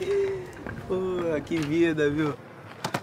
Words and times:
Pô, 0.88 0.96
que 1.44 1.56
vida, 1.58 2.10
viu? 2.10 2.34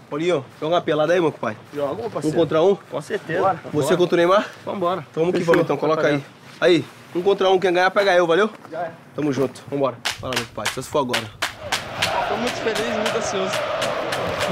Paulinho, 0.08 0.44
joga 0.60 0.74
uma 0.74 0.80
pelada 0.80 1.12
aí, 1.12 1.20
meu 1.20 1.32
pai. 1.32 1.56
Joga, 1.74 1.94
meu 1.94 2.06
Um 2.06 2.10
parceiro. 2.10 2.36
contra 2.36 2.62
um? 2.62 2.76
Com 2.76 3.00
certeza. 3.00 3.40
Bora. 3.40 3.60
Você 3.72 3.96
contra 3.96 4.14
o 4.14 4.16
Neymar? 4.18 4.48
Vambora. 4.64 5.06
Vamos 5.14 5.32
que 5.32 5.40
vamos 5.40 5.62
então, 5.62 5.76
coloca 5.76 6.06
aí. 6.06 6.22
Aí, 6.60 6.84
um 7.14 7.22
contra 7.22 7.48
um, 7.50 7.58
quem 7.58 7.72
ganhar 7.72 7.90
pega 7.90 8.14
eu, 8.14 8.26
valeu? 8.26 8.50
Já 8.70 8.80
é. 8.82 8.90
Tamo 9.16 9.32
junto, 9.32 9.62
vambora. 9.70 9.96
Fala, 10.20 10.34
meu 10.36 10.46
pai, 10.54 10.66
só 10.74 10.82
se 10.82 10.88
for 10.88 10.98
agora. 11.00 11.28
Tô 12.28 12.36
muito 12.36 12.54
feliz 12.56 12.78
e 12.80 12.98
muito 12.98 13.16
ansioso. 13.16 13.52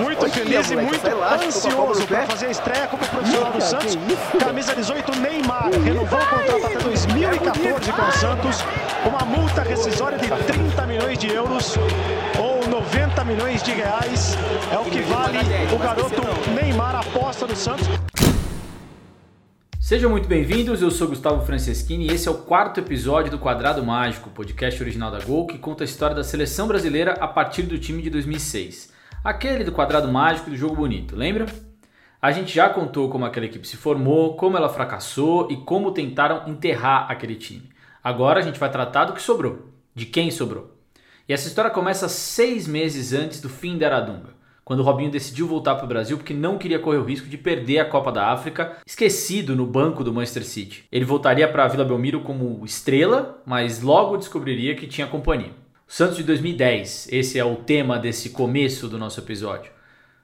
Muito 0.00 0.22
Olha, 0.22 0.32
feliz 0.32 0.70
e 0.70 0.76
moleque, 0.76 1.04
muito 1.04 1.18
lá, 1.18 1.34
ansioso 1.34 2.06
para 2.06 2.26
fazer 2.26 2.46
a 2.46 2.50
estreia 2.50 2.86
como 2.86 3.06
profissional 3.06 3.52
do 3.52 3.60
Santos. 3.60 3.98
Camisa 4.38 4.74
18, 4.74 5.20
Neymar, 5.20 5.70
renovou 5.84 6.18
o 6.18 6.26
contrato 6.26 6.66
até 6.66 6.78
2014 6.78 7.92
com 7.92 8.02
o 8.02 8.12
Santos. 8.12 8.64
Uma 9.06 9.26
multa 9.26 9.62
rescisória 9.62 10.16
de 10.16 10.28
30 10.28 10.86
milhões 10.86 11.18
de 11.18 11.30
euros 11.30 11.76
ou 12.38 12.66
90 12.66 13.24
milhões 13.24 13.62
de 13.62 13.72
reais. 13.72 14.38
É 14.72 14.78
o 14.78 14.84
que 14.84 15.02
vale 15.02 15.38
o 15.74 15.78
garoto 15.78 16.22
Neymar, 16.50 16.96
aposta 16.96 17.46
do 17.46 17.54
Santos. 17.54 17.86
Sejam 19.78 20.08
muito 20.08 20.28
bem-vindos, 20.28 20.80
eu 20.80 20.90
sou 20.90 21.08
Gustavo 21.08 21.44
Franceschini 21.44 22.06
e 22.06 22.14
esse 22.14 22.26
é 22.26 22.30
o 22.30 22.34
quarto 22.34 22.80
episódio 22.80 23.30
do 23.30 23.38
Quadrado 23.38 23.84
Mágico, 23.84 24.30
podcast 24.30 24.80
original 24.82 25.10
da 25.10 25.18
Gol 25.18 25.46
que 25.46 25.58
conta 25.58 25.82
a 25.82 25.86
história 25.86 26.16
da 26.16 26.24
seleção 26.24 26.68
brasileira 26.68 27.14
a 27.14 27.28
partir 27.28 27.62
do 27.62 27.76
time 27.76 28.00
de 28.00 28.08
2006. 28.08 28.89
Aquele 29.22 29.64
do 29.64 29.72
Quadrado 29.72 30.10
Mágico 30.10 30.48
e 30.48 30.52
do 30.52 30.56
Jogo 30.56 30.76
Bonito, 30.76 31.14
lembra? 31.14 31.44
A 32.22 32.32
gente 32.32 32.54
já 32.54 32.70
contou 32.70 33.10
como 33.10 33.26
aquela 33.26 33.44
equipe 33.44 33.68
se 33.68 33.76
formou, 33.76 34.34
como 34.34 34.56
ela 34.56 34.70
fracassou 34.70 35.50
e 35.50 35.58
como 35.58 35.92
tentaram 35.92 36.48
enterrar 36.48 37.10
aquele 37.10 37.34
time. 37.34 37.68
Agora 38.02 38.40
a 38.40 38.42
gente 38.42 38.58
vai 38.58 38.70
tratar 38.70 39.04
do 39.04 39.12
que 39.12 39.20
sobrou, 39.20 39.68
de 39.94 40.06
quem 40.06 40.30
sobrou. 40.30 40.74
E 41.28 41.34
essa 41.34 41.48
história 41.48 41.70
começa 41.70 42.08
seis 42.08 42.66
meses 42.66 43.12
antes 43.12 43.42
do 43.42 43.50
fim 43.50 43.76
da 43.76 43.86
Aradunga 43.86 44.40
quando 44.70 44.80
o 44.80 44.84
Robinho 44.84 45.10
decidiu 45.10 45.48
voltar 45.48 45.74
para 45.74 45.84
o 45.84 45.88
Brasil 45.88 46.16
porque 46.16 46.32
não 46.32 46.56
queria 46.56 46.78
correr 46.78 46.98
o 46.98 47.04
risco 47.04 47.28
de 47.28 47.36
perder 47.36 47.80
a 47.80 47.84
Copa 47.84 48.12
da 48.12 48.28
África, 48.28 48.76
esquecido 48.86 49.56
no 49.56 49.66
banco 49.66 50.04
do 50.04 50.14
Manchester 50.14 50.44
City. 50.44 50.84
Ele 50.92 51.04
voltaria 51.04 51.48
para 51.48 51.64
a 51.64 51.68
Vila 51.68 51.84
Belmiro 51.84 52.20
como 52.20 52.64
estrela, 52.64 53.42
mas 53.44 53.82
logo 53.82 54.16
descobriria 54.16 54.76
que 54.76 54.86
tinha 54.86 55.08
companhia. 55.08 55.59
Santos 55.92 56.18
de 56.18 56.22
2010, 56.22 57.08
esse 57.10 57.36
é 57.36 57.44
o 57.44 57.56
tema 57.56 57.98
desse 57.98 58.30
começo 58.30 58.86
do 58.86 58.96
nosso 58.96 59.18
episódio. 59.18 59.72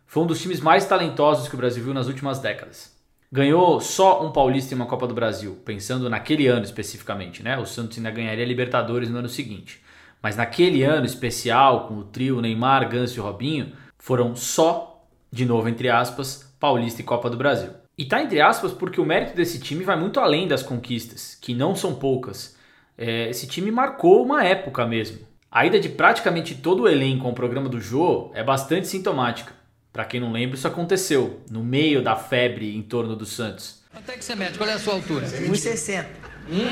Foi 0.06 0.22
um 0.22 0.26
dos 0.26 0.40
times 0.40 0.60
mais 0.60 0.84
talentosos 0.84 1.48
que 1.48 1.56
o 1.56 1.58
Brasil 1.58 1.82
viu 1.82 1.92
nas 1.92 2.06
últimas 2.06 2.38
décadas. 2.38 2.96
Ganhou 3.32 3.80
só 3.80 4.24
um 4.24 4.30
paulista 4.30 4.72
em 4.72 4.76
uma 4.76 4.86
Copa 4.86 5.08
do 5.08 5.14
Brasil, 5.14 5.60
pensando 5.64 6.08
naquele 6.08 6.46
ano 6.46 6.64
especificamente, 6.64 7.42
né? 7.42 7.58
O 7.58 7.66
Santos 7.66 7.98
ainda 7.98 8.12
ganharia 8.12 8.44
Libertadores 8.44 9.10
no 9.10 9.18
ano 9.18 9.28
seguinte. 9.28 9.82
Mas 10.22 10.36
naquele 10.36 10.84
ano 10.84 11.04
especial, 11.04 11.88
com 11.88 11.94
o 11.94 12.04
trio 12.04 12.40
Neymar, 12.40 12.88
Ganso 12.88 13.18
e 13.18 13.20
Robinho, 13.20 13.72
foram 13.98 14.36
só, 14.36 15.04
de 15.32 15.44
novo 15.44 15.68
entre 15.68 15.90
aspas, 15.90 16.54
Paulista 16.60 17.00
e 17.00 17.04
Copa 17.04 17.28
do 17.28 17.36
Brasil. 17.36 17.70
E 17.98 18.04
tá 18.04 18.22
entre 18.22 18.40
aspas 18.40 18.70
porque 18.72 19.00
o 19.00 19.04
mérito 19.04 19.34
desse 19.34 19.58
time 19.58 19.82
vai 19.82 19.98
muito 19.98 20.20
além 20.20 20.46
das 20.46 20.62
conquistas, 20.62 21.34
que 21.34 21.52
não 21.52 21.74
são 21.74 21.96
poucas. 21.96 22.56
É, 22.96 23.28
esse 23.30 23.48
time 23.48 23.72
marcou 23.72 24.22
uma 24.24 24.44
época 24.44 24.86
mesmo. 24.86 25.25
A 25.50 25.64
ida 25.64 25.78
de 25.78 25.88
praticamente 25.88 26.54
todo 26.54 26.82
o 26.82 26.88
elenco 26.88 27.26
ao 27.26 27.32
programa 27.32 27.68
do 27.68 27.80
Jô 27.80 28.30
é 28.34 28.42
bastante 28.42 28.88
sintomática. 28.88 29.52
Para 29.92 30.04
quem 30.04 30.20
não 30.20 30.32
lembra, 30.32 30.56
isso 30.56 30.66
aconteceu 30.68 31.40
no 31.50 31.62
meio 31.62 32.02
da 32.02 32.16
febre 32.16 32.76
em 32.76 32.82
torno 32.82 33.16
do 33.16 33.24
Santos. 33.24 33.82
Quanto 33.92 34.10
é 34.10 34.16
que 34.16 34.24
você 34.24 34.34
mede? 34.34 34.58
Qual 34.58 34.68
é 34.68 34.74
a 34.74 34.78
sua 34.78 34.94
altura? 34.94 35.26
1,60. 35.26 36.06
Hein? 36.50 36.66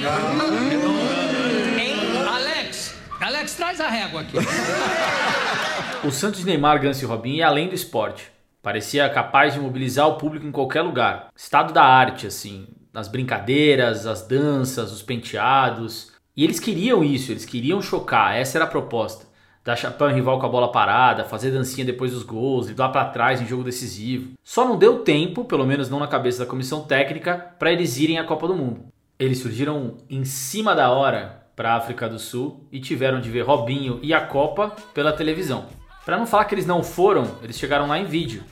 Alex! 2.29 2.95
Alex, 3.21 3.55
traz 3.55 3.81
a 3.81 3.89
régua 3.89 4.21
aqui. 4.21 4.37
O 6.07 6.11
Santos 6.11 6.41
de 6.41 6.47
Neymar, 6.47 6.81
Ganso 6.81 7.03
e 7.03 7.07
Robinho 7.07 7.37
ia 7.37 7.47
além 7.47 7.69
do 7.69 7.75
esporte. 7.75 8.31
Parecia 8.61 9.09
capaz 9.09 9.55
de 9.55 9.61
mobilizar 9.61 10.07
o 10.09 10.19
público 10.19 10.47
em 10.47 10.53
qualquer 10.53 10.83
lugar. 10.83 11.29
Estado 11.35 11.73
da 11.73 11.83
arte, 11.83 12.27
assim. 12.27 12.67
Nas 12.93 13.09
brincadeiras, 13.09 14.07
as 14.07 14.27
danças, 14.27 14.93
os 14.93 15.03
penteados. 15.03 16.13
E 16.37 16.43
eles 16.43 16.59
queriam 16.59 17.05
isso, 17.05 17.31
eles 17.31 17.45
queriam 17.45 17.81
chocar. 17.81 18.37
Essa 18.37 18.59
era 18.59 18.65
a 18.65 18.69
proposta. 18.69 19.27
Dar 19.65 19.77
chapéu 19.77 20.11
em 20.11 20.15
rival 20.15 20.39
com 20.39 20.45
a 20.45 20.49
bola 20.49 20.71
parada, 20.71 21.25
fazer 21.25 21.51
dancinha 21.51 21.87
depois 21.87 22.13
dos 22.13 22.23
gols, 22.23 22.67
driblar 22.67 22.93
para 22.93 23.09
trás 23.09 23.41
em 23.41 23.47
jogo 23.47 23.65
decisivo. 23.65 24.33
Só 24.43 24.65
não 24.67 24.77
deu 24.77 24.99
tempo, 24.99 25.45
pelo 25.45 25.67
menos 25.67 25.89
não 25.89 25.99
na 25.99 26.07
cabeça 26.07 26.41
da 26.41 26.51
comissão 26.51 26.83
técnica, 26.83 27.55
para 27.59 27.73
eles 27.73 27.97
irem 27.97 28.19
à 28.19 28.25
Copa 28.25 28.47
do 28.47 28.55
Mundo. 28.55 28.85
Eles 29.19 29.39
surgiram 29.39 29.97
em 30.11 30.25
cima 30.25 30.75
da 30.75 30.91
hora 30.91 31.47
para 31.57 31.73
a 31.73 31.77
África 31.77 32.09
do 32.09 32.19
Sul 32.19 32.69
e 32.71 32.79
tiveram 32.79 33.21
de 33.21 33.31
ver 33.31 33.43
Robinho 33.43 34.01
e 34.03 34.13
a 34.13 34.21
Copa 34.21 34.75
pela 34.93 35.13
televisão. 35.13 35.67
Para 36.05 36.19
não 36.19 36.27
falar 36.27 36.45
que 36.45 36.55
eles 36.55 36.67
não 36.67 36.83
foram, 36.83 37.39
eles 37.43 37.59
chegaram 37.59 37.87
lá 37.87 37.99
em 37.99 38.05
vídeo. 38.05 38.43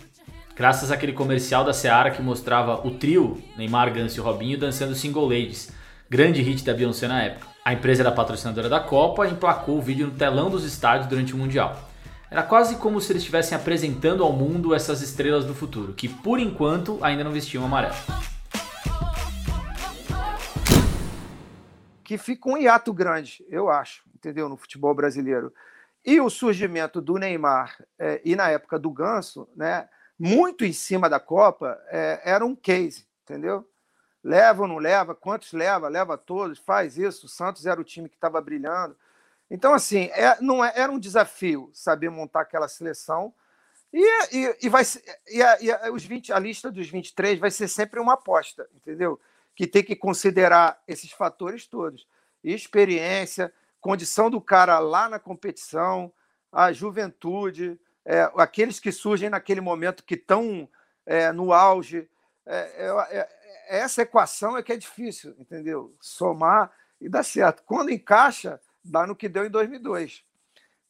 Graças 0.56 0.91
àquele 0.91 1.12
comercial 1.12 1.62
da 1.65 1.75
Seara 1.75 2.10
que 2.10 2.22
mostrava 2.22 2.87
o 2.87 2.92
trio, 2.92 3.42
Neymar, 3.56 3.92
Ganso 3.92 4.19
e 4.19 4.22
Robinho, 4.22 4.56
dançando 4.56 4.94
Single 4.94 5.26
Ladies, 5.26 5.71
grande 6.09 6.41
hit 6.41 6.65
da 6.65 6.72
Beyoncé 6.72 7.06
na 7.06 7.22
época. 7.22 7.52
A 7.65 7.73
empresa 7.73 8.03
era 8.03 8.11
patrocinadora 8.11 8.69
da 8.69 8.81
Copa 8.81 9.27
e 9.27 9.31
emplacou 9.31 9.78
o 9.78 9.83
vídeo 9.83 10.09
no 10.09 10.15
telão 10.15 10.50
dos 10.50 10.65
estádios 10.65 11.09
durante 11.09 11.34
o 11.34 11.37
Mundial. 11.37 11.77
Era 12.31 12.43
quase 12.43 12.77
como 12.77 13.00
se 13.00 13.12
eles 13.12 13.23
estivessem 13.23 13.56
apresentando 13.56 14.25
ao 14.25 14.33
mundo 14.33 14.75
essas 14.75 15.00
estrelas 15.00 15.45
do 15.45 15.55
futuro, 15.55 15.93
que 15.93 16.09
por 16.09 16.41
enquanto 16.41 16.99
ainda 17.03 17.22
não 17.22 17.31
vestiam 17.31 17.65
amarelo. 17.65 17.95
que 22.12 22.19
fica 22.19 22.51
um 22.51 22.59
hiato 22.59 22.93
grande, 22.93 23.43
eu 23.49 23.71
acho, 23.71 24.03
entendeu, 24.15 24.47
no 24.47 24.56
futebol 24.59 24.95
brasileiro. 24.95 25.51
E 26.05 26.21
o 26.21 26.28
surgimento 26.28 27.01
do 27.01 27.15
Neymar 27.15 27.83
é, 27.99 28.21
e 28.22 28.37
na 28.37 28.51
época 28.51 28.78
do 28.78 28.91
Ganso, 28.91 29.49
né, 29.56 29.89
muito 30.19 30.62
em 30.62 30.75
cima 30.75 31.09
da 31.09 31.19
Copa, 31.19 31.81
é, 31.89 32.21
era 32.22 32.45
um 32.45 32.55
case, 32.55 33.06
entendeu? 33.22 33.67
Leva 34.22 34.62
ou 34.62 34.69
não 34.69 34.78
leva? 34.78 35.15
Quantos 35.15 35.53
leva? 35.53 35.88
Leva 35.88 36.16
todos, 36.16 36.59
faz 36.59 36.97
isso. 36.97 37.27
O 37.27 37.28
Santos 37.28 37.66
era 37.66 37.81
o 37.81 37.84
time 37.84 38.09
que 38.09 38.15
estava 38.15 38.41
brilhando. 38.41 38.97
Então, 39.50 39.75
assim, 39.75 40.05
é, 40.12 40.41
não 40.41 40.65
é, 40.65 40.72
era 40.75 40.91
um 40.91 40.99
desafio 40.99 41.71
saber 41.75 42.09
montar 42.10 42.41
aquela 42.43 42.69
seleção. 42.69 43.34
E, 43.93 44.00
e, 44.34 44.56
e 44.62 44.69
vai 44.69 44.83
e 45.31 45.43
a, 45.43 45.60
e 45.60 45.71
a- 45.71 45.93
os 45.93 46.05
20, 46.05 46.33
a 46.33 46.38
lista 46.38 46.71
dos 46.71 46.88
23 46.88 47.38
vai 47.38 47.50
ser 47.50 47.69
sempre 47.69 48.00
uma 48.00 48.15
aposta, 48.15 48.66
entendeu? 48.75 49.21
Que 49.55 49.66
tem 49.66 49.83
que 49.83 49.94
considerar 49.94 50.81
esses 50.89 51.10
fatores 51.10 51.66
todos. 51.66 52.06
Experiência, 52.43 53.53
condição 53.81 54.31
do 54.31 54.41
cara 54.41 54.78
lá 54.78 55.09
na 55.09 55.19
competição, 55.19 56.10
a 56.50 56.72
juventude, 56.72 57.78
é, 58.04 58.31
aqueles 58.37 58.81
que 58.81 58.91
surgem 58.91 59.28
naquele 59.28 59.60
momento 59.60 60.04
que 60.04 60.15
estão 60.15 60.69
é, 61.04 61.31
no 61.33 61.53
auge. 61.53 62.09
É, 62.47 62.87
é, 62.87 63.19
é, 63.19 63.41
essa 63.78 64.03
equação 64.03 64.56
é 64.56 64.62
que 64.62 64.72
é 64.72 64.77
difícil, 64.77 65.34
entendeu? 65.38 65.94
Somar 66.00 66.71
e 67.00 67.09
dar 67.09 67.22
certo. 67.22 67.62
Quando 67.65 67.91
encaixa, 67.91 68.60
dá 68.84 69.06
no 69.06 69.16
que 69.16 69.28
deu 69.28 69.47
em 69.47 69.50
2002. 69.50 70.22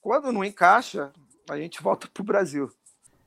Quando 0.01 0.33
não 0.33 0.45
encaixa, 0.45 1.13
a 1.49 1.57
gente 1.57 1.83
volta 1.83 2.09
para 2.13 2.21
o 2.21 2.27
Brasil. 2.27 2.71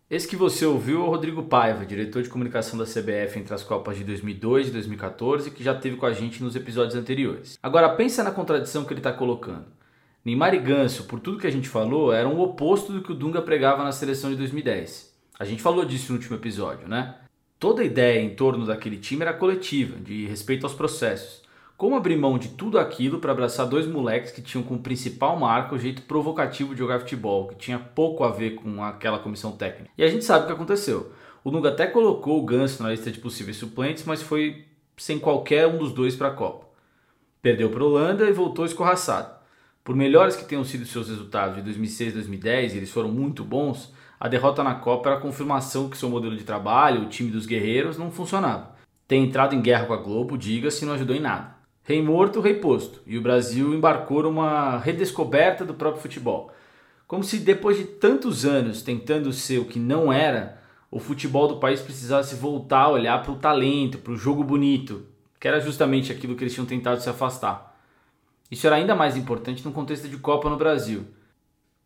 Esse 0.09 0.27
que 0.27 0.35
você 0.35 0.66
ouviu 0.66 1.01
é 1.01 1.03
o 1.03 1.09
Rodrigo 1.09 1.43
Paiva, 1.43 1.85
diretor 1.85 2.21
de 2.21 2.29
comunicação 2.29 2.77
da 2.77 2.85
CBF 2.85 3.39
entre 3.39 3.53
as 3.53 3.63
Copas 3.63 3.97
de 3.97 4.03
2002 4.03 4.67
e 4.67 4.71
2014, 4.71 5.49
que 5.49 5.63
já 5.63 5.73
teve 5.73 5.95
com 5.97 6.05
a 6.05 6.13
gente 6.13 6.43
nos 6.43 6.55
episódios 6.55 6.95
anteriores. 6.95 7.57
Agora 7.63 7.95
pensa 7.95 8.23
na 8.23 8.31
contradição 8.31 8.85
que 8.85 8.93
ele 8.93 8.99
está 8.99 9.11
colocando. 9.11 9.66
Neymar 10.23 10.53
e 10.53 10.59
Ganso, 10.59 11.05
por 11.05 11.19
tudo 11.19 11.39
que 11.39 11.47
a 11.47 11.51
gente 11.51 11.69
falou, 11.69 12.13
eram 12.13 12.35
o 12.35 12.41
oposto 12.41 12.91
do 12.91 13.01
que 13.01 13.11
o 13.11 13.16
Dunga 13.16 13.41
pregava 13.41 13.83
na 13.83 13.91
seleção 13.91 14.29
de 14.29 14.35
2010. 14.35 15.16
A 15.39 15.45
gente 15.45 15.61
falou 15.61 15.85
disso 15.85 16.11
no 16.11 16.19
último 16.19 16.35
episódio, 16.35 16.87
né? 16.87 17.16
Toda 17.65 17.81
a 17.81 17.85
ideia 17.85 18.21
em 18.21 18.29
torno 18.29 18.63
daquele 18.63 18.95
time 18.95 19.23
era 19.23 19.33
coletiva, 19.33 19.97
de 19.99 20.27
respeito 20.27 20.67
aos 20.67 20.75
processos. 20.75 21.41
Como 21.75 21.95
abrir 21.95 22.15
mão 22.15 22.37
de 22.37 22.49
tudo 22.49 22.77
aquilo 22.77 23.17
para 23.17 23.31
abraçar 23.31 23.65
dois 23.65 23.87
moleques 23.87 24.29
que 24.29 24.39
tinham 24.39 24.63
como 24.63 24.83
principal 24.83 25.35
marca 25.35 25.73
o 25.73 25.79
jeito 25.79 26.03
provocativo 26.03 26.75
de 26.75 26.79
jogar 26.81 26.99
futebol, 26.99 27.47
que 27.47 27.55
tinha 27.55 27.79
pouco 27.79 28.23
a 28.23 28.29
ver 28.29 28.51
com 28.51 28.84
aquela 28.84 29.17
comissão 29.17 29.53
técnica? 29.53 29.90
E 29.97 30.03
a 30.03 30.07
gente 30.07 30.23
sabe 30.23 30.43
o 30.43 30.45
que 30.45 30.53
aconteceu. 30.53 31.11
O 31.43 31.49
Dunga 31.49 31.69
até 31.69 31.87
colocou 31.87 32.40
o 32.40 32.45
Ganso 32.45 32.84
na 32.84 32.91
lista 32.91 33.09
de 33.09 33.17
possíveis 33.17 33.57
suplentes, 33.57 34.03
mas 34.05 34.22
foi 34.22 34.63
sem 34.95 35.17
qualquer 35.17 35.66
um 35.66 35.79
dos 35.79 35.91
dois 35.91 36.16
para 36.16 36.28
a 36.28 36.35
Copa. 36.35 36.67
Perdeu 37.41 37.72
para 37.72 37.81
a 37.81 37.87
Holanda 37.87 38.29
e 38.29 38.31
voltou 38.31 38.63
escorraçado. 38.63 39.34
Por 39.84 39.95
melhores 39.95 40.35
que 40.35 40.45
tenham 40.45 40.63
sido 40.63 40.85
seus 40.85 41.09
resultados 41.09 41.55
de 41.55 41.63
2006 41.63 42.11
e 42.11 42.13
2010, 42.13 42.75
e 42.75 42.78
eles 42.78 42.91
foram 42.91 43.09
muito 43.09 43.43
bons, 43.43 43.91
a 44.20 44.28
derrota 44.28 44.64
na 44.64 44.76
Copa 44.76 45.09
era 45.09 45.17
a 45.17 45.22
confirmação 45.22 45.90
que 45.90 45.97
seu 45.97 46.09
modelo 46.09 46.35
de 46.35 46.44
trabalho, 46.44 47.03
o 47.03 47.09
time 47.09 47.29
dos 47.29 47.46
guerreiros, 47.46 47.97
não 47.97 48.12
funcionava. 48.12 48.76
Ter 49.08 49.17
entrado 49.17 49.53
em 49.53 49.62
guerra 49.62 49.85
com 49.85 49.94
a 49.94 49.97
Globo, 49.97 50.38
diga-se, 50.38 50.85
não 50.85 50.94
ajudou 50.94 51.16
em 51.16 51.20
nada. 51.20 51.56
Rei 51.84 52.02
morto, 52.02 52.41
rei 52.41 52.56
posto. 52.56 53.02
E 53.06 53.17
o 53.17 53.22
Brasil 53.22 53.73
embarcou 53.73 54.23
numa 54.23 54.78
redescoberta 54.78 55.64
do 55.64 55.76
próprio 55.76 56.02
futebol. 56.02 56.52
Como 57.08 57.23
se 57.23 57.38
depois 57.38 57.78
de 57.78 57.84
tantos 57.84 58.46
anos 58.46 58.82
tentando 58.82 59.32
ser 59.32 59.59
o 59.59 59.66
que 59.66 59.78
não 59.78 60.12
era, 60.12 60.59
o 60.90 61.00
futebol 61.00 61.47
do 61.47 61.58
país 61.58 61.82
precisasse 61.82 62.35
voltar 62.35 62.84
a 62.84 62.90
olhar 62.90 63.22
para 63.22 63.32
o 63.32 63.38
talento, 63.38 64.00
para 64.00 64.14
o 64.14 64.17
jogo 64.17 64.44
bonito, 64.44 65.06
que 65.40 65.47
era 65.47 65.59
justamente 65.59 66.12
aquilo 66.12 66.35
que 66.35 66.44
eles 66.44 66.53
tinham 66.53 66.66
tentado 66.66 67.02
se 67.02 67.09
afastar. 67.09 67.78
Isso 68.50 68.66
era 68.66 68.78
ainda 68.78 68.96
mais 68.96 69.16
importante 69.16 69.64
no 69.64 69.72
contexto 69.72 70.08
de 70.08 70.17
Copa 70.17 70.50
no 70.50 70.58
Brasil. 70.58 71.06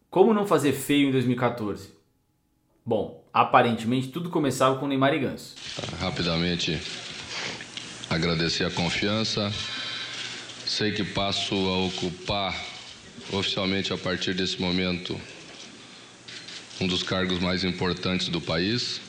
Como 0.10 0.34
não 0.34 0.48
fazer 0.48 0.72
feio 0.72 1.10
em 1.10 1.12
2014? 1.12 1.99
Bom, 2.89 3.24
aparentemente 3.31 4.07
tudo 4.07 4.31
começava 4.31 4.80
com 4.80 4.88
Neymar 4.88 5.13
e 5.13 5.19
Ganso. 5.19 5.53
Rapidamente 6.00 6.81
agradecer 8.09 8.65
a 8.65 8.71
confiança. 8.71 9.53
Sei 10.65 10.91
que 10.91 11.03
passo 11.03 11.53
a 11.53 11.86
ocupar 11.86 12.59
oficialmente 13.31 13.94
a 13.94 13.97
partir 14.00 14.33
desse 14.33 14.59
momento 14.59 15.15
um 16.81 16.88
dos 16.88 17.03
cargos 17.03 17.38
mais 17.38 17.63
importantes 17.63 18.27
do 18.27 18.41
país. 18.41 19.00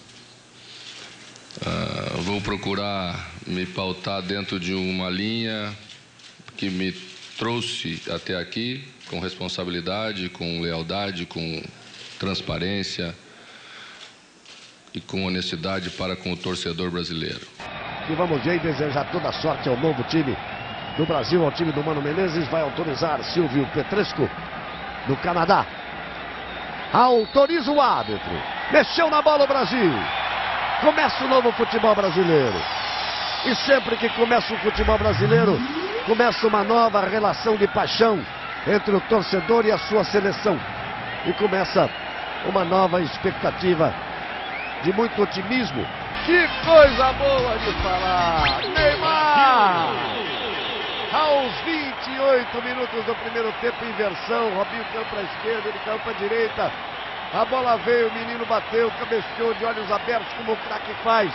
Uh, 1.57 2.21
vou 2.21 2.39
procurar 2.43 3.33
me 3.47 3.65
pautar 3.65 4.21
dentro 4.21 4.61
de 4.61 4.75
uma 4.75 5.09
linha 5.09 5.75
que 6.55 6.69
me 6.69 6.93
trouxe 7.39 7.99
até 8.11 8.37
aqui 8.37 8.85
com 9.09 9.21
responsabilidade, 9.21 10.29
com 10.29 10.61
lealdade, 10.61 11.25
com 11.25 11.63
transparência 12.19 13.17
e 14.95 15.01
com 15.01 15.27
honestidade 15.27 15.91
para 15.91 16.17
com 16.17 16.33
o 16.33 16.37
torcedor 16.37 16.91
brasileiro. 16.91 17.41
E 18.09 18.15
vamos 18.15 18.47
aí 18.47 18.59
desejar 18.59 19.05
toda 19.11 19.31
sorte 19.33 19.69
ao 19.69 19.77
novo 19.77 20.03
time 20.05 20.37
do 20.97 21.07
Brasil, 21.07 21.45
ao 21.45 21.53
time 21.53 21.73
do 21.73 21.83
Mano 21.83 22.03
Menezes. 22.03 22.49
Vai 22.49 22.63
autorizar 22.63 23.23
Silvio 23.25 23.67
Petresco 23.73 24.29
do 25.07 25.17
Canadá. 25.17 25.65
Autoriza 26.93 27.71
o 27.71 27.81
árbitro. 27.81 28.33
Mexeu 28.73 29.09
na 29.09 29.23
bola 29.23 29.45
o 29.45 29.47
Brasil. 29.47 29.93
Começa 30.81 31.25
o 31.25 31.29
novo 31.29 31.53
futebol 31.53 31.95
brasileiro. 31.95 32.61
E 33.47 33.55
sempre 33.55 33.97
que 33.97 34.09
começa 34.11 34.53
o 34.53 34.59
futebol 34.59 34.99
brasileiro, 34.99 35.59
começa 36.05 36.47
uma 36.47 36.65
nova 36.65 37.01
relação 37.07 37.57
de 37.57 37.67
paixão 37.69 38.21
entre 38.67 38.95
o 38.95 39.01
torcedor 39.03 39.65
e 39.65 39.73
a 39.73 39.79
sua 39.79 40.05
seleção. 40.05 40.59
E 41.27 41.33
começa 41.35 41.89
uma 42.47 42.65
nova 42.65 43.01
expectativa 43.01 43.95
de 44.83 44.93
muito 44.93 45.23
otimismo. 45.23 45.85
Que 46.25 46.47
coisa 46.65 47.13
boa 47.15 47.59
de 47.59 47.73
falar! 47.83 48.63
Neymar! 48.69 49.95
Aos 51.13 51.53
28 51.65 52.63
minutos 52.63 53.05
do 53.05 53.15
primeiro 53.17 53.53
tempo, 53.61 53.85
inversão. 53.85 54.55
Robinho 54.55 54.85
caiu 54.93 55.05
para 55.07 55.21
a 55.21 55.25
esquerda, 55.25 55.69
ele 55.69 55.79
caiu 55.85 55.99
para 55.99 56.13
a 56.13 56.19
direita. 56.19 56.73
A 57.33 57.45
bola 57.45 57.77
veio, 57.79 58.09
o 58.09 58.15
menino 58.15 58.47
bateu, 58.47 58.91
cabeceou 58.93 59.55
de 59.55 59.65
olhos 59.65 59.91
abertos, 59.91 60.33
como 60.35 60.53
o 60.53 60.57
craque 60.57 60.93
faz. 61.03 61.33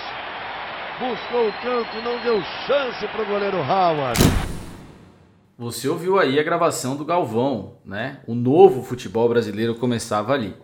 Buscou 1.00 1.50
o 1.50 1.53
canto, 1.62 2.01
não 2.03 2.18
deu 2.19 2.41
chance 2.65 3.06
para 3.07 3.21
o 3.21 3.25
goleiro 3.25 3.57
Howard. 3.57 4.19
Você 5.57 5.88
ouviu 5.88 6.19
aí 6.19 6.39
a 6.39 6.44
gravação 6.44 6.95
do 6.95 7.06
Galvão, 7.06 7.77
né? 7.86 8.21
O 8.27 8.36
novo 8.36 8.81
futebol 8.83 9.27
brasileiro 9.27 9.75
começava 9.75 10.33
ali. 10.33 10.56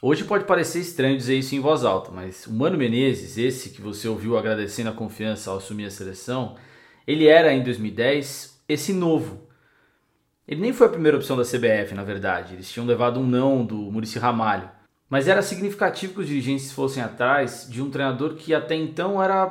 Hoje 0.00 0.22
pode 0.22 0.44
parecer 0.44 0.78
estranho 0.78 1.16
dizer 1.16 1.36
isso 1.36 1.56
em 1.56 1.60
voz 1.60 1.84
alta, 1.84 2.12
mas 2.12 2.46
o 2.46 2.52
Mano 2.52 2.78
Menezes, 2.78 3.36
esse 3.36 3.70
que 3.70 3.82
você 3.82 4.06
ouviu 4.06 4.38
agradecendo 4.38 4.90
a 4.90 4.92
confiança 4.92 5.50
ao 5.50 5.56
assumir 5.56 5.86
a 5.86 5.90
seleção, 5.90 6.54
ele 7.04 7.26
era 7.26 7.52
em 7.52 7.64
2010 7.64 8.62
esse 8.68 8.92
novo. 8.92 9.48
Ele 10.46 10.60
nem 10.60 10.72
foi 10.72 10.86
a 10.86 10.90
primeira 10.90 11.16
opção 11.16 11.36
da 11.36 11.42
CBF, 11.42 11.94
na 11.94 12.04
verdade. 12.04 12.54
Eles 12.54 12.70
tinham 12.70 12.86
levado 12.86 13.18
um 13.18 13.26
não 13.26 13.66
do 13.66 13.74
Murici 13.74 14.20
Ramalho. 14.20 14.70
Mas 15.10 15.26
era 15.26 15.42
significativo 15.42 16.14
que 16.14 16.20
os 16.20 16.28
dirigentes 16.28 16.70
fossem 16.70 17.02
atrás 17.02 17.66
de 17.68 17.82
um 17.82 17.90
treinador 17.90 18.36
que 18.36 18.54
até 18.54 18.76
então 18.76 19.20
era 19.20 19.46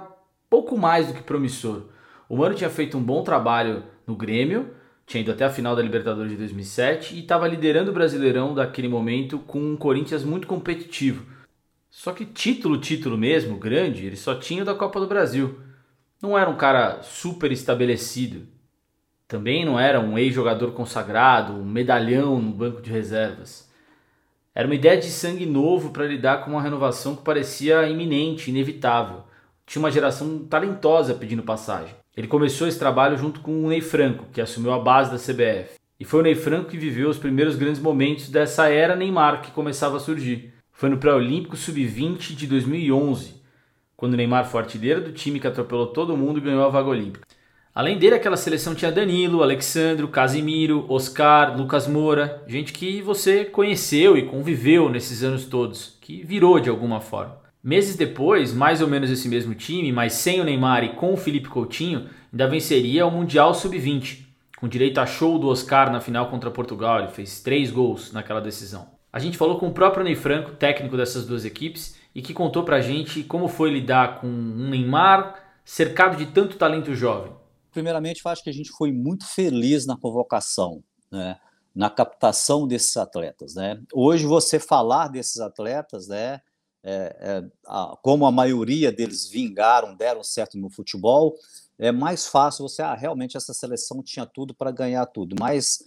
pouco 0.49 0.77
mais 0.77 1.07
do 1.07 1.13
que 1.13 1.23
promissor. 1.23 1.88
O 2.29 2.38
Mano 2.38 2.55
tinha 2.55 2.69
feito 2.69 2.97
um 2.97 3.03
bom 3.03 3.21
trabalho 3.21 3.83
no 4.07 4.15
Grêmio, 4.15 4.71
tinha 5.07 5.21
ido 5.21 5.31
até 5.31 5.45
a 5.45 5.50
final 5.50 5.74
da 5.74 5.81
Libertadores 5.81 6.31
de 6.31 6.38
2007 6.38 7.15
e 7.15 7.21
estava 7.21 7.48
liderando 7.48 7.92
o 7.92 7.94
Brasileirão 7.94 8.54
daquele 8.54 8.89
momento 8.89 9.39
com 9.39 9.57
um 9.57 9.77
Corinthians 9.77 10.25
muito 10.25 10.45
competitivo. 10.45 11.25
Só 11.89 12.12
que 12.12 12.25
título, 12.25 12.77
título 12.77 13.18
mesmo, 13.18 13.57
grande, 13.57 14.06
ele 14.06 14.18
só 14.18 14.36
tinha 14.36 14.65
da 14.65 14.75
Copa 14.75 15.00
do 15.00 15.07
Brasil. 15.07 15.59
Não 16.21 16.38
era 16.38 16.50
um 16.50 16.57
cara 16.57 17.01
super 17.04 17.54
estabelecido. 17.54 18.45
Também 19.30 19.63
não 19.63 19.80
era 19.80 19.98
um 20.01 20.18
ex-jogador 20.18 20.74
consagrado, 20.74 21.54
um 21.54 21.65
medalhão 21.65 22.42
no 22.42 22.51
banco 22.51 22.81
de 22.81 22.92
reservas. 22.92 23.71
Era 24.54 24.68
uma 24.68 24.75
ideia 24.75 25.00
de 25.00 25.07
sangue 25.07 25.45
novo 25.45 25.92
para 25.92 26.06
lidar 26.06 26.44
com 26.44 26.51
uma 26.51 26.62
renovação 26.62 27.15
que 27.15 27.24
parecia 27.24 27.88
iminente, 27.88 28.50
inevitável. 28.50 29.24
Tinha 29.65 29.81
uma 29.81 29.92
geração 29.92 30.39
talentosa 30.39 31.13
pedindo 31.13 31.44
passagem. 31.44 31.95
Ele 32.17 32.27
começou 32.27 32.67
esse 32.67 32.79
trabalho 32.79 33.15
junto 33.15 33.41
com 33.41 33.63
o 33.63 33.69
Ney 33.69 33.79
Franco, 33.79 34.25
que 34.33 34.41
assumiu 34.41 34.73
a 34.73 34.79
base 34.79 35.11
da 35.11 35.19
CBF. 35.19 35.75
E 35.99 36.03
foi 36.03 36.21
o 36.21 36.23
Ney 36.23 36.33
Franco 36.33 36.71
que 36.71 36.75
viveu 36.75 37.11
os 37.11 37.17
primeiros 37.19 37.55
grandes 37.55 37.79
momentos 37.79 38.27
dessa 38.27 38.67
era 38.67 38.95
Neymar 38.95 39.43
que 39.43 39.51
começava 39.51 39.97
a 39.97 39.99
surgir. 39.99 40.51
Foi 40.71 40.89
no 40.89 40.97
Pré-Olímpico 40.97 41.55
Sub-20 41.55 42.35
de 42.35 42.47
2011, 42.47 43.35
quando 43.95 44.15
o 44.15 44.17
Neymar 44.17 44.45
foi 44.45 44.61
artilheiro 44.61 45.01
do 45.01 45.11
time 45.11 45.39
que 45.39 45.45
atropelou 45.45 45.87
todo 45.87 46.17
mundo 46.17 46.39
e 46.39 46.41
ganhou 46.41 46.65
a 46.65 46.69
vaga 46.69 46.89
olímpica. 46.89 47.27
Além 47.73 47.99
dele, 47.99 48.15
aquela 48.15 48.35
seleção 48.35 48.73
tinha 48.73 48.91
Danilo, 48.91 49.43
Alexandro, 49.43 50.07
Casimiro, 50.07 50.85
Oscar, 50.89 51.55
Lucas 51.55 51.87
Moura, 51.87 52.43
gente 52.47 52.73
que 52.73 52.99
você 52.99 53.45
conheceu 53.45 54.17
e 54.17 54.25
conviveu 54.25 54.89
nesses 54.89 55.23
anos 55.23 55.45
todos, 55.45 55.99
que 56.01 56.23
virou 56.23 56.59
de 56.59 56.69
alguma 56.69 56.99
forma. 56.99 57.46
Meses 57.67 57.97
depois, 57.97 58.53
mais 58.53 58.81
ou 58.81 58.87
menos 58.87 59.11
esse 59.11 59.27
mesmo 59.27 59.53
time, 59.53 59.91
mas 59.91 60.13
sem 60.13 60.39
o 60.39 60.45
Neymar 60.45 60.85
e 60.85 60.95
com 60.95 61.11
o 61.11 61.17
Felipe 61.17 61.49
Coutinho, 61.49 62.09
ainda 62.31 62.47
venceria 62.47 63.05
o 63.05 63.11
Mundial 63.11 63.53
Sub-20, 63.53 64.25
com 64.57 64.69
direito 64.69 64.99
a 64.99 65.05
show 65.05 65.37
do 65.37 65.49
Oscar 65.49 65.91
na 65.91 65.99
final 65.99 66.29
contra 66.29 66.49
Portugal. 66.49 66.99
Ele 66.99 67.09
fez 67.09 67.41
três 67.41 67.69
gols 67.69 68.13
naquela 68.13 68.39
decisão. 68.39 68.91
A 69.11 69.19
gente 69.19 69.37
falou 69.37 69.59
com 69.59 69.67
o 69.67 69.73
próprio 69.73 70.05
Ney 70.05 70.15
Franco, 70.15 70.51
técnico 70.51 70.95
dessas 70.95 71.25
duas 71.25 71.43
equipes, 71.43 71.97
e 72.15 72.21
que 72.21 72.33
contou 72.33 72.63
pra 72.63 72.79
gente 72.79 73.21
como 73.21 73.49
foi 73.49 73.69
lidar 73.69 74.21
com 74.21 74.27
um 74.27 74.69
Neymar 74.69 75.35
cercado 75.65 76.15
de 76.15 76.27
tanto 76.27 76.55
talento 76.55 76.95
jovem. 76.95 77.33
Primeiramente, 77.73 78.21
acho 78.23 78.43
que 78.45 78.49
a 78.49 78.53
gente 78.53 78.71
foi 78.71 78.93
muito 78.93 79.27
feliz 79.27 79.85
na 79.85 79.97
convocação, 79.97 80.81
né? 81.11 81.35
na 81.75 81.89
captação 81.89 82.65
desses 82.65 82.95
atletas. 82.95 83.55
Né? 83.55 83.77
Hoje, 83.93 84.25
você 84.25 84.57
falar 84.57 85.09
desses 85.09 85.41
atletas, 85.41 86.07
né? 86.07 86.39
É, 86.89 87.17
é, 87.19 87.43
a, 87.65 87.97
como 88.01 88.25
a 88.25 88.31
maioria 88.31 88.93
deles 88.93 89.27
vingaram, 89.27 89.93
deram 89.93 90.23
certo 90.23 90.57
no 90.57 90.69
futebol, 90.69 91.35
é 91.77 91.91
mais 91.91 92.27
fácil 92.27 92.67
você, 92.67 92.81
ah, 92.81 92.95
realmente 92.95 93.35
essa 93.35 93.53
seleção 93.53 94.01
tinha 94.01 94.25
tudo 94.25 94.55
para 94.55 94.71
ganhar 94.71 95.05
tudo. 95.07 95.35
Mas 95.37 95.83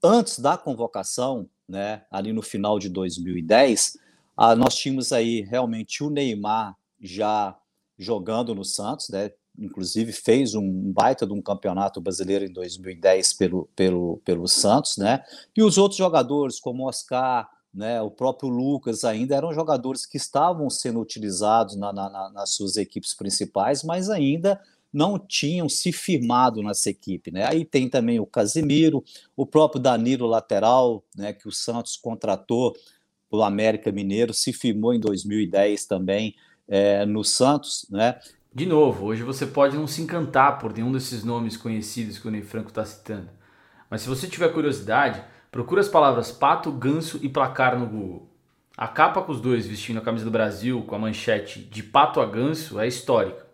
antes 0.00 0.38
da 0.38 0.56
convocação, 0.56 1.50
né, 1.68 2.04
ali 2.12 2.32
no 2.32 2.42
final 2.42 2.78
de 2.78 2.88
2010, 2.88 3.98
ah, 4.36 4.54
nós 4.54 4.76
tínhamos 4.76 5.12
aí 5.12 5.40
realmente 5.40 6.04
o 6.04 6.10
Neymar 6.10 6.76
já 7.00 7.58
jogando 7.98 8.54
no 8.54 8.64
Santos, 8.64 9.08
né, 9.08 9.32
inclusive 9.58 10.12
fez 10.12 10.54
um 10.54 10.92
baita 10.92 11.26
de 11.26 11.32
um 11.32 11.42
campeonato 11.42 12.00
brasileiro 12.00 12.44
em 12.44 12.52
2010 12.52 13.32
pelo, 13.32 13.68
pelo, 13.74 14.18
pelo 14.24 14.46
Santos, 14.46 14.96
né, 14.96 15.24
e 15.56 15.62
os 15.62 15.76
outros 15.76 15.98
jogadores 15.98 16.60
como 16.60 16.86
Oscar, 16.86 17.50
né, 17.76 18.00
o 18.00 18.10
próprio 18.10 18.48
Lucas 18.48 19.04
ainda 19.04 19.36
eram 19.36 19.52
jogadores 19.52 20.06
que 20.06 20.16
estavam 20.16 20.70
sendo 20.70 20.98
utilizados 20.98 21.76
na, 21.76 21.92
na, 21.92 22.30
nas 22.30 22.54
suas 22.54 22.76
equipes 22.76 23.12
principais, 23.12 23.84
mas 23.84 24.08
ainda 24.08 24.58
não 24.90 25.18
tinham 25.18 25.68
se 25.68 25.92
firmado 25.92 26.62
nessa 26.62 26.88
equipe. 26.88 27.30
Né? 27.30 27.46
Aí 27.46 27.66
tem 27.66 27.86
também 27.86 28.18
o 28.18 28.24
Casimiro, 28.24 29.04
o 29.36 29.44
próprio 29.44 29.78
Danilo 29.78 30.26
lateral, 30.26 31.04
né, 31.14 31.34
que 31.34 31.46
o 31.46 31.52
Santos 31.52 31.98
contratou 31.98 32.74
pelo 33.30 33.42
América 33.42 33.92
Mineiro, 33.92 34.32
se 34.32 34.54
firmou 34.54 34.94
em 34.94 35.00
2010 35.00 35.84
também 35.84 36.34
é, 36.66 37.04
no 37.04 37.22
Santos. 37.22 37.86
Né? 37.90 38.18
De 38.54 38.64
novo, 38.64 39.04
hoje 39.04 39.22
você 39.22 39.44
pode 39.44 39.76
não 39.76 39.86
se 39.86 40.00
encantar 40.00 40.58
por 40.58 40.72
nenhum 40.72 40.90
desses 40.90 41.22
nomes 41.22 41.58
conhecidos 41.58 42.18
que 42.18 42.26
o 42.26 42.30
Ney 42.30 42.40
Franco 42.40 42.70
está 42.70 42.86
citando. 42.86 43.28
Mas 43.90 44.00
se 44.00 44.08
você 44.08 44.26
tiver 44.26 44.48
curiosidade, 44.48 45.22
Procura 45.50 45.80
as 45.80 45.88
palavras 45.88 46.30
pato, 46.30 46.70
ganso 46.70 47.18
e 47.22 47.28
placar 47.28 47.78
no 47.78 47.86
Google. 47.86 48.28
A 48.76 48.86
capa 48.86 49.22
com 49.22 49.32
os 49.32 49.40
dois 49.40 49.66
vestindo 49.66 49.98
a 49.98 50.02
camisa 50.02 50.24
do 50.24 50.30
Brasil 50.30 50.82
com 50.82 50.94
a 50.94 50.98
manchete 50.98 51.60
de 51.60 51.82
pato 51.82 52.20
a 52.20 52.26
ganso 52.26 52.78
é 52.78 52.86
histórica. 52.86 53.46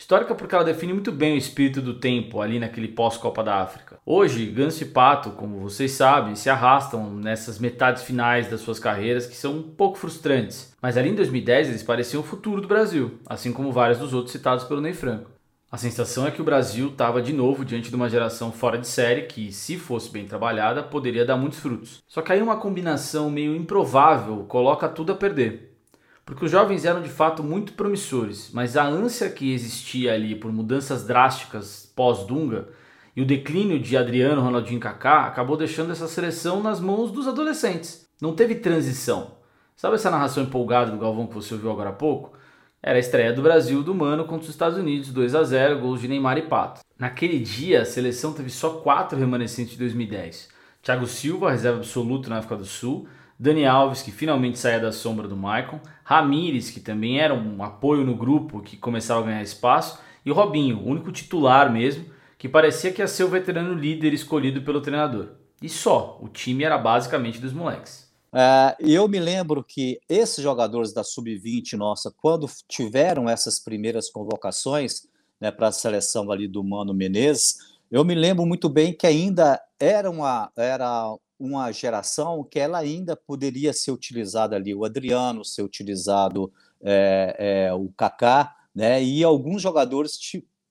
Histórica 0.00 0.34
porque 0.34 0.54
ela 0.54 0.64
define 0.64 0.94
muito 0.94 1.12
bem 1.12 1.34
o 1.34 1.36
espírito 1.36 1.82
do 1.82 1.92
tempo 1.92 2.40
ali 2.40 2.58
naquele 2.58 2.88
pós-Copa 2.88 3.44
da 3.44 3.56
África. 3.56 3.98
Hoje, 4.04 4.46
Ganso 4.46 4.82
e 4.82 4.86
Pato, 4.86 5.32
como 5.32 5.58
vocês 5.60 5.92
sabem, 5.92 6.34
se 6.34 6.48
arrastam 6.48 7.10
nessas 7.14 7.58
metades 7.58 8.02
finais 8.02 8.48
das 8.48 8.62
suas 8.62 8.78
carreiras 8.78 9.26
que 9.26 9.36
são 9.36 9.58
um 9.58 9.62
pouco 9.62 9.98
frustrantes. 9.98 10.74
Mas 10.80 10.96
ali 10.96 11.10
em 11.10 11.14
2010 11.14 11.68
eles 11.68 11.82
pareciam 11.82 12.22
o 12.22 12.26
futuro 12.26 12.62
do 12.62 12.68
Brasil, 12.68 13.18
assim 13.26 13.52
como 13.52 13.72
vários 13.72 13.98
dos 13.98 14.14
outros 14.14 14.32
citados 14.32 14.64
pelo 14.64 14.80
Ney 14.80 14.94
Franco. 14.94 15.30
A 15.72 15.76
sensação 15.76 16.26
é 16.26 16.32
que 16.32 16.42
o 16.42 16.44
Brasil 16.44 16.88
estava 16.88 17.22
de 17.22 17.32
novo 17.32 17.64
diante 17.64 17.90
de 17.90 17.94
uma 17.94 18.08
geração 18.08 18.50
fora 18.50 18.76
de 18.76 18.88
série 18.88 19.22
que, 19.22 19.52
se 19.52 19.76
fosse 19.76 20.10
bem 20.10 20.26
trabalhada, 20.26 20.82
poderia 20.82 21.24
dar 21.24 21.36
muitos 21.36 21.60
frutos. 21.60 22.02
Só 22.08 22.20
que 22.20 22.32
aí 22.32 22.42
uma 22.42 22.56
combinação 22.56 23.30
meio 23.30 23.54
improvável 23.54 24.44
coloca 24.48 24.88
tudo 24.88 25.12
a 25.12 25.14
perder. 25.14 25.78
Porque 26.26 26.44
os 26.44 26.50
jovens 26.50 26.84
eram 26.84 27.00
de 27.00 27.08
fato 27.08 27.44
muito 27.44 27.74
promissores, 27.74 28.50
mas 28.52 28.76
a 28.76 28.84
ânsia 28.84 29.30
que 29.30 29.54
existia 29.54 30.12
ali 30.12 30.34
por 30.34 30.52
mudanças 30.52 31.06
drásticas 31.06 31.88
pós-Dunga 31.94 32.66
e 33.14 33.22
o 33.22 33.26
declínio 33.26 33.78
de 33.78 33.96
Adriano, 33.96 34.42
Ronaldinho 34.42 34.78
e 34.78 34.80
Kaká 34.80 35.26
acabou 35.26 35.56
deixando 35.56 35.92
essa 35.92 36.08
seleção 36.08 36.60
nas 36.60 36.80
mãos 36.80 37.12
dos 37.12 37.28
adolescentes. 37.28 38.08
Não 38.20 38.34
teve 38.34 38.56
transição. 38.56 39.36
Sabe 39.76 39.94
essa 39.94 40.10
narração 40.10 40.42
empolgada 40.42 40.90
do 40.90 40.98
Galvão 40.98 41.28
que 41.28 41.34
você 41.34 41.54
ouviu 41.54 41.70
agora 41.70 41.90
há 41.90 41.92
pouco? 41.92 42.39
Era 42.82 42.96
a 42.96 43.00
estreia 43.00 43.30
do 43.30 43.42
Brasil 43.42 43.82
do 43.82 43.94
Mano 43.94 44.24
contra 44.24 44.44
os 44.44 44.48
Estados 44.48 44.78
Unidos, 44.78 45.12
2 45.12 45.34
a 45.34 45.44
0 45.44 45.80
gols 45.80 46.00
de 46.00 46.08
Neymar 46.08 46.38
e 46.38 46.42
Pato. 46.42 46.80
Naquele 46.98 47.38
dia, 47.38 47.82
a 47.82 47.84
seleção 47.84 48.32
teve 48.32 48.48
só 48.48 48.78
quatro 48.78 49.18
remanescentes 49.18 49.72
de 49.72 49.78
2010. 49.80 50.48
Thiago 50.82 51.06
Silva, 51.06 51.50
reserva 51.50 51.76
absoluto 51.76 52.30
na 52.30 52.38
África 52.38 52.56
do 52.56 52.64
Sul, 52.64 53.06
Dani 53.38 53.66
Alves, 53.66 54.00
que 54.00 54.10
finalmente 54.10 54.58
saía 54.58 54.80
da 54.80 54.92
sombra 54.92 55.28
do 55.28 55.36
Maicon, 55.36 55.78
Ramires, 56.02 56.70
que 56.70 56.80
também 56.80 57.20
era 57.20 57.34
um 57.34 57.62
apoio 57.62 58.02
no 58.02 58.14
grupo 58.14 58.62
que 58.62 58.78
começava 58.78 59.20
a 59.20 59.24
ganhar 59.24 59.42
espaço, 59.42 60.00
e 60.24 60.30
Robinho, 60.30 60.78
o 60.78 60.88
único 60.88 61.12
titular 61.12 61.70
mesmo, 61.70 62.06
que 62.38 62.48
parecia 62.48 62.92
que 62.92 63.02
ia 63.02 63.06
ser 63.06 63.24
o 63.24 63.28
veterano 63.28 63.74
líder 63.74 64.14
escolhido 64.14 64.62
pelo 64.62 64.80
treinador. 64.80 65.32
E 65.60 65.68
só, 65.68 66.18
o 66.22 66.28
time 66.28 66.64
era 66.64 66.78
basicamente 66.78 67.40
dos 67.40 67.52
moleques. 67.52 68.09
É, 68.32 68.76
eu 68.78 69.08
me 69.08 69.18
lembro 69.18 69.62
que 69.64 70.00
esses 70.08 70.42
jogadores 70.42 70.92
da 70.92 71.02
sub-20 71.02 71.76
nossa, 71.76 72.12
quando 72.16 72.48
tiveram 72.68 73.28
essas 73.28 73.58
primeiras 73.58 74.08
convocações 74.08 75.08
né, 75.40 75.50
para 75.50 75.68
a 75.68 75.72
seleção 75.72 76.30
ali 76.30 76.46
do 76.46 76.62
Mano 76.62 76.94
Menezes, 76.94 77.58
eu 77.90 78.04
me 78.04 78.14
lembro 78.14 78.46
muito 78.46 78.68
bem 78.68 78.92
que 78.92 79.06
ainda 79.06 79.60
era 79.78 80.08
uma, 80.08 80.50
era 80.56 81.16
uma 81.38 81.72
geração 81.72 82.44
que 82.44 82.60
ela 82.60 82.78
ainda 82.78 83.16
poderia 83.16 83.72
ser 83.72 83.90
utilizada 83.90 84.54
ali, 84.54 84.74
o 84.74 84.84
Adriano 84.84 85.44
ser 85.44 85.62
utilizado, 85.62 86.52
é, 86.80 87.66
é, 87.68 87.74
o 87.74 87.88
Kaká, 87.96 88.54
né, 88.72 89.02
e 89.02 89.24
alguns 89.24 89.60
jogadores 89.60 90.16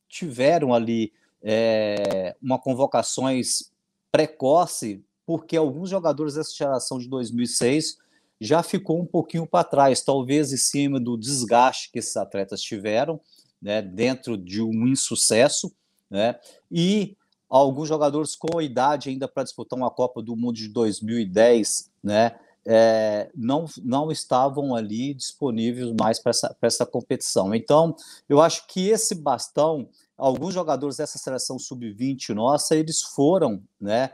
tiveram 0.08 0.74
ali 0.74 1.12
é, 1.44 2.36
uma 2.42 2.58
convocações 2.58 3.72
precoce 4.12 5.04
porque 5.30 5.56
alguns 5.56 5.92
jogadores 5.92 6.34
dessa 6.34 6.52
geração 6.52 6.98
de 6.98 7.08
2006 7.08 8.00
já 8.42 8.64
ficou 8.64 9.00
um 9.00 9.06
pouquinho 9.06 9.46
para 9.46 9.64
trás, 9.64 10.02
talvez 10.02 10.52
em 10.52 10.58
cima 10.58 11.00
do 11.00 11.16
desgaste 11.16 11.92
que 11.92 12.00
esses 12.00 12.18
atletas 12.18 12.60
tiveram, 12.60 13.22
né, 13.62 13.80
dentro 13.80 14.36
de 14.36 14.60
um 14.60 14.88
insucesso, 14.88 15.72
né, 16.10 16.36
e 16.72 17.16
alguns 17.48 17.88
jogadores 17.88 18.36
com 18.36 18.60
idade 18.60 19.10
ainda 19.10 19.28
para 19.28 19.44
disputar 19.44 19.78
uma 19.78 19.92
Copa 19.92 20.20
do 20.20 20.36
Mundo 20.36 20.56
de 20.56 20.68
2010, 20.70 21.92
né, 22.02 22.36
é, 22.66 23.30
não, 23.36 23.66
não 23.84 24.12
estavam 24.12 24.74
ali 24.74 25.14
disponíveis 25.14 25.94
mais 26.00 26.18
para 26.18 26.32
essa, 26.32 26.58
essa 26.60 26.86
competição. 26.88 27.54
Então, 27.54 27.96
eu 28.28 28.42
acho 28.42 28.66
que 28.66 28.90
esse 28.90 29.14
bastão, 29.14 29.90
alguns 30.18 30.56
jogadores 30.56 30.98
dessa 30.98 31.20
seleção 31.20 31.60
sub-20 31.60 32.30
nossa, 32.30 32.76
eles 32.76 33.04
foram, 33.04 33.62
né, 33.80 34.10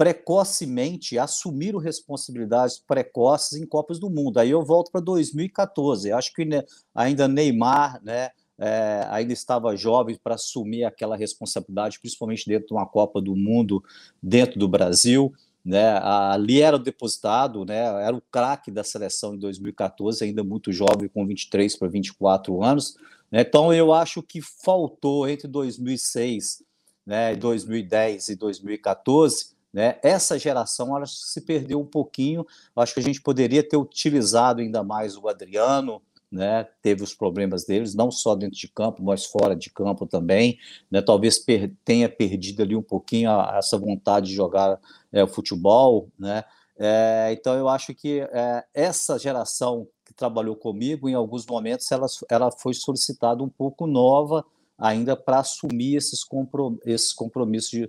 precocemente 0.00 1.18
assumiram 1.18 1.78
responsabilidades 1.78 2.78
precoces 2.78 3.60
em 3.60 3.66
Copas 3.66 3.98
do 3.98 4.08
Mundo. 4.08 4.38
Aí 4.38 4.48
eu 4.48 4.64
volto 4.64 4.90
para 4.90 5.02
2014. 5.02 6.10
Acho 6.10 6.32
que 6.32 6.48
ainda 6.94 7.28
Neymar, 7.28 8.02
né, 8.02 8.30
é, 8.58 9.06
ainda 9.10 9.34
estava 9.34 9.76
jovem 9.76 10.18
para 10.24 10.36
assumir 10.36 10.84
aquela 10.84 11.18
responsabilidade, 11.18 12.00
principalmente 12.00 12.48
dentro 12.48 12.68
de 12.68 12.72
uma 12.72 12.86
Copa 12.86 13.20
do 13.20 13.36
Mundo 13.36 13.84
dentro 14.22 14.58
do 14.58 14.66
Brasil. 14.66 15.34
Né, 15.62 16.00
ali 16.02 16.62
era 16.62 16.76
o 16.76 16.82
depositado, 16.82 17.66
né, 17.66 17.80
era 18.02 18.16
o 18.16 18.22
craque 18.22 18.70
da 18.70 18.82
seleção 18.82 19.34
em 19.34 19.38
2014, 19.38 20.24
ainda 20.24 20.42
muito 20.42 20.72
jovem, 20.72 21.10
com 21.10 21.26
23 21.26 21.76
para 21.76 21.88
24 21.88 22.64
anos. 22.64 22.96
Né, 23.30 23.42
então 23.42 23.70
eu 23.70 23.92
acho 23.92 24.22
que 24.22 24.40
faltou 24.40 25.28
entre 25.28 25.46
2006, 25.46 26.62
né, 27.04 27.36
2010 27.36 28.30
e 28.30 28.34
2014 28.34 29.59
né? 29.72 29.98
Essa 30.02 30.38
geração 30.38 30.96
ela 30.96 31.06
se 31.06 31.40
perdeu 31.40 31.80
um 31.80 31.86
pouquinho. 31.86 32.46
Acho 32.74 32.94
que 32.94 33.00
a 33.00 33.02
gente 33.02 33.20
poderia 33.20 33.62
ter 33.62 33.76
utilizado 33.76 34.60
ainda 34.60 34.82
mais 34.82 35.16
o 35.16 35.28
Adriano, 35.28 36.02
né? 36.30 36.66
Teve 36.82 37.02
os 37.02 37.14
problemas 37.14 37.64
deles, 37.64 37.94
não 37.94 38.10
só 38.10 38.34
dentro 38.34 38.58
de 38.58 38.68
campo, 38.68 39.02
mas 39.02 39.26
fora 39.26 39.56
de 39.56 39.70
campo 39.70 40.06
também. 40.06 40.58
Né? 40.90 41.02
Talvez 41.02 41.38
per 41.38 41.72
tenha 41.84 42.08
perdido 42.08 42.62
ali 42.62 42.76
um 42.76 42.82
pouquinho 42.82 43.30
a, 43.30 43.56
essa 43.58 43.76
vontade 43.76 44.28
de 44.28 44.34
jogar 44.34 44.78
é, 45.12 45.26
futebol, 45.26 46.08
né? 46.18 46.44
É, 46.82 47.28
então 47.32 47.54
eu 47.56 47.68
acho 47.68 47.94
que 47.94 48.20
é, 48.20 48.64
essa 48.72 49.18
geração 49.18 49.86
que 50.02 50.14
trabalhou 50.14 50.56
comigo, 50.56 51.08
em 51.10 51.14
alguns 51.14 51.44
momentos, 51.44 51.90
ela, 51.92 52.06
ela 52.30 52.50
foi 52.50 52.72
solicitada 52.72 53.44
um 53.44 53.50
pouco 53.50 53.86
nova 53.86 54.44
ainda 54.78 55.14
para 55.14 55.40
assumir 55.40 55.96
esses, 55.96 56.24
comprom 56.24 56.78
esses 56.86 57.12
compromissos 57.12 57.70
de, 57.70 57.88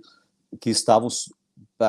que 0.60 0.68
estavam 0.68 1.08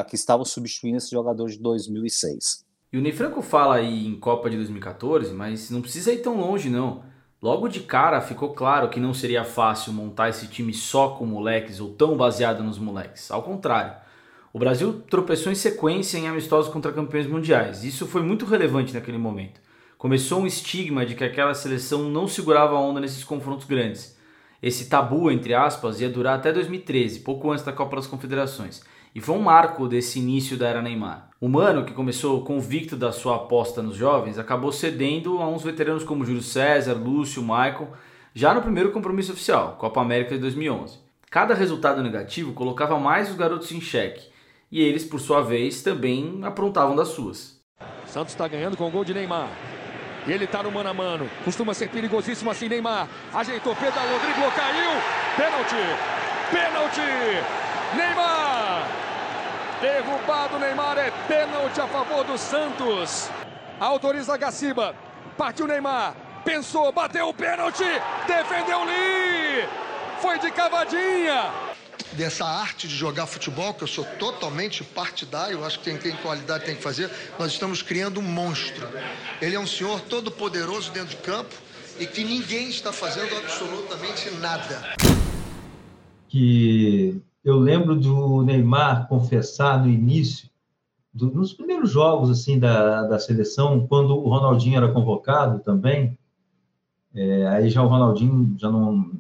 que 0.02 0.16
estavam 0.16 0.46
substituindo 0.46 0.96
esse 0.96 1.12
jogador 1.12 1.50
de 1.50 1.60
2006. 1.60 2.64
E 2.94 2.98
o 2.98 3.02
Ney 3.02 3.12
Franco 3.12 3.42
fala 3.42 3.76
aí 3.76 4.08
em 4.08 4.16
Copa 4.18 4.50
de 4.50 4.56
2014, 4.56 5.34
mas 5.34 5.70
não 5.70 5.82
precisa 5.82 6.14
ir 6.14 6.20
tão 6.20 6.40
longe 6.40 6.70
não. 6.70 7.04
Logo 7.42 7.68
de 7.68 7.82
cara 7.82 8.22
ficou 8.22 8.54
claro 8.54 8.88
que 8.88 9.00
não 9.00 9.14
seria 9.14 9.44
fácil 9.44 9.92
montar 9.92 10.30
esse 10.30 10.48
time 10.48 10.74
só 10.74 11.10
com 11.10 11.26
moleques 11.26 11.82
ou 11.82 11.90
tão 11.90 12.16
baseado 12.16 12.64
nos 12.64 12.80
moleques. 12.80 13.30
Ao 13.32 13.42
contrário, 13.42 13.96
o 14.54 14.60
Brasil 14.60 15.02
tropeçou 15.10 15.52
em 15.52 15.56
sequência 15.56 16.20
em 16.20 16.28
amistosos 16.28 16.72
contra 16.72 16.94
campeões 16.94 17.26
mundiais. 17.26 17.84
Isso 17.84 18.06
foi 18.06 18.22
muito 18.22 18.46
relevante 18.46 18.94
naquele 18.94 19.18
momento. 19.18 19.60
Começou 19.98 20.40
um 20.42 20.48
estigma 20.48 21.06
de 21.06 21.16
que 21.16 21.24
aquela 21.24 21.56
seleção 21.56 22.10
não 22.10 22.28
segurava 22.28 22.76
a 22.76 22.80
onda 22.80 23.00
nesses 23.00 23.24
confrontos 23.24 23.66
grandes. 23.66 24.16
Esse 24.62 24.86
tabu, 24.86 25.32
entre 25.32 25.56
aspas, 25.56 26.00
ia 26.00 26.10
durar 26.10 26.38
até 26.38 26.54
2013, 26.54 27.22
pouco 27.22 27.52
antes 27.52 27.66
da 27.66 27.74
Copa 27.74 27.96
das 27.96 28.08
Confederações 28.08 28.84
e 29.16 29.22
foi 29.22 29.36
um 29.36 29.42
marco 29.42 29.88
desse 29.88 30.20
início 30.20 30.58
da 30.58 30.68
era 30.68 30.82
Neymar. 30.82 31.30
O 31.40 31.48
Mano, 31.48 31.86
que 31.86 31.94
começou 31.94 32.44
convicto 32.44 32.96
da 32.96 33.12
sua 33.12 33.36
aposta 33.36 33.82
nos 33.82 33.96
jovens, 33.96 34.40
acabou 34.40 34.72
cedendo 34.72 35.40
a 35.40 35.48
uns 35.48 35.64
veteranos 35.64 36.04
como 36.04 36.26
Júlio 36.26 36.42
César, 36.42 36.94
Lúcio, 36.94 37.42
Michael, 37.42 37.90
já 38.34 38.54
no 38.54 38.62
primeiro 38.62 38.92
compromisso 38.92 39.34
oficial, 39.34 39.76
Copa 39.78 40.02
América 40.02 40.36
de 40.36 40.42
2011. 40.42 40.98
Cada 41.30 41.54
resultado 41.54 42.02
negativo 42.02 42.54
colocava 42.54 42.98
mais 43.00 43.30
os 43.30 43.36
garotos 43.36 43.72
em 43.72 43.82
xeque, 43.82 44.30
e 44.72 44.82
eles, 44.82 45.04
por 45.04 45.20
sua 45.20 45.42
vez, 45.42 45.84
também 45.84 46.40
aprontavam 46.44 46.96
das 46.96 47.10
suas. 47.10 47.60
Santos 48.06 48.34
está 48.34 48.48
ganhando 48.48 48.78
com 48.78 48.88
o 48.88 48.92
gol 48.92 49.04
de 49.06 49.14
Neymar. 49.14 49.50
E 50.26 50.32
ele 50.32 50.46
está 50.46 50.64
no 50.64 50.72
mano 50.72 50.90
a 50.90 50.94
mano. 50.94 51.30
Costuma 51.44 51.74
ser 51.74 51.90
perigosíssimo 51.90 52.50
assim, 52.50 52.70
Neymar. 52.70 53.08
Ajeitou, 53.34 53.76
pedalou, 53.76 54.20
driblou, 54.20 54.52
caiu. 54.52 54.92
Pênalti! 55.36 55.76
Pênalti! 56.50 57.98
Neymar! 57.98 58.53
Derrubado 59.84 60.58
Neymar, 60.60 60.98
é 60.98 61.12
pênalti 61.28 61.82
a 61.82 61.86
favor 61.90 62.24
do 62.24 62.38
Santos. 62.38 63.30
Autoriza 63.78 64.38
Gaciba. 64.38 64.96
Partiu 65.38 65.68
Neymar. 65.68 66.16
Pensou, 66.46 66.90
bateu 66.94 67.28
o 67.28 67.34
pênalti. 67.34 67.84
Defendeu 68.26 68.86
Lee. 68.86 69.68
Foi 70.22 70.40
de 70.40 70.50
cavadinha. 70.52 71.52
Dessa 72.14 72.46
arte 72.46 72.88
de 72.88 72.96
jogar 72.96 73.26
futebol, 73.26 73.74
que 73.74 73.84
eu 73.84 73.88
sou 73.88 74.06
totalmente 74.18 74.86
partidário, 74.86 75.66
acho 75.66 75.80
que 75.80 75.92
quem 75.92 75.98
tem 75.98 76.16
qualidade 76.22 76.64
tem 76.64 76.78
que 76.78 76.82
fazer, 76.82 77.12
nós 77.38 77.52
estamos 77.52 77.82
criando 77.82 78.22
um 78.22 78.24
monstro. 78.24 78.88
Ele 79.42 79.58
é 79.58 79.60
um 79.60 79.68
senhor 79.68 80.00
todo 80.00 80.32
poderoso 80.32 80.92
dentro 80.92 81.10
de 81.10 81.18
campo 81.18 81.54
e 82.00 82.08
que 82.08 82.24
ninguém 82.24 82.70
está 82.70 82.94
fazendo 82.94 83.36
absolutamente 83.36 84.32
nada. 84.36 84.96
Que 86.30 87.22
eu 87.44 87.58
lembro 87.58 87.96
do 87.96 88.42
Neymar 88.44 89.08
confessar 89.08 89.82
no 89.82 89.90
início, 89.90 90.50
do, 91.14 91.32
nos 91.32 91.54
primeiros 91.54 91.92
jogos 91.92 92.30
assim 92.30 92.58
da, 92.58 93.04
da 93.04 93.20
seleção, 93.20 93.86
quando 93.88 94.16
o 94.16 94.30
Ronaldinho 94.30 94.78
era 94.78 94.92
convocado 94.92 95.60
também, 95.60 96.18
é, 97.14 97.48
aí 97.48 97.70
já 97.70 97.84
o 97.84 97.88
Ronaldinho 97.88 98.56
já 98.58 98.72
não, 98.72 99.12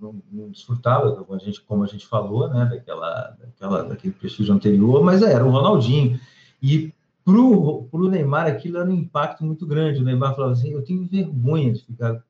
não, 0.00 0.22
não, 0.30 0.50
desfrutava, 0.50 1.12
como 1.16 1.34
a 1.34 1.42
gente, 1.42 1.60
como 1.62 1.82
a 1.82 1.86
gente 1.86 2.06
falou, 2.06 2.48
né, 2.48 2.66
daquela, 2.66 3.36
daquela, 3.40 3.82
daquele 3.82 4.14
prestígio 4.14 4.54
anterior, 4.54 5.02
mas 5.02 5.22
era 5.22 5.44
o 5.44 5.50
Ronaldinho. 5.50 6.20
E 6.62 6.92
para 7.24 7.34
o 7.34 8.08
Neymar 8.08 8.46
aquilo 8.46 8.78
era 8.78 8.88
um 8.88 8.94
impacto 8.94 9.44
muito 9.44 9.66
grande. 9.66 10.00
O 10.00 10.04
Neymar 10.04 10.34
falava 10.34 10.52
assim: 10.52 10.72
eu 10.72 10.82
tenho 10.82 11.06
vergonha 11.06 11.72
de 11.72 11.84
ficar 11.84 12.22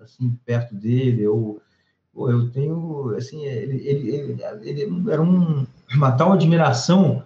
assim 0.00 0.36
perto 0.44 0.74
dele, 0.74 1.26
ou 1.26 1.60
pô, 2.18 2.28
eu 2.28 2.50
tenho, 2.50 3.14
assim, 3.16 3.44
ele, 3.44 3.76
ele, 3.86 4.10
ele, 4.10 4.42
ele 4.64 5.10
era 5.10 5.22
um, 5.22 5.64
uma 5.94 6.10
tal 6.10 6.32
admiração 6.32 7.22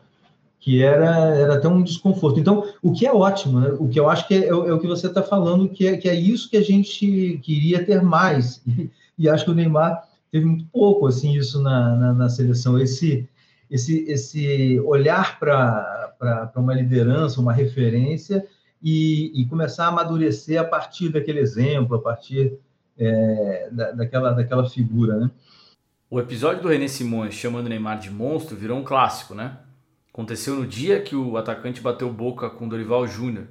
que 0.61 0.82
era, 0.82 1.34
era 1.34 1.54
até 1.54 1.66
um 1.66 1.82
desconforto. 1.82 2.38
Então, 2.38 2.70
o 2.82 2.92
que 2.92 3.06
é 3.06 3.12
ótimo, 3.12 3.58
né? 3.58 3.75
o 3.80 3.88
que 3.88 3.99
eu 3.99 4.08
acho 4.08 4.28
que 4.28 4.34
é, 4.34 4.44
é, 4.44 4.49
é 4.49 4.52
o 4.52 4.78
que 4.78 4.87
você 4.87 5.06
está 5.06 5.22
falando, 5.22 5.68
que 5.68 5.87
é, 5.87 5.96
que 5.96 6.08
é 6.08 6.14
isso 6.14 6.49
que 6.50 6.58
a 6.58 6.62
gente 6.62 7.40
queria 7.42 7.82
ter 7.84 8.02
mais. 8.02 8.62
E, 9.18 9.28
acho 9.28 9.44
que 9.44 9.50
o 9.50 9.54
Neymar 9.54 10.02
teve 10.32 10.46
muito 10.46 10.64
pouco 10.72 11.06
assim 11.06 11.37
isso 11.37 11.62
na, 11.62 11.94
na, 11.94 12.12
na 12.14 12.28
seleção, 12.30 12.78
esse, 12.78 13.28
esse, 13.70 14.04
esse 14.08 14.80
olhar 14.80 15.38
para 15.38 16.50
uma 16.56 16.75
liderança, 16.75 17.40
uma 17.40 17.52
referência, 17.52 18.44
e, 18.82 19.30
e 19.34 19.44
começar 19.46 19.84
a 19.84 19.88
amadurecer 19.88 20.58
a 20.58 20.64
partir 20.64 21.11
daquele 21.11 21.40
exemplo, 21.40 21.94
a 21.94 22.00
partir 22.00 22.58
é, 22.99 23.68
da, 23.70 23.92
daquela, 23.92 24.32
daquela 24.32 24.68
figura, 24.68 25.18
né? 25.18 25.30
O 26.11 26.20
episódio 26.20 26.62
do 26.62 26.68
René 26.68 26.88
Simões 26.88 27.34
chamando 27.34 27.68
Neymar 27.68 27.99
de 27.99 28.11
monstro 28.11 28.56
virou 28.56 28.78
um 28.78 28.84
clássico, 28.84 29.34
né? 29.34 29.56
Aconteceu 30.12 30.56
no 30.56 30.66
dia 30.66 31.00
que 31.00 31.16
o 31.16 31.38
atacante 31.38 31.80
bateu 31.80 32.12
boca 32.12 32.50
com 32.50 32.68
Dorival 32.68 33.06
Júnior. 33.06 33.46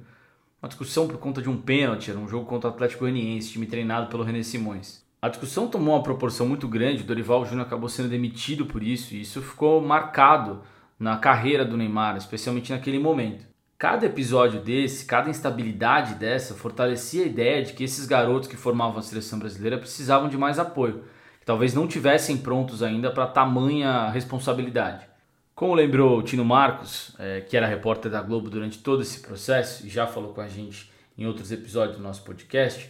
Uma 0.62 0.68
discussão 0.68 1.08
por 1.08 1.18
conta 1.18 1.42
de 1.42 1.50
um 1.50 1.60
pênalti, 1.60 2.10
era 2.10 2.20
um 2.20 2.28
jogo 2.28 2.46
contra 2.46 2.70
o 2.70 2.72
Atlético 2.72 3.00
Goianiense, 3.00 3.50
time 3.50 3.66
treinado 3.66 4.06
pelo 4.06 4.22
René 4.22 4.44
Simões. 4.44 5.02
A 5.20 5.28
discussão 5.28 5.66
tomou 5.66 5.94
uma 5.94 6.04
proporção 6.04 6.48
muito 6.48 6.68
grande, 6.68 7.02
o 7.02 7.06
Dorival 7.06 7.44
Júnior 7.44 7.66
acabou 7.66 7.88
sendo 7.88 8.08
demitido 8.08 8.64
por 8.64 8.80
isso, 8.80 9.12
e 9.14 9.22
isso 9.22 9.42
ficou 9.42 9.80
marcado 9.80 10.62
na 10.98 11.16
carreira 11.16 11.64
do 11.64 11.76
Neymar, 11.76 12.16
especialmente 12.16 12.70
naquele 12.70 12.98
momento. 12.98 13.44
Cada 13.82 14.06
episódio 14.06 14.60
desse, 14.60 15.04
cada 15.04 15.28
instabilidade 15.28 16.14
dessa, 16.14 16.54
fortalecia 16.54 17.24
a 17.24 17.26
ideia 17.26 17.64
de 17.64 17.72
que 17.72 17.82
esses 17.82 18.06
garotos 18.06 18.48
que 18.48 18.56
formavam 18.56 19.00
a 19.00 19.02
seleção 19.02 19.40
brasileira 19.40 19.76
precisavam 19.76 20.28
de 20.28 20.38
mais 20.38 20.60
apoio, 20.60 21.02
que 21.40 21.44
talvez 21.44 21.74
não 21.74 21.88
tivessem 21.88 22.36
prontos 22.36 22.80
ainda 22.80 23.10
para 23.10 23.26
tamanha 23.26 24.08
responsabilidade. 24.10 25.04
Como 25.52 25.74
lembrou 25.74 26.16
o 26.16 26.22
Tino 26.22 26.44
Marcos, 26.44 27.12
é, 27.18 27.40
que 27.40 27.56
era 27.56 27.66
repórter 27.66 28.08
da 28.08 28.22
Globo 28.22 28.48
durante 28.48 28.78
todo 28.78 29.02
esse 29.02 29.18
processo 29.18 29.84
e 29.84 29.90
já 29.90 30.06
falou 30.06 30.32
com 30.32 30.40
a 30.40 30.46
gente 30.46 30.88
em 31.18 31.26
outros 31.26 31.50
episódios 31.50 31.96
do 31.96 32.02
nosso 32.04 32.22
podcast, 32.22 32.88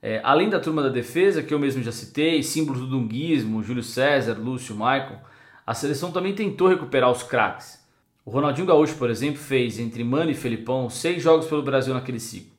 é, 0.00 0.20
além 0.22 0.48
da 0.48 0.60
turma 0.60 0.80
da 0.80 0.90
defesa, 0.90 1.42
que 1.42 1.52
eu 1.52 1.58
mesmo 1.58 1.82
já 1.82 1.90
citei, 1.90 2.40
símbolos 2.44 2.82
do 2.82 2.86
dunguismo, 2.86 3.64
Júlio 3.64 3.82
César, 3.82 4.34
Lúcio, 4.38 4.76
Michael, 4.76 5.22
a 5.66 5.74
seleção 5.74 6.12
também 6.12 6.36
tentou 6.36 6.68
recuperar 6.68 7.10
os 7.10 7.24
craques. 7.24 7.79
O 8.24 8.30
Ronaldinho 8.30 8.66
Gaúcho, 8.66 8.96
por 8.96 9.10
exemplo, 9.10 9.40
fez 9.40 9.78
entre 9.78 10.04
Mano 10.04 10.30
e 10.30 10.34
Felipão 10.34 10.90
seis 10.90 11.22
jogos 11.22 11.46
pelo 11.46 11.62
Brasil 11.62 11.94
naquele 11.94 12.20
ciclo. 12.20 12.52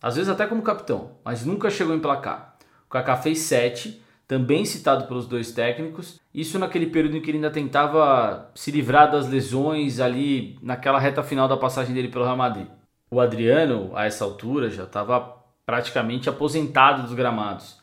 Às 0.00 0.14
vezes 0.16 0.30
até 0.30 0.46
como 0.46 0.62
capitão, 0.62 1.12
mas 1.24 1.44
nunca 1.44 1.70
chegou 1.70 1.94
em 1.94 1.98
placar. 2.00 2.56
O 2.86 2.90
Kaká 2.90 3.16
fez 3.16 3.40
sete 3.40 4.00
também 4.28 4.64
citado 4.64 5.06
pelos 5.08 5.26
dois 5.26 5.50
técnicos. 5.50 6.20
Isso 6.32 6.58
naquele 6.58 6.86
período 6.86 7.16
em 7.16 7.20
que 7.20 7.30
ele 7.30 7.38
ainda 7.38 7.50
tentava 7.50 8.50
se 8.54 8.70
livrar 8.70 9.10
das 9.10 9.28
lesões 9.28 9.98
ali 9.98 10.58
naquela 10.62 10.98
reta 10.98 11.22
final 11.22 11.48
da 11.48 11.56
passagem 11.56 11.94
dele 11.94 12.08
pelo 12.08 12.24
Real 12.24 12.36
Madrid. 12.36 12.66
O 13.10 13.20
Adriano, 13.20 13.90
a 13.94 14.04
essa 14.04 14.24
altura, 14.24 14.70
já 14.70 14.84
estava 14.84 15.34
praticamente 15.64 16.28
aposentado 16.28 17.02
dos 17.02 17.14
gramados. 17.14 17.78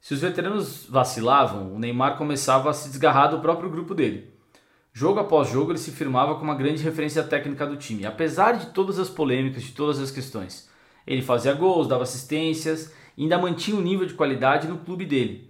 Se 0.00 0.14
os 0.14 0.20
veteranos 0.20 0.86
vacilavam, 0.88 1.74
o 1.74 1.78
Neymar 1.78 2.16
começava 2.16 2.70
a 2.70 2.72
se 2.72 2.88
desgarrar 2.88 3.30
do 3.30 3.40
próprio 3.40 3.68
grupo 3.68 3.94
dele. 3.94 4.32
Jogo 4.98 5.20
após 5.20 5.48
jogo, 5.48 5.70
ele 5.70 5.78
se 5.78 5.92
firmava 5.92 6.34
como 6.34 6.50
uma 6.50 6.56
grande 6.56 6.82
referência 6.82 7.22
técnica 7.22 7.64
do 7.64 7.76
time, 7.76 8.04
apesar 8.04 8.52
de 8.52 8.66
todas 8.66 8.98
as 8.98 9.08
polêmicas, 9.08 9.62
de 9.62 9.70
todas 9.70 10.00
as 10.00 10.10
questões. 10.10 10.68
Ele 11.06 11.22
fazia 11.22 11.54
gols, 11.54 11.86
dava 11.86 12.02
assistências 12.02 12.92
e 13.16 13.22
ainda 13.22 13.38
mantinha 13.38 13.76
o 13.76 13.80
nível 13.80 14.06
de 14.06 14.14
qualidade 14.14 14.66
no 14.66 14.78
clube 14.78 15.06
dele 15.06 15.48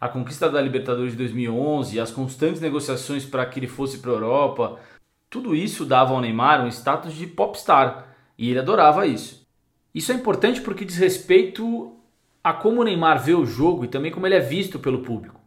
a 0.00 0.08
conquista 0.08 0.50
da 0.50 0.60
Libertadores 0.60 1.12
de 1.12 1.18
2011, 1.18 2.00
as 2.00 2.10
constantes 2.10 2.60
negociações 2.60 3.24
para 3.24 3.44
que 3.44 3.60
ele 3.60 3.66
fosse 3.66 3.98
para 3.98 4.10
a 4.10 4.14
Europa, 4.14 4.80
tudo 5.28 5.54
isso 5.54 5.84
dava 5.84 6.14
ao 6.14 6.20
Neymar 6.20 6.64
um 6.64 6.68
status 6.68 7.14
de 7.14 7.26
popstar 7.26 8.16
e 8.38 8.48
ele 8.48 8.58
adorava 8.58 9.06
isso. 9.06 9.46
Isso 9.94 10.10
é 10.10 10.14
importante 10.14 10.62
porque 10.62 10.86
diz 10.86 10.96
respeito 10.96 11.94
a 12.42 12.52
como 12.52 12.80
o 12.80 12.84
Neymar 12.84 13.22
vê 13.22 13.34
o 13.34 13.44
jogo 13.44 13.84
e 13.84 13.88
também 13.88 14.10
como 14.10 14.26
ele 14.26 14.36
é 14.36 14.40
visto 14.40 14.78
pelo 14.78 15.02
público. 15.02 15.39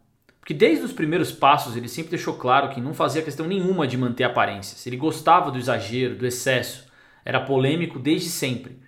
Porque 0.44 0.52
desde 0.52 0.84
os 0.84 0.92
primeiros 0.92 1.32
passos 1.32 1.74
ele 1.74 1.88
sempre 1.88 2.10
deixou 2.10 2.34
claro 2.34 2.68
que 2.68 2.78
não 2.78 2.92
fazia 2.92 3.22
questão 3.22 3.46
nenhuma 3.46 3.86
de 3.86 3.96
manter 3.96 4.24
aparências. 4.24 4.86
Ele 4.86 4.94
gostava 4.94 5.50
do 5.50 5.56
exagero, 5.56 6.16
do 6.16 6.26
excesso. 6.26 6.84
Era 7.24 7.40
polêmico 7.40 7.98
desde 7.98 8.28
sempre. 8.28 8.78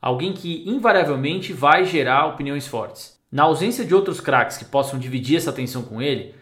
Alguém 0.00 0.32
que 0.32 0.62
invariavelmente 0.64 1.52
vai 1.52 1.84
gerar 1.84 2.26
opiniões 2.26 2.68
fortes. 2.68 3.20
Na 3.32 3.42
ausência 3.42 3.84
de 3.84 3.92
outros 3.92 4.20
craques 4.20 4.56
que 4.56 4.64
possam 4.64 4.96
dividir 4.96 5.38
essa 5.38 5.50
atenção 5.50 5.82
com 5.82 6.00
ele, 6.00 6.36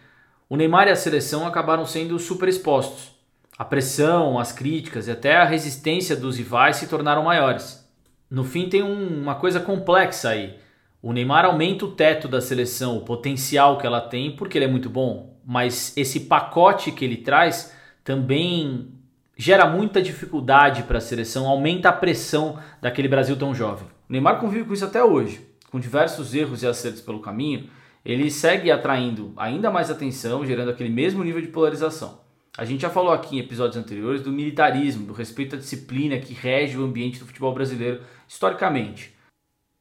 o 0.47 0.55
Neymar 0.55 0.87
e 0.87 0.91
a 0.91 0.95
seleção 0.95 1.47
acabaram 1.47 1.87
sendo 1.87 2.19
super 2.19 2.47
expostos. 2.47 3.15
A 3.57 3.65
pressão, 3.65 4.37
as 4.37 4.51
críticas 4.51 5.07
e 5.07 5.11
até 5.11 5.37
a 5.37 5.43
resistência 5.43 6.15
dos 6.15 6.37
rivais 6.37 6.75
se 6.75 6.85
tornaram 6.85 7.23
maiores. 7.23 7.83
No 8.29 8.43
fim, 8.43 8.69
tem 8.69 8.83
um, 8.83 9.23
uma 9.23 9.33
coisa 9.33 9.59
complexa 9.59 10.29
aí. 10.29 10.55
O 11.01 11.13
Neymar 11.13 11.45
aumenta 11.45 11.85
o 11.85 11.91
teto 11.91 12.27
da 12.27 12.39
seleção, 12.39 12.97
o 12.97 13.01
potencial 13.01 13.77
que 13.77 13.87
ela 13.87 14.01
tem, 14.01 14.35
porque 14.35 14.57
ele 14.57 14.65
é 14.65 14.67
muito 14.67 14.89
bom, 14.89 15.39
mas 15.45 15.95
esse 15.97 16.21
pacote 16.21 16.91
que 16.91 17.03
ele 17.03 17.17
traz 17.17 17.73
também 18.03 18.89
gera 19.35 19.65
muita 19.65 20.01
dificuldade 20.01 20.83
para 20.83 20.99
a 20.99 21.01
seleção, 21.01 21.47
aumenta 21.47 21.89
a 21.89 21.93
pressão 21.93 22.59
daquele 22.79 23.07
Brasil 23.07 23.35
tão 23.35 23.55
jovem. 23.55 23.87
O 24.07 24.11
Neymar 24.13 24.39
convive 24.39 24.65
com 24.65 24.73
isso 24.73 24.85
até 24.85 25.03
hoje 25.03 25.51
com 25.71 25.79
diversos 25.79 26.35
erros 26.35 26.61
e 26.61 26.67
acertos 26.67 27.01
pelo 27.01 27.21
caminho, 27.21 27.69
ele 28.03 28.29
segue 28.29 28.69
atraindo 28.69 29.33
ainda 29.37 29.71
mais 29.71 29.89
atenção, 29.89 30.45
gerando 30.45 30.69
aquele 30.69 30.89
mesmo 30.89 31.23
nível 31.23 31.41
de 31.41 31.47
polarização. 31.47 32.19
A 32.57 32.65
gente 32.65 32.81
já 32.81 32.89
falou 32.89 33.13
aqui 33.13 33.37
em 33.37 33.39
episódios 33.39 33.77
anteriores 33.77 34.21
do 34.21 34.31
militarismo, 34.31 35.05
do 35.05 35.13
respeito 35.13 35.55
à 35.55 35.57
disciplina 35.57 36.19
que 36.19 36.33
rege 36.33 36.77
o 36.77 36.83
ambiente 36.83 37.19
do 37.19 37.25
futebol 37.25 37.53
brasileiro 37.53 38.01
historicamente. 38.27 39.15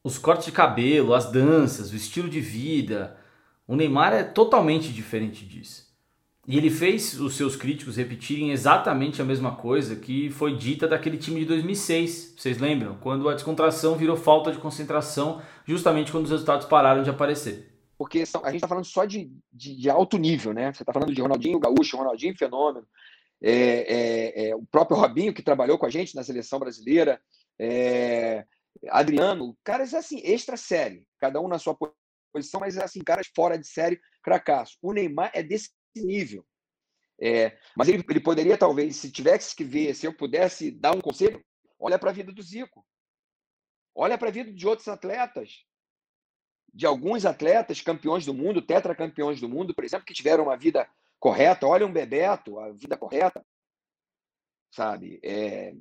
Os 0.02 0.18
cortes 0.18 0.46
de 0.46 0.52
cabelo, 0.52 1.14
as 1.14 1.30
danças, 1.30 1.92
o 1.92 1.96
estilo 1.96 2.28
de 2.28 2.40
vida. 2.40 3.16
O 3.66 3.76
Neymar 3.76 4.12
é 4.12 4.22
totalmente 4.22 4.92
diferente 4.92 5.44
disso. 5.44 5.90
E 6.48 6.56
ele 6.56 6.70
fez 6.70 7.20
os 7.20 7.36
seus 7.36 7.54
críticos 7.54 7.96
repetirem 7.96 8.50
exatamente 8.50 9.20
a 9.20 9.24
mesma 9.24 9.54
coisa 9.54 9.94
que 9.94 10.30
foi 10.30 10.56
dita 10.56 10.88
daquele 10.88 11.18
time 11.18 11.40
de 11.40 11.46
2006. 11.46 12.34
Vocês 12.36 12.58
lembram? 12.58 12.96
Quando 12.96 13.28
a 13.28 13.34
descontração 13.34 13.94
virou 13.94 14.16
falta 14.16 14.50
de 14.50 14.58
concentração, 14.58 15.42
justamente 15.64 16.10
quando 16.10 16.24
os 16.24 16.30
resultados 16.30 16.66
pararam 16.66 17.02
de 17.02 17.10
aparecer. 17.10 17.70
Porque 17.96 18.20
a 18.20 18.46
gente 18.46 18.56
está 18.56 18.66
falando 18.66 18.86
só 18.86 19.04
de, 19.04 19.30
de, 19.52 19.76
de, 19.76 19.90
alto 19.90 20.16
nível, 20.16 20.54
né? 20.54 20.72
Você 20.72 20.82
está 20.82 20.92
falando 20.92 21.14
de 21.14 21.20
Ronaldinho 21.20 21.60
Gaúcho, 21.60 21.98
Ronaldinho 21.98 22.36
Fenômeno, 22.36 22.86
é, 23.42 23.52
é, 23.52 24.48
é, 24.48 24.56
o 24.56 24.64
próprio 24.64 24.96
Robinho, 24.96 25.32
que 25.34 25.42
trabalhou 25.42 25.78
com 25.78 25.86
a 25.86 25.90
gente 25.90 26.16
na 26.16 26.24
seleção 26.24 26.58
brasileira, 26.58 27.20
é, 27.58 28.44
Adriano, 28.88 29.56
caras 29.62 29.92
assim, 29.92 30.20
extra 30.24 30.56
série, 30.56 31.06
cada 31.18 31.40
um 31.40 31.48
na 31.48 31.58
sua 31.58 31.76
posição, 32.32 32.60
mas 32.60 32.78
assim, 32.78 33.00
caras 33.00 33.28
fora 33.34 33.58
de 33.58 33.66
série, 33.66 34.00
cracaço. 34.22 34.78
O 34.80 34.92
Neymar 34.92 35.30
é 35.34 35.42
desse 35.42 35.70
nível. 35.94 36.46
É, 37.20 37.58
mas 37.76 37.88
ele, 37.88 38.02
ele 38.08 38.20
poderia, 38.20 38.56
talvez, 38.56 38.96
se 38.96 39.12
tivesse 39.12 39.54
que 39.54 39.62
ver, 39.62 39.94
se 39.94 40.06
eu 40.06 40.16
pudesse 40.16 40.70
dar 40.70 40.96
um 40.96 41.00
conselho, 41.00 41.44
olha 41.78 41.98
para 41.98 42.10
a 42.10 42.14
vida 42.14 42.32
do 42.32 42.42
Zico. 42.42 42.84
Olha 43.94 44.16
para 44.16 44.28
a 44.28 44.32
vida 44.32 44.50
de 44.50 44.66
outros 44.66 44.88
atletas. 44.88 45.66
De 46.72 46.86
alguns 46.86 47.26
atletas 47.26 47.82
campeões 47.82 48.24
do 48.24 48.32
mundo, 48.32 48.62
tetracampeões 48.62 49.40
do 49.40 49.48
mundo, 49.48 49.74
por 49.74 49.84
exemplo, 49.84 50.06
que 50.06 50.14
tiveram 50.14 50.44
uma 50.44 50.56
vida 50.56 50.88
correta. 51.18 51.66
Olha 51.66 51.86
um 51.86 51.92
Bebeto, 51.92 52.58
a 52.58 52.72
vida 52.72 52.96
correta. 52.96 53.44
Sabe? 54.72 55.20
É, 55.22 55.74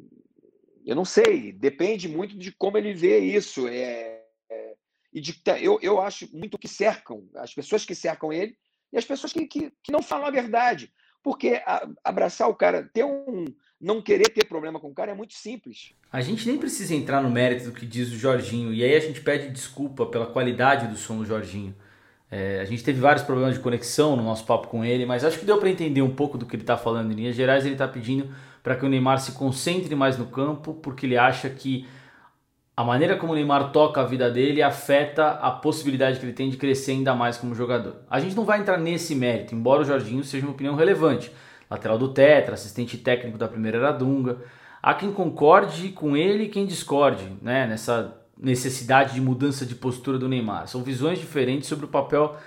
eu 0.89 0.95
não 0.95 1.05
sei, 1.05 1.51
depende 1.51 2.09
muito 2.09 2.35
de 2.35 2.51
como 2.51 2.75
ele 2.75 2.95
vê 2.95 3.19
isso. 3.19 3.67
É, 3.67 4.23
é, 4.49 4.73
e 5.13 5.21
de, 5.21 5.39
eu, 5.61 5.77
eu 5.83 6.01
acho 6.01 6.27
muito 6.35 6.57
que 6.57 6.67
cercam, 6.67 7.29
as 7.35 7.53
pessoas 7.53 7.85
que 7.85 7.93
cercam 7.93 8.33
ele 8.33 8.57
e 8.91 8.97
as 8.97 9.05
pessoas 9.05 9.31
que, 9.31 9.45
que, 9.45 9.71
que 9.83 9.91
não 9.91 10.01
falam 10.01 10.25
a 10.25 10.31
verdade. 10.31 10.91
Porque 11.21 11.61
a, 11.63 11.87
abraçar 12.03 12.49
o 12.49 12.55
cara, 12.55 12.89
ter 12.91 13.03
um. 13.03 13.45
não 13.79 14.01
querer 14.01 14.29
ter 14.29 14.45
problema 14.45 14.79
com 14.79 14.87
o 14.87 14.93
cara 14.93 15.11
é 15.11 15.13
muito 15.13 15.35
simples. 15.35 15.93
A 16.11 16.21
gente 16.21 16.47
nem 16.47 16.57
precisa 16.57 16.95
entrar 16.95 17.21
no 17.21 17.29
mérito 17.29 17.65
do 17.65 17.71
que 17.71 17.85
diz 17.85 18.11
o 18.11 18.17
Jorginho. 18.17 18.73
E 18.73 18.83
aí 18.83 18.95
a 18.95 18.99
gente 18.99 19.21
pede 19.21 19.51
desculpa 19.51 20.07
pela 20.07 20.25
qualidade 20.25 20.87
do 20.87 20.97
som 20.97 21.17
do 21.17 21.25
Jorginho. 21.25 21.75
É, 22.31 22.61
a 22.61 22.65
gente 22.65 22.83
teve 22.83 22.99
vários 22.99 23.23
problemas 23.23 23.53
de 23.53 23.59
conexão 23.59 24.15
no 24.15 24.23
nosso 24.23 24.43
papo 24.43 24.67
com 24.69 24.83
ele, 24.83 25.05
mas 25.05 25.23
acho 25.23 25.37
que 25.37 25.45
deu 25.45 25.59
para 25.59 25.69
entender 25.69 26.01
um 26.01 26.15
pouco 26.15 26.35
do 26.35 26.47
que 26.47 26.55
ele 26.55 26.63
está 26.63 26.77
falando. 26.77 27.11
Em 27.11 27.15
linhas 27.15 27.35
gerais, 27.35 27.63
ele 27.63 27.75
está 27.75 27.87
pedindo 27.87 28.33
para 28.63 28.75
que 28.75 28.85
o 28.85 28.89
Neymar 28.89 29.19
se 29.19 29.33
concentre 29.33 29.93
mais 29.95 30.17
no 30.17 30.25
campo, 30.27 30.73
porque 30.73 31.05
ele 31.05 31.17
acha 31.17 31.49
que 31.49 31.87
a 32.79 32.83
maneira 32.83 33.17
como 33.17 33.33
o 33.33 33.35
Neymar 33.35 33.71
toca 33.71 33.99
a 33.99 34.05
vida 34.05 34.31
dele 34.31 34.63
afeta 34.63 35.31
a 35.31 35.51
possibilidade 35.51 36.17
que 36.17 36.25
ele 36.25 36.31
tem 36.31 36.49
de 36.49 36.55
crescer 36.55 36.93
ainda 36.93 37.13
mais 37.13 37.37
como 37.37 37.53
jogador. 37.53 37.97
A 38.09 38.21
gente 38.21 38.35
não 38.35 38.45
vai 38.45 38.59
entrar 38.61 38.77
nesse 38.77 39.13
mérito, 39.13 39.53
embora 39.53 39.81
o 39.81 39.85
Jorginho 39.85 40.23
seja 40.23 40.45
uma 40.45 40.53
opinião 40.53 40.75
relevante. 40.75 41.29
Lateral 41.69 41.97
do 41.97 42.13
Tetra, 42.13 42.53
assistente 42.53 42.97
técnico 42.97 43.37
da 43.37 43.49
primeira 43.49 43.77
era 43.77 43.91
Dunga. 43.91 44.37
Há 44.81 44.93
quem 44.93 45.11
concorde 45.11 45.89
com 45.89 46.15
ele 46.15 46.45
e 46.45 46.49
quem 46.49 46.65
discorde 46.65 47.25
né, 47.41 47.67
nessa 47.67 48.17
necessidade 48.37 49.13
de 49.13 49.19
mudança 49.19 49.65
de 49.65 49.75
postura 49.75 50.17
do 50.17 50.29
Neymar. 50.29 50.67
São 50.69 50.81
visões 50.81 51.19
diferentes 51.19 51.67
sobre 51.67 51.83
o 51.83 51.89
papel 51.89 52.37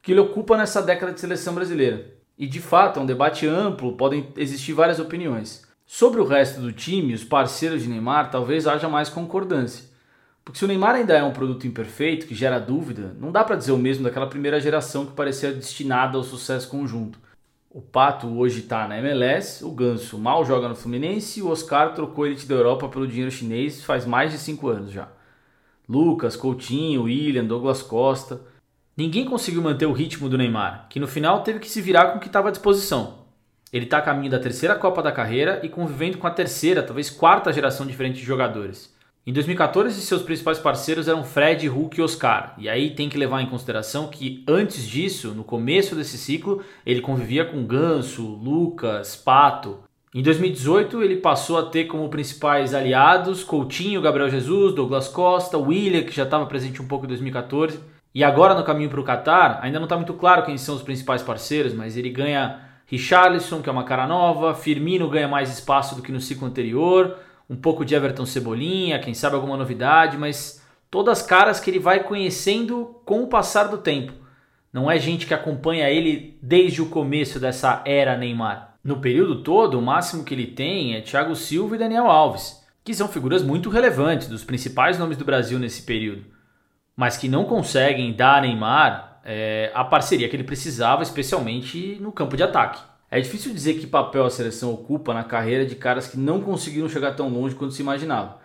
que 0.00 0.12
ele 0.12 0.20
ocupa 0.20 0.56
nessa 0.56 0.80
década 0.80 1.12
de 1.12 1.20
seleção 1.20 1.54
brasileira. 1.54 2.21
E 2.42 2.46
de 2.48 2.58
fato 2.58 2.98
é 2.98 3.02
um 3.04 3.06
debate 3.06 3.46
amplo, 3.46 3.92
podem 3.92 4.26
existir 4.36 4.72
várias 4.72 4.98
opiniões. 4.98 5.64
Sobre 5.86 6.20
o 6.20 6.24
resto 6.24 6.60
do 6.60 6.72
time, 6.72 7.14
os 7.14 7.22
parceiros 7.22 7.84
de 7.84 7.88
Neymar, 7.88 8.32
talvez 8.32 8.66
haja 8.66 8.88
mais 8.88 9.08
concordância. 9.08 9.84
Porque 10.44 10.58
se 10.58 10.64
o 10.64 10.66
Neymar 10.66 10.96
ainda 10.96 11.16
é 11.16 11.22
um 11.22 11.30
produto 11.30 11.68
imperfeito, 11.68 12.26
que 12.26 12.34
gera 12.34 12.58
dúvida, 12.58 13.14
não 13.20 13.30
dá 13.30 13.44
para 13.44 13.54
dizer 13.54 13.70
o 13.70 13.78
mesmo 13.78 14.02
daquela 14.02 14.26
primeira 14.26 14.60
geração 14.60 15.06
que 15.06 15.12
parecia 15.12 15.52
destinada 15.52 16.18
ao 16.18 16.24
sucesso 16.24 16.68
conjunto. 16.68 17.16
O 17.70 17.80
Pato 17.80 18.26
hoje 18.36 18.58
está 18.58 18.88
na 18.88 18.98
MLS, 18.98 19.64
o 19.64 19.70
Ganso 19.70 20.18
mal 20.18 20.44
joga 20.44 20.68
no 20.68 20.74
Fluminense 20.74 21.38
e 21.38 21.44
o 21.44 21.48
Oscar 21.48 21.94
trocou 21.94 22.26
elite 22.26 22.46
da 22.46 22.56
Europa 22.56 22.88
pelo 22.88 23.06
dinheiro 23.06 23.30
chinês 23.30 23.84
faz 23.84 24.04
mais 24.04 24.32
de 24.32 24.38
5 24.38 24.68
anos 24.68 24.90
já. 24.90 25.06
Lucas, 25.88 26.34
Coutinho, 26.34 27.04
William, 27.04 27.44
Douglas 27.44 27.82
Costa. 27.82 28.40
Ninguém 28.96 29.24
conseguiu 29.24 29.62
manter 29.62 29.86
o 29.86 29.92
ritmo 29.92 30.28
do 30.28 30.36
Neymar, 30.36 30.86
que 30.90 31.00
no 31.00 31.08
final 31.08 31.42
teve 31.42 31.58
que 31.58 31.68
se 31.68 31.80
virar 31.80 32.08
com 32.08 32.18
o 32.18 32.20
que 32.20 32.26
estava 32.26 32.48
à 32.48 32.50
disposição. 32.50 33.22
Ele 33.72 33.86
está 33.86 33.98
a 33.98 34.02
caminho 34.02 34.30
da 34.30 34.38
terceira 34.38 34.74
Copa 34.74 35.02
da 35.02 35.10
carreira 35.10 35.60
e 35.62 35.68
convivendo 35.70 36.18
com 36.18 36.26
a 36.26 36.30
terceira, 36.30 36.82
talvez 36.82 37.08
quarta 37.08 37.50
geração 37.50 37.86
diferente 37.86 38.20
de 38.20 38.26
jogadores. 38.26 38.94
Em 39.26 39.32
2014, 39.32 39.98
seus 40.02 40.20
principais 40.20 40.58
parceiros 40.58 41.08
eram 41.08 41.24
Fred, 41.24 41.66
Hulk 41.68 41.98
e 41.98 42.02
Oscar. 42.02 42.54
E 42.58 42.68
aí 42.68 42.90
tem 42.90 43.08
que 43.08 43.16
levar 43.16 43.40
em 43.40 43.46
consideração 43.46 44.08
que 44.08 44.44
antes 44.46 44.86
disso, 44.86 45.28
no 45.28 45.42
começo 45.42 45.94
desse 45.94 46.18
ciclo, 46.18 46.62
ele 46.84 47.00
convivia 47.00 47.46
com 47.46 47.64
Ganso, 47.64 48.22
Lucas, 48.22 49.16
Pato. 49.16 49.78
Em 50.14 50.22
2018, 50.22 51.02
ele 51.02 51.16
passou 51.16 51.56
a 51.56 51.62
ter 51.62 51.84
como 51.84 52.10
principais 52.10 52.74
aliados 52.74 53.42
Coutinho, 53.42 54.02
Gabriel 54.02 54.28
Jesus, 54.28 54.74
Douglas 54.74 55.08
Costa, 55.08 55.56
William, 55.56 56.02
que 56.02 56.12
já 56.12 56.24
estava 56.24 56.44
presente 56.44 56.82
um 56.82 56.86
pouco 56.86 57.06
em 57.06 57.08
2014. 57.08 57.91
E 58.14 58.22
agora 58.22 58.54
no 58.54 58.64
caminho 58.64 58.90
para 58.90 59.00
o 59.00 59.04
Qatar, 59.04 59.58
ainda 59.62 59.78
não 59.78 59.86
está 59.86 59.96
muito 59.96 60.14
claro 60.14 60.44
quem 60.44 60.58
são 60.58 60.74
os 60.74 60.82
principais 60.82 61.22
parceiros, 61.22 61.72
mas 61.72 61.96
ele 61.96 62.10
ganha 62.10 62.60
Richarlison, 62.86 63.62
que 63.62 63.68
é 63.68 63.72
uma 63.72 63.84
cara 63.84 64.06
nova, 64.06 64.54
Firmino 64.54 65.08
ganha 65.08 65.26
mais 65.26 65.50
espaço 65.50 65.94
do 65.94 66.02
que 66.02 66.12
no 66.12 66.20
ciclo 66.20 66.46
anterior, 66.46 67.16
um 67.48 67.56
pouco 67.56 67.84
de 67.84 67.94
Everton 67.94 68.26
Cebolinha, 68.26 68.98
quem 68.98 69.14
sabe 69.14 69.34
alguma 69.34 69.56
novidade, 69.56 70.18
mas 70.18 70.62
todas 70.90 71.22
caras 71.22 71.58
que 71.58 71.70
ele 71.70 71.78
vai 71.78 72.04
conhecendo 72.04 73.00
com 73.06 73.22
o 73.22 73.28
passar 73.28 73.64
do 73.64 73.78
tempo. 73.78 74.12
Não 74.70 74.90
é 74.90 74.98
gente 74.98 75.26
que 75.26 75.34
acompanha 75.34 75.88
ele 75.88 76.38
desde 76.42 76.82
o 76.82 76.88
começo 76.90 77.40
dessa 77.40 77.82
era 77.86 78.16
Neymar. 78.16 78.76
No 78.84 79.00
período 79.00 79.42
todo, 79.42 79.78
o 79.78 79.82
máximo 79.82 80.24
que 80.24 80.34
ele 80.34 80.46
tem 80.46 80.94
é 80.94 81.00
Thiago 81.00 81.36
Silva 81.36 81.76
e 81.76 81.78
Daniel 81.78 82.06
Alves, 82.06 82.62
que 82.84 82.94
são 82.94 83.06
figuras 83.08 83.42
muito 83.42 83.70
relevantes, 83.70 84.28
dos 84.28 84.44
principais 84.44 84.98
nomes 84.98 85.16
do 85.16 85.24
Brasil 85.24 85.58
nesse 85.58 85.82
período, 85.82 86.24
mas 86.96 87.16
que 87.16 87.28
não 87.28 87.44
conseguem 87.44 88.12
dar 88.12 88.38
a 88.38 88.40
Neymar 88.42 89.20
é, 89.24 89.70
a 89.74 89.84
parceria 89.84 90.28
que 90.28 90.36
ele 90.36 90.44
precisava, 90.44 91.02
especialmente 91.02 91.96
no 92.00 92.12
campo 92.12 92.36
de 92.36 92.42
ataque. 92.42 92.82
É 93.10 93.20
difícil 93.20 93.52
dizer 93.52 93.74
que 93.74 93.86
papel 93.86 94.24
a 94.24 94.30
seleção 94.30 94.72
ocupa 94.72 95.12
na 95.12 95.22
carreira 95.22 95.66
de 95.66 95.74
caras 95.74 96.08
que 96.08 96.18
não 96.18 96.40
conseguiram 96.40 96.88
chegar 96.88 97.12
tão 97.14 97.28
longe 97.28 97.54
quanto 97.54 97.74
se 97.74 97.82
imaginava. 97.82 98.40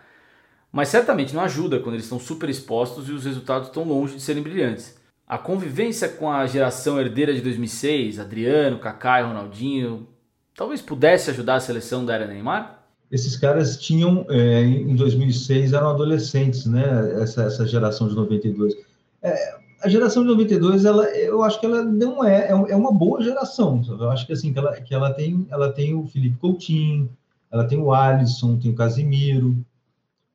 Mas 0.70 0.88
certamente 0.88 1.34
não 1.34 1.42
ajuda 1.42 1.80
quando 1.80 1.94
eles 1.94 2.04
estão 2.04 2.20
super 2.20 2.48
expostos 2.50 3.08
e 3.08 3.12
os 3.12 3.24
resultados 3.24 3.68
estão 3.68 3.84
longe 3.84 4.16
de 4.16 4.20
serem 4.20 4.42
brilhantes. 4.42 4.98
A 5.26 5.38
convivência 5.38 6.08
com 6.08 6.30
a 6.30 6.46
geração 6.46 7.00
herdeira 7.00 7.32
de 7.32 7.40
2006, 7.40 8.18
Adriano, 8.18 8.78
Kaká 8.78 9.20
e 9.20 9.24
Ronaldinho, 9.24 10.08
talvez 10.54 10.82
pudesse 10.82 11.30
ajudar 11.30 11.56
a 11.56 11.60
seleção 11.60 12.04
da 12.04 12.14
era 12.14 12.26
Neymar? 12.26 12.77
Esses 13.10 13.36
caras 13.36 13.78
tinham, 13.78 14.26
é, 14.28 14.62
em 14.62 14.94
2006, 14.94 15.72
eram 15.72 15.90
adolescentes, 15.90 16.66
né? 16.66 17.22
Essa, 17.22 17.44
essa 17.44 17.66
geração 17.66 18.08
de 18.08 18.14
92. 18.14 18.74
É, 19.22 19.58
a 19.80 19.88
geração 19.88 20.22
de 20.22 20.28
92, 20.28 20.84
ela, 20.84 21.04
eu 21.16 21.42
acho 21.42 21.58
que 21.60 21.66
ela 21.66 21.82
não 21.82 22.22
é, 22.24 22.48
é, 22.48 22.50
é 22.50 22.76
uma 22.76 22.92
boa 22.92 23.22
geração. 23.22 23.82
Eu 23.88 24.10
acho 24.10 24.26
que 24.26 24.32
assim, 24.32 24.52
que 24.52 24.58
ela, 24.58 24.72
que 24.80 24.94
ela 24.94 25.12
tem, 25.12 25.46
ela 25.50 25.72
tem 25.72 25.94
o 25.94 26.06
Felipe 26.06 26.36
Coutinho, 26.36 27.08
ela 27.50 27.64
tem 27.64 27.78
o 27.78 27.92
Alisson, 27.92 28.58
tem 28.58 28.70
o 28.70 28.74
Casimiro, 28.74 29.56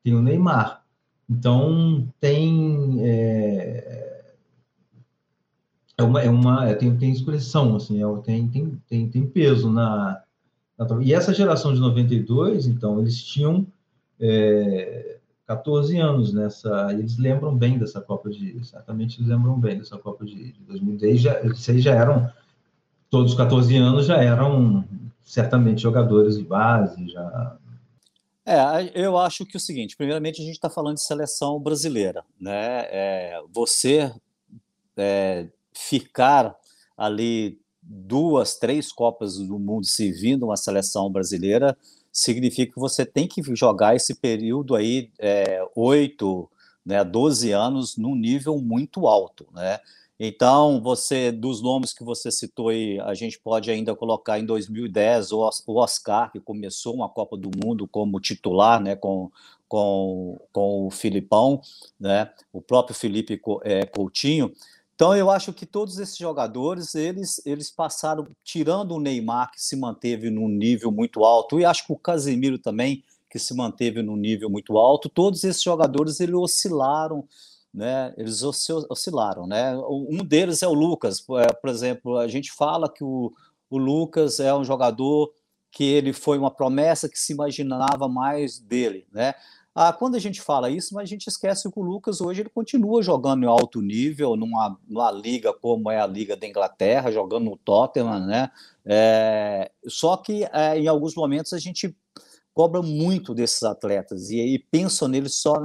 tem 0.02 0.14
o 0.14 0.22
Neymar. 0.22 0.82
Então 1.28 2.08
tem 2.20 2.98
é, 3.00 4.24
é 5.96 6.02
uma, 6.02 6.22
é 6.22 6.30
uma 6.30 6.68
é, 6.68 6.74
tem, 6.74 6.96
tem 6.96 7.10
expressão 7.10 7.76
assim, 7.76 8.02
é, 8.02 8.20
tem, 8.22 8.48
tem, 8.48 8.82
tem, 8.88 9.08
tem 9.08 9.26
peso 9.26 9.70
na, 9.70 10.22
e 11.02 11.14
essa 11.14 11.32
geração 11.32 11.72
de 11.72 11.80
92, 11.80 12.66
então 12.66 12.98
eles 12.98 13.22
tinham 13.22 13.66
é, 14.20 15.18
14 15.46 15.98
anos 15.98 16.32
nessa. 16.32 16.92
Eles 16.92 17.18
lembram 17.18 17.56
bem 17.56 17.78
dessa 17.78 18.00
Copa 18.00 18.30
de. 18.30 18.64
Certamente 18.64 19.18
eles 19.18 19.28
lembram 19.28 19.58
bem 19.58 19.78
dessa 19.78 19.98
Copa 19.98 20.24
de, 20.24 20.52
de 20.52 20.60
2010. 20.64 21.20
Já, 21.20 21.40
eles 21.40 21.82
já 21.82 21.94
eram. 21.94 22.30
Todos 23.10 23.32
os 23.32 23.36
14 23.36 23.76
anos 23.76 24.06
já 24.06 24.16
eram 24.16 24.84
certamente 25.24 25.82
jogadores 25.82 26.36
de 26.36 26.44
base, 26.44 27.08
já. 27.08 27.56
É, 28.46 28.90
eu 28.94 29.16
acho 29.16 29.46
que 29.46 29.56
é 29.56 29.58
o 29.58 29.60
seguinte: 29.60 29.96
primeiramente, 29.96 30.40
a 30.40 30.44
gente 30.44 30.54
está 30.54 30.70
falando 30.70 30.96
de 30.96 31.04
seleção 31.04 31.60
brasileira. 31.60 32.24
Né? 32.40 32.86
É, 32.90 33.40
você 33.52 34.12
é, 34.96 35.46
ficar 35.72 36.56
ali 36.96 37.58
duas, 37.86 38.56
três 38.58 38.90
Copas 38.92 39.38
do 39.38 39.58
Mundo 39.58 39.86
servindo 39.86 40.44
uma 40.44 40.56
seleção 40.56 41.10
brasileira 41.10 41.76
significa 42.12 42.72
que 42.72 42.78
você 42.78 43.04
tem 43.04 43.26
que 43.26 43.42
jogar 43.56 43.96
esse 43.96 44.14
período 44.14 44.76
aí, 44.76 45.10
é, 45.18 45.60
8, 45.74 46.48
né, 46.86 47.02
12 47.02 47.50
anos, 47.50 47.96
num 47.96 48.14
nível 48.14 48.58
muito 48.58 49.08
alto, 49.08 49.46
né? 49.52 49.80
Então, 50.18 50.80
você, 50.80 51.32
dos 51.32 51.60
nomes 51.60 51.92
que 51.92 52.04
você 52.04 52.30
citou 52.30 52.68
aí, 52.68 53.00
a 53.00 53.14
gente 53.14 53.36
pode 53.38 53.68
ainda 53.68 53.96
colocar 53.96 54.38
em 54.38 54.46
2010 54.46 55.32
o 55.32 55.40
Oscar, 55.66 56.30
que 56.30 56.38
começou 56.38 56.94
uma 56.94 57.08
Copa 57.08 57.36
do 57.36 57.50
Mundo 57.62 57.88
como 57.88 58.20
titular, 58.20 58.80
né, 58.80 58.94
com, 58.94 59.28
com, 59.66 60.40
com 60.52 60.86
o 60.86 60.90
Filipão, 60.90 61.60
né, 61.98 62.30
o 62.52 62.62
próprio 62.62 62.94
Felipe 62.94 63.40
é, 63.64 63.84
Coutinho, 63.86 64.52
então 64.94 65.16
eu 65.16 65.30
acho 65.30 65.52
que 65.52 65.66
todos 65.66 65.98
esses 65.98 66.16
jogadores 66.16 66.94
eles, 66.94 67.40
eles 67.44 67.70
passaram 67.70 68.26
tirando 68.42 68.92
o 68.92 69.00
Neymar 69.00 69.50
que 69.50 69.60
se 69.60 69.76
manteve 69.76 70.30
num 70.30 70.48
nível 70.48 70.90
muito 70.92 71.24
alto 71.24 71.58
e 71.58 71.64
acho 71.64 71.86
que 71.86 71.92
o 71.92 71.98
Casemiro 71.98 72.58
também 72.58 73.02
que 73.34 73.38
se 73.40 73.52
manteve 73.52 74.00
num 74.00 74.14
nível 74.14 74.48
muito 74.48 74.78
alto. 74.78 75.08
Todos 75.08 75.42
esses 75.42 75.60
jogadores 75.60 76.20
eles 76.20 76.36
oscilaram, 76.36 77.26
né? 77.74 78.14
Eles 78.16 78.44
oscilaram, 78.44 79.44
né? 79.44 79.76
Um 79.76 80.24
deles 80.24 80.62
é 80.62 80.68
o 80.68 80.72
Lucas, 80.72 81.20
é, 81.40 81.52
por 81.52 81.68
exemplo. 81.68 82.16
A 82.16 82.28
gente 82.28 82.52
fala 82.52 82.88
que 82.88 83.02
o, 83.02 83.32
o 83.68 83.76
Lucas 83.76 84.38
é 84.38 84.54
um 84.54 84.62
jogador 84.62 85.32
que 85.72 85.82
ele 85.82 86.12
foi 86.12 86.38
uma 86.38 86.52
promessa 86.52 87.08
que 87.08 87.18
se 87.18 87.32
imaginava 87.32 88.06
mais 88.06 88.60
dele, 88.60 89.04
né? 89.10 89.34
Ah, 89.74 89.92
quando 89.92 90.14
a 90.14 90.20
gente 90.20 90.40
fala 90.40 90.70
isso, 90.70 90.94
mas 90.94 91.02
a 91.02 91.06
gente 91.06 91.26
esquece 91.26 91.68
que 91.68 91.78
o 91.80 91.82
Lucas 91.82 92.20
hoje 92.20 92.42
ele 92.42 92.48
continua 92.48 93.02
jogando 93.02 93.42
em 93.42 93.48
alto 93.48 93.82
nível, 93.82 94.36
numa, 94.36 94.78
numa 94.88 95.10
liga 95.10 95.52
como 95.52 95.90
é 95.90 95.98
a 95.98 96.06
Liga 96.06 96.36
da 96.36 96.46
Inglaterra, 96.46 97.10
jogando 97.10 97.46
no 97.46 97.56
Tottenham, 97.56 98.24
né? 98.24 98.52
É, 98.86 99.72
só 99.88 100.16
que 100.16 100.44
é, 100.52 100.78
em 100.78 100.86
alguns 100.86 101.16
momentos 101.16 101.52
a 101.52 101.58
gente 101.58 101.92
cobra 102.52 102.80
muito 102.82 103.34
desses 103.34 103.64
atletas 103.64 104.30
e, 104.30 104.36
e 104.36 104.58
pensa 104.60 105.08
neles 105.08 105.34
só 105.34 105.56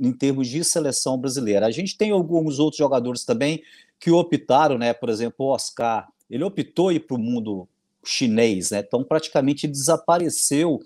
em 0.00 0.12
termos 0.12 0.48
de 0.48 0.64
seleção 0.64 1.18
brasileira. 1.18 1.66
A 1.66 1.70
gente 1.70 1.94
tem 1.98 2.10
alguns 2.10 2.58
outros 2.58 2.78
jogadores 2.78 3.22
também 3.22 3.62
que 4.00 4.10
optaram, 4.10 4.78
né? 4.78 4.94
Por 4.94 5.10
exemplo, 5.10 5.44
o 5.44 5.50
Oscar, 5.50 6.08
ele 6.30 6.42
optou 6.42 6.90
ir 6.90 7.00
para 7.00 7.16
o 7.16 7.20
mundo 7.20 7.68
chinês, 8.02 8.70
né? 8.70 8.78
Então 8.78 9.04
praticamente 9.04 9.68
desapareceu, 9.68 10.80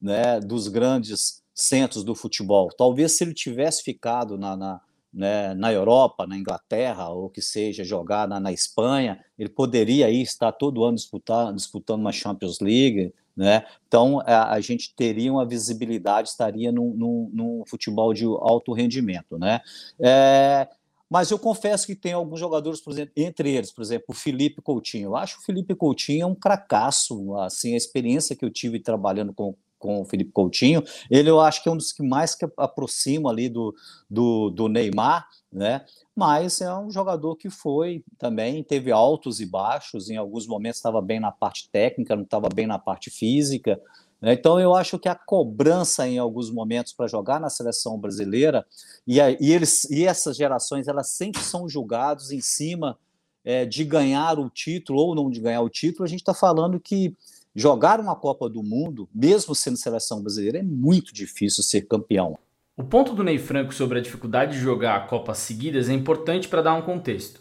né? 0.00 0.38
Dos 0.38 0.68
grandes 0.68 1.42
centros 1.58 2.04
do 2.04 2.14
futebol. 2.14 2.68
Talvez 2.68 3.16
se 3.16 3.24
ele 3.24 3.34
tivesse 3.34 3.82
ficado 3.82 4.38
na, 4.38 4.56
na, 4.56 4.80
né, 5.12 5.54
na 5.54 5.72
Europa, 5.72 6.24
na 6.24 6.36
Inglaterra, 6.36 7.08
ou 7.08 7.28
que 7.28 7.42
seja, 7.42 7.82
jogar 7.82 8.28
na, 8.28 8.38
na 8.38 8.52
Espanha, 8.52 9.18
ele 9.36 9.48
poderia 9.48 10.06
aí 10.06 10.22
estar 10.22 10.52
todo 10.52 10.84
ano 10.84 10.94
disputar, 10.94 11.52
disputando 11.52 12.00
uma 12.00 12.12
Champions 12.12 12.60
League, 12.60 13.12
né? 13.36 13.64
Então 13.88 14.20
a, 14.20 14.52
a 14.52 14.60
gente 14.60 14.94
teria 14.94 15.32
uma 15.32 15.44
visibilidade, 15.44 16.28
estaria 16.28 16.70
num, 16.70 17.64
futebol 17.66 18.14
de 18.14 18.24
alto 18.24 18.72
rendimento, 18.72 19.36
né? 19.36 19.60
É, 19.98 20.68
mas 21.10 21.30
eu 21.30 21.38
confesso 21.38 21.86
que 21.86 21.96
tem 21.96 22.12
alguns 22.12 22.38
jogadores, 22.38 22.80
por 22.80 22.92
exemplo, 22.92 23.12
entre 23.16 23.50
eles, 23.50 23.72
por 23.72 23.82
exemplo, 23.82 24.06
o 24.10 24.14
Felipe 24.14 24.62
Coutinho. 24.62 25.06
Eu 25.06 25.16
acho 25.16 25.38
o 25.38 25.42
Felipe 25.42 25.74
Coutinho 25.74 26.28
um 26.28 26.34
cracaço, 26.34 27.34
assim, 27.36 27.74
a 27.74 27.76
experiência 27.76 28.36
que 28.36 28.44
eu 28.44 28.50
tive 28.50 28.78
trabalhando 28.78 29.32
com, 29.32 29.54
com 29.78 30.00
o 30.00 30.04
Felipe 30.04 30.32
Coutinho. 30.32 30.82
Ele 31.10 31.30
eu 31.30 31.40
acho 31.40 31.62
que 31.62 31.68
é 31.68 31.72
um 31.72 31.76
dos 31.76 31.92
que 31.92 32.02
mais 32.02 32.34
que 32.34 32.46
aproxima 32.56 33.30
ali 33.30 33.48
do, 33.48 33.74
do, 34.08 34.50
do 34.50 34.68
Neymar, 34.68 35.26
né? 35.52 35.84
Mas 36.14 36.60
é 36.60 36.74
um 36.74 36.90
jogador 36.90 37.36
que 37.36 37.48
foi 37.48 38.04
também, 38.18 38.62
teve 38.62 38.90
altos 38.90 39.40
e 39.40 39.46
baixos, 39.46 40.10
em 40.10 40.16
alguns 40.16 40.46
momentos 40.46 40.78
estava 40.78 41.00
bem 41.00 41.20
na 41.20 41.30
parte 41.30 41.68
técnica, 41.70 42.16
não 42.16 42.24
estava 42.24 42.48
bem 42.48 42.66
na 42.66 42.78
parte 42.78 43.08
física. 43.08 43.80
Né? 44.20 44.32
Então 44.32 44.58
eu 44.58 44.74
acho 44.74 44.98
que 44.98 45.08
a 45.08 45.14
cobrança 45.14 46.08
em 46.08 46.18
alguns 46.18 46.50
momentos 46.50 46.92
para 46.92 47.06
jogar 47.06 47.40
na 47.40 47.48
seleção 47.48 47.98
brasileira, 47.98 48.66
e, 49.06 49.20
a, 49.20 49.30
e, 49.30 49.52
eles, 49.52 49.84
e 49.90 50.04
essas 50.04 50.36
gerações 50.36 50.88
elas 50.88 51.10
sempre 51.10 51.40
são 51.42 51.68
julgados 51.68 52.32
em 52.32 52.40
cima 52.40 52.98
é, 53.44 53.64
de 53.64 53.84
ganhar 53.84 54.38
o 54.38 54.50
título 54.50 55.00
ou 55.00 55.14
não 55.14 55.30
de 55.30 55.40
ganhar 55.40 55.62
o 55.62 55.70
título, 55.70 56.04
a 56.04 56.08
gente 56.08 56.20
está 56.20 56.34
falando 56.34 56.80
que 56.80 57.16
jogar 57.58 57.98
uma 57.98 58.14
Copa 58.14 58.48
do 58.48 58.62
Mundo, 58.62 59.08
mesmo 59.12 59.52
sendo 59.52 59.76
seleção 59.76 60.22
brasileira, 60.22 60.58
é 60.58 60.62
muito 60.62 61.12
difícil 61.12 61.64
ser 61.64 61.82
campeão. 61.82 62.38
O 62.76 62.84
ponto 62.84 63.12
do 63.12 63.24
Ney 63.24 63.36
Franco 63.36 63.74
sobre 63.74 63.98
a 63.98 64.00
dificuldade 64.00 64.52
de 64.52 64.60
jogar 64.60 65.08
Copas 65.08 65.38
seguidas 65.38 65.88
é 65.88 65.92
importante 65.92 66.46
para 66.46 66.62
dar 66.62 66.74
um 66.74 66.82
contexto. 66.82 67.40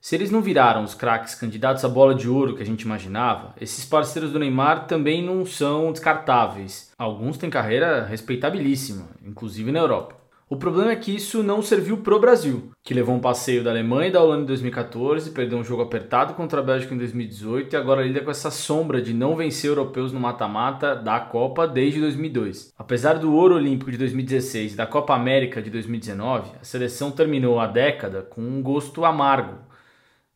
Se 0.00 0.14
eles 0.14 0.30
não 0.30 0.40
viraram 0.40 0.82
os 0.82 0.94
craques 0.94 1.34
candidatos 1.34 1.84
à 1.84 1.88
bola 1.90 2.14
de 2.14 2.26
ouro 2.26 2.56
que 2.56 2.62
a 2.62 2.66
gente 2.66 2.82
imaginava, 2.82 3.54
esses 3.60 3.84
parceiros 3.84 4.32
do 4.32 4.38
Neymar 4.38 4.86
também 4.86 5.22
não 5.22 5.44
são 5.44 5.92
descartáveis. 5.92 6.90
Alguns 6.96 7.36
têm 7.36 7.50
carreira 7.50 8.02
respeitabilíssima, 8.06 9.08
inclusive 9.22 9.70
na 9.70 9.80
Europa. 9.80 10.23
O 10.46 10.56
problema 10.56 10.92
é 10.92 10.96
que 10.96 11.14
isso 11.14 11.42
não 11.42 11.62
serviu 11.62 11.96
pro 11.96 12.20
Brasil, 12.20 12.70
que 12.82 12.92
levou 12.92 13.14
um 13.14 13.20
passeio 13.20 13.64
da 13.64 13.70
Alemanha 13.70 14.08
e 14.08 14.12
da 14.12 14.22
Holanda 14.22 14.42
em 14.42 14.46
2014, 14.46 15.30
perdeu 15.30 15.56
um 15.56 15.64
jogo 15.64 15.80
apertado 15.80 16.34
contra 16.34 16.60
a 16.60 16.62
Bélgica 16.62 16.94
em 16.94 16.98
2018 16.98 17.72
e 17.72 17.76
agora 17.76 18.02
lida 18.02 18.20
com 18.20 18.30
essa 18.30 18.50
sombra 18.50 19.00
de 19.00 19.14
não 19.14 19.34
vencer 19.36 19.70
europeus 19.70 20.12
no 20.12 20.20
mata-mata 20.20 20.94
da 20.94 21.18
Copa 21.18 21.66
desde 21.66 21.98
2002. 21.98 22.74
Apesar 22.76 23.14
do 23.14 23.34
ouro 23.34 23.54
olímpico 23.54 23.90
de 23.90 23.96
2016 23.96 24.74
e 24.74 24.76
da 24.76 24.86
Copa 24.86 25.14
América 25.14 25.62
de 25.62 25.70
2019, 25.70 26.50
a 26.60 26.64
seleção 26.64 27.10
terminou 27.10 27.58
a 27.58 27.66
década 27.66 28.20
com 28.20 28.42
um 28.42 28.62
gosto 28.62 29.02
amargo 29.02 29.73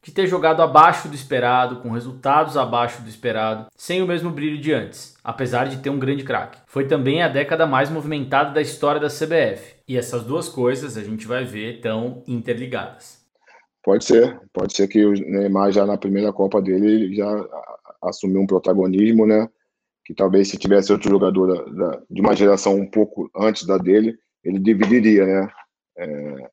de 0.08 0.14
ter 0.14 0.26
jogado 0.26 0.62
abaixo 0.62 1.06
do 1.06 1.14
esperado, 1.14 1.82
com 1.82 1.90
resultados 1.90 2.56
abaixo 2.56 3.02
do 3.02 3.10
esperado, 3.10 3.66
sem 3.76 4.00
o 4.00 4.06
mesmo 4.06 4.30
brilho 4.30 4.58
de 4.58 4.72
antes, 4.72 5.14
apesar 5.22 5.68
de 5.68 5.82
ter 5.82 5.90
um 5.90 5.98
grande 5.98 6.24
craque. 6.24 6.58
Foi 6.66 6.86
também 6.86 7.22
a 7.22 7.28
década 7.28 7.66
mais 7.66 7.90
movimentada 7.90 8.54
da 8.54 8.62
história 8.62 8.98
da 8.98 9.08
CBF. 9.08 9.76
E 9.86 9.98
essas 9.98 10.24
duas 10.24 10.48
coisas 10.48 10.96
a 10.96 11.04
gente 11.04 11.26
vai 11.26 11.44
ver 11.44 11.82
tão 11.82 12.22
interligadas. 12.26 13.22
Pode 13.84 14.02
ser, 14.06 14.40
pode 14.50 14.74
ser 14.74 14.88
que 14.88 15.04
o 15.04 15.12
Neymar 15.12 15.72
já 15.72 15.84
na 15.84 15.98
primeira 15.98 16.32
Copa 16.32 16.62
dele 16.62 17.14
já 17.14 17.46
assumiu 18.02 18.40
um 18.40 18.46
protagonismo, 18.46 19.26
né? 19.26 19.46
Que 20.06 20.14
talvez 20.14 20.48
se 20.48 20.56
tivesse 20.56 20.90
outro 20.90 21.10
jogador 21.10 21.48
da, 21.48 21.90
da, 21.90 22.02
de 22.08 22.20
uma 22.22 22.34
geração 22.34 22.74
um 22.76 22.90
pouco 22.90 23.30
antes 23.36 23.66
da 23.66 23.76
dele, 23.76 24.18
ele 24.42 24.58
dividiria, 24.58 25.26
né? 25.26 25.48
É, 25.98 26.50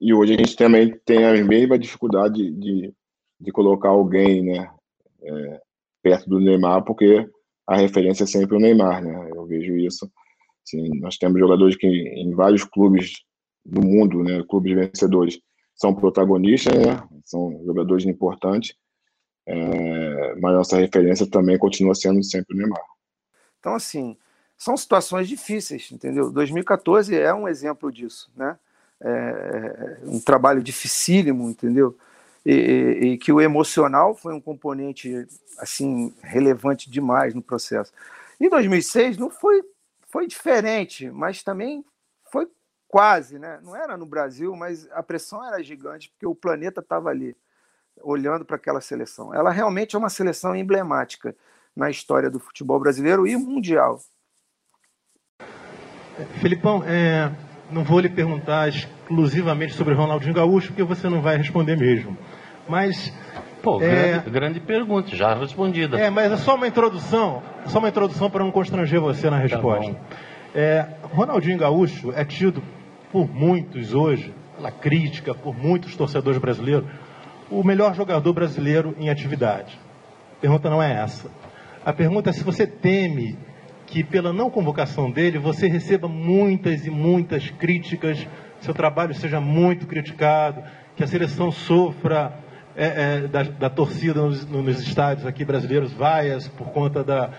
e 0.00 0.12
hoje 0.12 0.34
a 0.34 0.36
gente 0.36 0.56
também 0.56 0.98
tem 1.04 1.24
a 1.24 1.44
mesma 1.44 1.78
dificuldade 1.78 2.50
de, 2.50 2.92
de 3.40 3.52
colocar 3.52 3.90
alguém 3.90 4.42
né, 4.42 4.70
é, 5.22 5.60
perto 6.02 6.28
do 6.28 6.40
Neymar, 6.40 6.84
porque 6.84 7.28
a 7.66 7.76
referência 7.76 8.24
é 8.24 8.26
sempre 8.26 8.56
o 8.56 8.60
Neymar, 8.60 9.02
né? 9.02 9.30
Eu 9.34 9.46
vejo 9.46 9.76
isso. 9.76 10.10
Assim, 10.66 10.88
nós 11.00 11.16
temos 11.16 11.38
jogadores 11.38 11.76
que 11.76 11.86
em 11.86 12.34
vários 12.34 12.64
clubes 12.64 13.22
do 13.64 13.80
mundo, 13.80 14.22
né, 14.22 14.42
clubes 14.48 14.74
vencedores, 14.74 15.40
são 15.74 15.94
protagonistas, 15.94 16.74
né? 16.74 17.02
São 17.24 17.62
jogadores 17.64 18.04
importantes. 18.04 18.74
É, 19.46 20.34
mas 20.36 20.54
nossa 20.54 20.78
referência 20.78 21.28
também 21.28 21.58
continua 21.58 21.94
sendo 21.94 22.22
sempre 22.22 22.54
o 22.54 22.58
Neymar. 22.58 22.82
Então, 23.58 23.74
assim, 23.74 24.16
são 24.56 24.76
situações 24.76 25.28
difíceis, 25.28 25.90
entendeu? 25.90 26.30
2014 26.30 27.14
é 27.14 27.32
um 27.32 27.48
exemplo 27.48 27.90
disso, 27.90 28.30
né? 28.36 28.58
É, 29.02 29.08
é, 29.08 29.98
um 30.04 30.20
trabalho 30.20 30.62
dificílimo, 30.62 31.50
entendeu? 31.50 31.96
E, 32.44 32.52
e, 32.52 33.06
e, 33.06 33.18
que 33.18 33.32
o 33.32 33.40
emocional 33.40 34.14
foi 34.14 34.34
um 34.34 34.40
componente 34.40 35.26
assim 35.58 36.14
relevante 36.22 36.90
demais 36.90 37.34
no 37.34 37.42
processo. 37.42 37.92
Em 38.40 38.48
2006 38.48 39.16
não 39.16 39.30
foi 39.30 39.62
foi 40.08 40.28
diferente, 40.28 41.10
mas 41.10 41.42
também 41.42 41.84
foi 42.30 42.48
quase, 42.86 43.36
né? 43.36 43.58
Não 43.64 43.74
era 43.74 43.96
no 43.96 44.06
Brasil, 44.06 44.54
mas 44.54 44.88
a 44.92 45.02
pressão 45.02 45.44
era 45.44 45.60
gigante 45.60 46.08
porque 46.10 46.26
o 46.26 46.36
planeta 46.36 46.80
estava 46.80 47.10
ali 47.10 47.36
olhando 48.00 48.44
para 48.44 48.54
aquela 48.54 48.80
seleção. 48.80 49.34
Ela 49.34 49.50
realmente 49.50 49.96
é 49.96 49.98
uma 49.98 50.08
seleção 50.08 50.54
emblemática 50.54 51.34
na 51.74 51.90
história 51.90 52.30
do 52.30 52.38
futebol 52.38 52.78
brasileiro 52.78 53.26
e 53.26 53.36
mundial. 53.36 54.00
Filipão, 56.40 56.84
é, 56.84 57.34
não 57.70 57.82
vou 57.82 58.00
lhe 58.00 58.08
perguntar 58.08 58.68
exclusivamente 58.68 59.74
sobre 59.74 59.94
Ronaldinho 59.94 60.34
Gaúcho, 60.34 60.68
porque 60.68 60.82
você 60.82 61.08
não 61.08 61.20
vai 61.20 61.36
responder 61.36 61.76
mesmo. 61.76 62.16
Mas. 62.68 63.12
Pô, 63.62 63.80
é... 63.80 63.88
grande, 63.88 64.30
grande, 64.30 64.60
pergunta, 64.60 65.16
já 65.16 65.34
respondida. 65.34 65.98
É, 65.98 66.10
mas 66.10 66.30
é 66.32 66.36
só 66.36 66.54
uma 66.54 66.66
introdução, 66.66 67.42
só 67.66 67.78
uma 67.78 67.88
introdução 67.88 68.28
para 68.28 68.44
não 68.44 68.50
constranger 68.50 69.00
você 69.00 69.30
na 69.30 69.36
tá 69.36 69.42
resposta. 69.42 69.92
Tá 69.94 70.00
é, 70.54 70.86
Ronaldinho 71.02 71.58
Gaúcho 71.58 72.12
é 72.14 72.24
tido 72.24 72.62
por 73.10 73.28
muitos 73.32 73.94
hoje, 73.94 74.34
pela 74.56 74.70
crítica, 74.70 75.34
por 75.34 75.56
muitos 75.56 75.96
torcedores 75.96 76.38
brasileiros, 76.38 76.84
o 77.50 77.62
melhor 77.62 77.94
jogador 77.94 78.32
brasileiro 78.32 78.94
em 78.98 79.08
atividade. 79.08 79.78
A 80.36 80.40
pergunta 80.40 80.68
não 80.68 80.82
é 80.82 80.92
essa. 80.92 81.30
A 81.84 81.92
pergunta 81.92 82.30
é 82.30 82.32
se 82.32 82.44
você 82.44 82.66
teme 82.66 83.38
que 83.86 84.02
pela 84.02 84.32
não 84.32 84.50
convocação 84.50 85.10
dele 85.10 85.38
você 85.38 85.68
receba 85.68 86.08
muitas 86.08 86.86
e 86.86 86.90
muitas 86.90 87.50
críticas, 87.50 88.26
seu 88.60 88.74
trabalho 88.74 89.14
seja 89.14 89.40
muito 89.40 89.86
criticado, 89.86 90.62
que 90.96 91.02
a 91.04 91.06
seleção 91.06 91.50
sofra 91.50 92.44
é, 92.76 92.86
é, 92.86 93.20
da, 93.28 93.42
da, 93.42 93.70
torcida 93.70 94.20
nos, 94.20 94.46
nos, 94.46 94.80
estádios 94.80 95.26
aqui 95.26 95.44
brasileiros, 95.44 95.92
vaias 95.92 96.48
por 96.48 96.68
conta 96.68 97.04
da, 97.04 97.30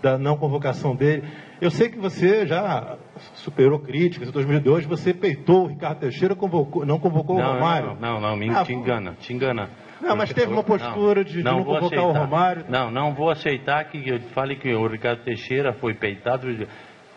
da 0.00 0.18
não 0.18 0.36
convocação 0.36 0.94
dele. 0.94 1.24
Eu 1.60 1.70
sei 1.70 1.88
que 1.88 1.98
você 1.98 2.46
já 2.46 2.96
superou 3.34 3.78
críticas. 3.78 4.28
Em 4.28 4.32
2002 4.32 4.86
você 4.86 5.14
peitou 5.14 5.64
o 5.64 5.66
Ricardo 5.66 6.00
Teixeira, 6.00 6.36
convocou, 6.36 6.84
não 6.84 6.98
convocou 6.98 7.38
não, 7.38 7.50
o 7.50 7.54
Romário. 7.54 7.96
Não, 8.00 8.20
não, 8.20 8.20
não, 8.20 8.36
me, 8.36 8.50
ah, 8.50 8.64
te 8.64 8.72
engana, 8.72 9.16
te 9.18 9.32
engana. 9.32 9.70
Não, 10.04 10.16
mas 10.16 10.32
teve 10.32 10.52
uma 10.52 10.62
postura 10.62 11.20
não, 11.20 11.24
de, 11.24 11.32
de 11.38 11.42
não, 11.42 11.58
não 11.58 11.64
convocar 11.64 12.04
o 12.04 12.12
Romário. 12.12 12.64
Não, 12.68 12.90
não 12.90 13.14
vou 13.14 13.30
aceitar 13.30 13.84
que 13.84 14.08
eu 14.08 14.20
fale 14.34 14.56
que 14.56 14.72
o 14.72 14.86
Ricardo 14.86 15.22
Teixeira 15.22 15.72
foi 15.72 15.94
peitado. 15.94 16.46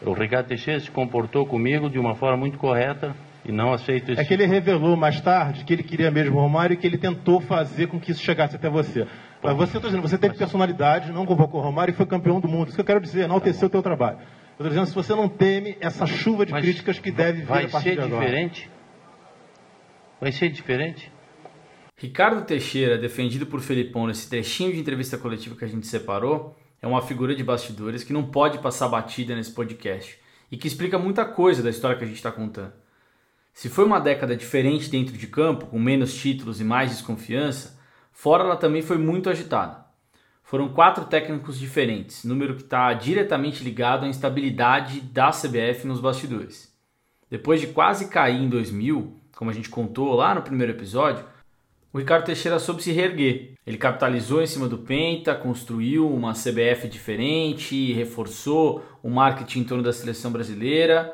O 0.02 0.14
Ricardo 0.14 0.48
Teixeira 0.48 0.80
se 0.80 0.90
comportou 0.90 1.46
comigo 1.46 1.90
de 1.90 2.00
uma 2.00 2.16
forma 2.16 2.38
muito 2.38 2.58
correta 2.58 3.16
e 3.46 3.52
não 3.52 3.74
aceito 3.74 4.12
isso. 4.12 4.22
É 4.22 4.26
que 4.26 4.34
ele 4.34 4.46
revelou 4.46 4.96
mais 4.96 5.22
tarde 5.22 5.64
que 5.64 5.74
ele 5.74 5.84
queria 5.84 6.12
mesmo 6.12 6.38
o 6.38 6.42
Romário 6.42 6.74
e 6.74 6.78
que 6.78 6.86
ele 6.86 6.98
tentou 6.98 7.40
fazer 7.40 7.88
com 7.88 8.00
que 8.00 8.12
isso 8.12 8.22
chegasse 8.22 8.56
até 8.56 8.70
você. 8.70 9.08
Mas 9.42 9.56
você, 9.56 9.80
dizendo, 9.80 10.02
você 10.02 10.18
teve 10.18 10.36
personalidade, 10.36 11.12
não 11.12 11.26
convocou 11.26 11.62
o 11.62 11.64
Romário 11.64 11.92
e 11.92 11.96
foi 11.96 12.06
campeão 12.06 12.40
do 12.40 12.48
mundo. 12.48 12.68
Isso 12.68 12.76
que 12.76 12.82
eu 12.82 12.86
quero 12.86 13.00
dizer, 13.00 13.24
enalteceu 13.24 13.68
o 13.68 13.72
teu 13.72 13.82
trabalho. 13.82 14.18
Eu 14.60 14.66
estou 14.66 14.70
dizendo, 14.70 14.88
se 14.88 14.96
você 14.96 15.14
não 15.14 15.30
teme 15.30 15.78
essa 15.80 16.06
chuva 16.06 16.46
de 16.46 16.52
mas 16.52 16.64
críticas 16.64 17.00
que 17.00 17.12
deve 17.12 17.42
vir 17.42 17.66
a 17.66 17.70
partir 17.70 17.94
de 17.94 18.00
agora. 18.02 18.10
Vai 18.10 18.20
ser 18.20 18.26
diferente? 18.26 18.72
Vai 20.20 20.32
ser 20.32 20.50
diferente? 20.50 21.17
Ricardo 22.00 22.46
Teixeira, 22.46 22.96
defendido 22.96 23.48
por 23.48 23.60
Felipão 23.60 24.06
nesse 24.06 24.30
trechinho 24.30 24.72
de 24.72 24.80
entrevista 24.80 25.18
coletiva 25.18 25.56
que 25.56 25.66
a 25.66 25.68
gente 25.68 25.88
separou, 25.88 26.56
é 26.80 26.86
uma 26.86 27.02
figura 27.02 27.34
de 27.34 27.44
bastidores 27.44 28.04
que 28.04 28.14
não 28.14 28.28
pode 28.28 28.60
passar 28.60 28.88
batida 28.88 29.36
nesse 29.36 29.52
podcast 29.52 30.16
e 30.52 30.58
que 30.58 30.68
explica 30.68 31.00
muita 31.00 31.26
coisa 31.26 31.64
da 31.64 31.72
história 31.72 31.98
que 31.98 32.04
a 32.04 32.08
gente 32.08 32.18
está 32.18 32.32
contando. 32.32 32.72
Se 33.52 33.68
foi 33.68 33.84
uma 33.84 34.00
década 34.00 34.38
diferente 34.38 34.92
dentro 34.92 35.18
de 35.18 35.26
campo, 35.26 35.66
com 35.66 35.80
menos 35.80 36.14
títulos 36.14 36.62
e 36.62 36.64
mais 36.64 36.92
desconfiança, 36.92 37.80
fora 38.12 38.44
ela 38.44 38.58
também 38.58 38.84
foi 38.84 39.00
muito 39.00 39.28
agitada. 39.28 39.84
Foram 40.44 40.70
quatro 40.70 41.06
técnicos 41.06 41.58
diferentes, 41.58 42.24
número 42.24 42.54
que 42.54 42.62
está 42.62 42.94
diretamente 42.94 43.64
ligado 43.64 44.06
à 44.06 44.08
instabilidade 44.08 45.02
da 45.02 45.32
CBF 45.32 45.88
nos 45.88 46.00
bastidores. 46.00 46.72
Depois 47.28 47.60
de 47.60 47.66
quase 47.66 48.08
cair 48.08 48.40
em 48.40 48.48
2000, 48.48 49.20
como 49.36 49.50
a 49.50 49.54
gente 49.54 49.68
contou 49.68 50.14
lá 50.14 50.36
no 50.36 50.44
primeiro 50.44 50.74
episódio, 50.74 51.26
o 51.98 52.00
Ricardo 52.00 52.26
Teixeira 52.26 52.60
soube 52.60 52.84
se 52.84 52.92
reerguer. 52.92 53.54
Ele 53.66 53.76
capitalizou 53.76 54.40
em 54.40 54.46
cima 54.46 54.68
do 54.68 54.78
Penta, 54.78 55.34
construiu 55.34 56.08
uma 56.08 56.34
CBF 56.34 56.88
diferente, 56.88 57.92
reforçou 57.92 58.84
o 59.02 59.10
marketing 59.10 59.62
em 59.62 59.64
torno 59.64 59.84
da 59.84 59.92
seleção 59.92 60.32
brasileira. 60.32 61.12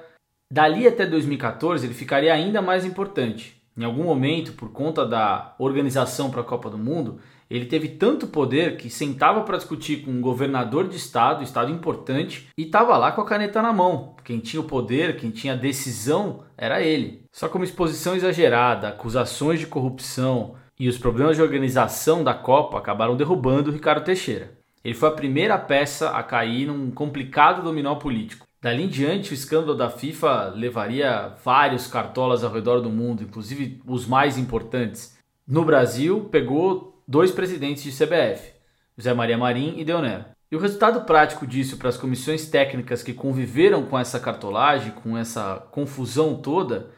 Dali 0.51 0.85
até 0.85 1.05
2014 1.05 1.85
ele 1.85 1.93
ficaria 1.93 2.33
ainda 2.33 2.61
mais 2.61 2.83
importante. 2.83 3.63
Em 3.77 3.85
algum 3.85 4.03
momento, 4.03 4.51
por 4.51 4.73
conta 4.73 5.05
da 5.05 5.55
organização 5.57 6.29
para 6.29 6.41
a 6.41 6.43
Copa 6.43 6.69
do 6.69 6.77
Mundo, 6.77 7.21
ele 7.49 7.65
teve 7.65 7.87
tanto 7.87 8.27
poder 8.27 8.75
que 8.75 8.89
sentava 8.89 9.43
para 9.43 9.57
discutir 9.57 10.03
com 10.03 10.11
um 10.11 10.19
governador 10.19 10.89
de 10.89 10.97
estado, 10.97 11.43
estado 11.43 11.71
importante, 11.71 12.49
e 12.57 12.63
estava 12.63 12.97
lá 12.97 13.13
com 13.13 13.21
a 13.21 13.25
caneta 13.25 13.61
na 13.61 13.71
mão. 13.71 14.17
Quem 14.21 14.39
tinha 14.39 14.59
o 14.59 14.65
poder, 14.65 15.15
quem 15.15 15.31
tinha 15.31 15.53
a 15.53 15.57
decisão 15.57 16.43
era 16.57 16.81
ele. 16.81 17.23
Só 17.31 17.47
que 17.47 17.55
uma 17.55 17.63
exposição 17.63 18.17
exagerada, 18.17 18.89
acusações 18.89 19.61
de 19.61 19.67
corrupção, 19.67 20.55
e 20.79 20.87
os 20.87 20.97
problemas 20.97 21.35
de 21.35 21.41
organização 21.41 22.23
da 22.23 22.33
Copa 22.33 22.77
acabaram 22.77 23.15
derrubando 23.15 23.71
Ricardo 23.71 24.03
Teixeira. 24.03 24.51
Ele 24.83 24.93
foi 24.93 25.09
a 25.09 25.13
primeira 25.13 25.57
peça 25.57 26.09
a 26.09 26.21
cair 26.21 26.67
num 26.67 26.91
complicado 26.91 27.63
dominó 27.63 27.95
político. 27.95 28.45
Dali 28.61 28.83
em 28.83 28.87
diante, 28.87 29.31
o 29.31 29.33
escândalo 29.33 29.75
da 29.75 29.89
FIFA 29.89 30.53
levaria 30.55 31.35
vários 31.43 31.87
cartolas 31.87 32.43
ao 32.43 32.51
redor 32.51 32.79
do 32.79 32.89
mundo, 32.89 33.23
inclusive 33.23 33.81
os 33.85 34.05
mais 34.05 34.37
importantes. 34.37 35.17
No 35.47 35.65
Brasil, 35.65 36.29
pegou 36.31 37.01
dois 37.07 37.31
presidentes 37.31 37.83
de 37.83 37.91
CBF, 37.91 38.53
José 38.97 39.13
Maria 39.13 39.37
Marim 39.37 39.75
e 39.77 39.83
Deonero. 39.83 40.25
E 40.49 40.55
o 40.55 40.59
resultado 40.59 41.01
prático 41.01 41.47
disso 41.47 41.77
para 41.77 41.89
as 41.89 41.97
comissões 41.97 42.45
técnicas 42.47 43.01
que 43.01 43.13
conviveram 43.13 43.85
com 43.85 43.97
essa 43.97 44.19
cartolagem, 44.19 44.91
com 44.91 45.17
essa 45.17 45.55
confusão 45.71 46.35
toda, 46.35 46.91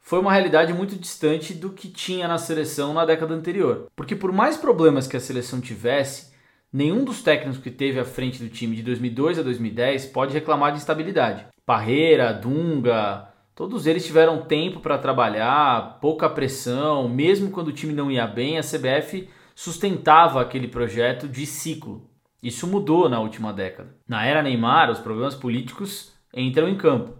foi 0.00 0.18
uma 0.18 0.32
realidade 0.32 0.72
muito 0.72 0.96
distante 0.96 1.54
do 1.54 1.70
que 1.70 1.88
tinha 1.88 2.26
na 2.26 2.38
seleção 2.38 2.92
na 2.92 3.04
década 3.04 3.34
anterior. 3.34 3.86
Porque 3.94 4.16
por 4.16 4.32
mais 4.32 4.56
problemas 4.56 5.06
que 5.06 5.16
a 5.16 5.20
seleção 5.20 5.60
tivesse, 5.60 6.32
nenhum 6.72 7.04
dos 7.04 7.22
técnicos 7.22 7.58
que 7.58 7.70
teve 7.70 8.00
à 8.00 8.04
frente 8.04 8.42
do 8.42 8.48
time 8.48 8.74
de 8.74 8.82
2002 8.82 9.38
a 9.38 9.42
2010 9.42 10.06
pode 10.06 10.34
reclamar 10.34 10.72
de 10.72 10.78
instabilidade. 10.78 11.46
Parreira, 11.64 12.32
Dunga, 12.32 13.28
todos 13.54 13.86
eles 13.86 14.04
tiveram 14.04 14.42
tempo 14.42 14.80
para 14.80 14.98
trabalhar, 14.98 15.98
pouca 16.00 16.28
pressão, 16.28 17.08
mesmo 17.08 17.50
quando 17.50 17.68
o 17.68 17.72
time 17.72 17.92
não 17.92 18.10
ia 18.10 18.26
bem, 18.26 18.58
a 18.58 18.62
CBF 18.62 19.28
sustentava 19.54 20.40
aquele 20.40 20.66
projeto 20.66 21.28
de 21.28 21.44
ciclo. 21.46 22.08
Isso 22.42 22.66
mudou 22.66 23.08
na 23.08 23.20
última 23.20 23.52
década. 23.52 23.94
Na 24.08 24.24
era 24.24 24.42
Neymar, 24.42 24.90
os 24.90 24.98
problemas 24.98 25.34
políticos 25.34 26.12
entram 26.34 26.68
em 26.68 26.76
campo 26.76 27.12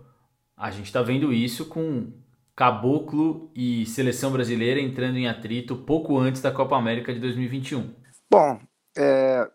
A 0.57 0.71
gente 0.71 0.87
está 0.87 1.03
vendo 1.03 1.33
isso 1.33 1.67
com 1.67 2.13
Caboclo 2.61 3.51
e 3.55 3.87
seleção 3.87 4.31
brasileira 4.31 4.79
entrando 4.79 5.17
em 5.17 5.27
atrito 5.27 5.75
pouco 5.75 6.19
antes 6.19 6.43
da 6.43 6.53
Copa 6.53 6.77
América 6.77 7.11
de 7.11 7.19
2021. 7.19 7.95
Bom, 8.31 8.61
é, 8.95 9.51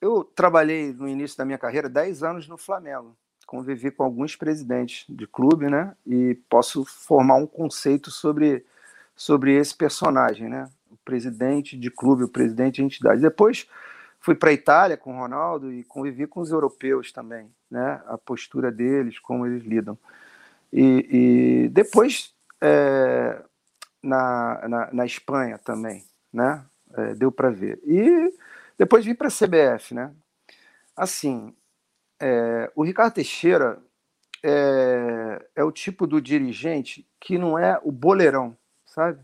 eu 0.00 0.22
trabalhei 0.22 0.92
no 0.92 1.08
início 1.08 1.36
da 1.36 1.44
minha 1.44 1.58
carreira 1.58 1.88
10 1.88 2.22
anos 2.22 2.46
no 2.46 2.56
Flamengo. 2.56 3.16
Convivi 3.48 3.90
com 3.90 4.04
alguns 4.04 4.36
presidentes 4.36 5.04
de 5.08 5.26
clube, 5.26 5.68
né? 5.68 5.96
E 6.06 6.36
posso 6.48 6.84
formar 6.84 7.34
um 7.34 7.48
conceito 7.48 8.12
sobre, 8.12 8.64
sobre 9.16 9.56
esse 9.56 9.74
personagem, 9.74 10.48
né? 10.48 10.70
O 10.88 10.96
presidente 10.98 11.76
de 11.76 11.90
clube, 11.90 12.22
o 12.22 12.28
presidente 12.28 12.76
de 12.76 12.84
entidade. 12.84 13.20
Depois 13.20 13.66
fui 14.20 14.36
para 14.36 14.50
a 14.50 14.52
Itália 14.52 14.96
com 14.96 15.16
o 15.16 15.18
Ronaldo 15.18 15.72
e 15.72 15.82
convivi 15.82 16.28
com 16.28 16.38
os 16.38 16.52
europeus 16.52 17.10
também, 17.10 17.50
né? 17.68 18.00
A 18.06 18.16
postura 18.16 18.70
deles, 18.70 19.18
como 19.18 19.44
eles 19.48 19.64
lidam. 19.64 19.98
E, 20.72 21.64
e 21.64 21.68
depois 21.70 22.35
é, 22.60 23.42
na, 24.02 24.68
na, 24.68 24.92
na, 24.92 25.06
Espanha 25.06 25.58
também, 25.58 26.04
né? 26.32 26.64
É, 26.94 27.14
deu 27.14 27.30
para 27.30 27.50
ver. 27.50 27.80
E 27.84 28.32
depois 28.78 29.04
vim 29.04 29.14
para 29.14 29.28
a 29.28 29.30
CBF, 29.30 29.94
né? 29.94 30.12
Assim, 30.96 31.54
é, 32.20 32.70
o 32.74 32.82
Ricardo 32.84 33.14
Teixeira 33.14 33.78
é, 34.42 35.46
é 35.54 35.64
o 35.64 35.72
tipo 35.72 36.06
do 36.06 36.20
dirigente 36.20 37.06
que 37.20 37.38
não 37.38 37.58
é 37.58 37.78
o 37.82 37.90
boleirão, 37.90 38.56
sabe? 38.84 39.20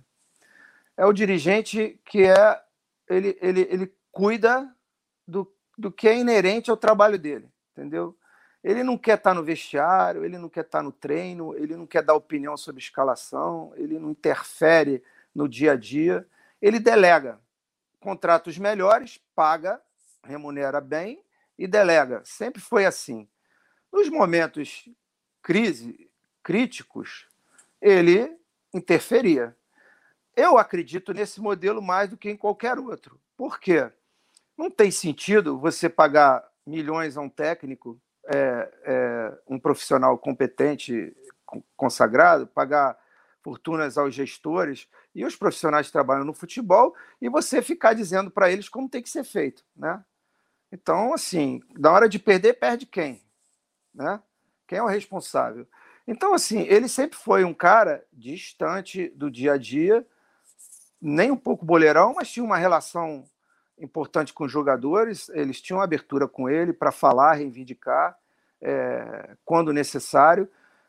É 0.97 1.07
o 1.07 1.12
dirigente 1.12 1.99
que 2.05 2.25
é 2.25 2.61
ele, 3.09 3.38
ele, 3.40 3.61
ele 3.71 3.95
cuida 4.11 4.71
do, 5.27 5.51
do 5.77 5.90
que 5.90 6.09
é 6.09 6.18
inerente 6.18 6.71
ao 6.71 6.77
trabalho 6.77 7.18
dele, 7.18 7.49
entendeu? 7.73 8.16
Ele 8.62 8.85
não 8.85 8.96
quer 8.96 9.18
estar 9.18 9.35
no 9.35 9.42
vestiário, 9.42 10.25
ele 10.25 10.38
não 10.38 10.48
quer 10.48 10.61
estar 10.61 10.83
no 10.83 10.92
treino, 10.92 11.57
ele 11.57 11.77
não 11.77 11.87
quer 11.87 12.03
dar 12.03 12.14
opinião 12.14 12.57
sobre 12.57 12.81
escalação, 12.81 13.72
ele 13.77 13.98
não 13.98 14.11
interfere 14.11 15.03
no 15.35 15.48
dia 15.48 15.72
a 15.72 15.77
dia, 15.77 16.27
ele 16.61 16.79
delega. 16.79 17.40
Contrata 17.98 18.51
os 18.51 18.59
melhores, 18.59 19.20
paga, 19.35 19.81
remunera 20.25 20.81
bem 20.81 21.22
e 21.59 21.66
delega. 21.66 22.22
Sempre 22.25 22.61
foi 22.61 22.85
assim. 22.85 23.29
Nos 23.92 24.09
momentos 24.09 24.88
crise, 25.42 26.09
críticos, 26.42 27.27
ele 27.81 28.37
interferia. 28.72 29.57
Eu 30.35 30.57
acredito 30.57 31.12
nesse 31.12 31.40
modelo 31.40 31.83
mais 31.83 32.11
do 32.11 32.16
que 32.16 32.31
em 32.31 32.37
qualquer 32.37 32.79
outro. 32.79 33.20
Por 33.37 33.61
quê? 33.61 33.90
Não 34.57 34.70
tem 34.70 34.90
sentido 34.90 35.59
você 35.59 35.88
pagar 35.88 36.48
milhões 36.64 37.16
a 37.16 37.20
um 37.20 37.29
técnico 37.29 38.01
é, 38.27 38.73
é, 38.85 39.39
um 39.49 39.59
profissional 39.59 40.17
competente, 40.19 41.15
consagrado, 41.77 42.47
pagar 42.47 42.97
fortunas 43.43 43.99
aos 43.99 44.15
gestores 44.15 44.89
e 45.15 45.25
os 45.25 45.37
profissionais 45.37 45.87
que 45.87 45.93
trabalham 45.93 46.25
no 46.25 46.33
futebol 46.33 46.95
e 47.21 47.29
você 47.29 47.61
ficar 47.61 47.93
dizendo 47.93 48.31
para 48.31 48.51
eles 48.51 48.69
como 48.69 48.89
tem 48.89 49.03
que 49.03 49.11
ser 49.11 49.25
feito, 49.25 49.65
né? 49.77 50.03
Então, 50.71 51.13
assim, 51.13 51.61
na 51.79 51.93
hora 51.93 52.09
de 52.09 52.19
perder, 52.19 52.55
perde 52.55 52.87
quem? 52.87 53.23
Né? 53.95 54.23
Quem 54.67 54.79
é 54.79 54.83
o 54.83 54.87
responsável? 54.87 55.67
Então, 56.07 56.33
assim, 56.33 56.63
ele 56.63 56.89
sempre 56.89 57.19
foi 57.19 57.45
um 57.45 57.53
cara 57.53 58.05
distante 58.11 59.09
do 59.11 59.31
dia 59.31 59.53
a 59.53 59.59
dia, 59.59 60.07
nem 61.01 61.31
um 61.31 61.37
pouco 61.37 61.65
boleirão, 61.65 62.15
mas 62.15 62.31
tinha 62.31 62.45
uma 62.45 62.57
relação 62.57 63.29
importante 63.79 64.33
com 64.33 64.45
os 64.45 64.53
jogadores, 64.53 65.29
eles 65.31 65.61
tinham 65.61 65.81
abertura 65.81 66.29
com 66.29 66.49
ele 66.49 66.73
para 66.73 66.93
falar, 66.93 67.35
reivindicar 67.35 68.17
é, 68.61 69.37
quando 69.45 69.73
necessário, 69.73 70.49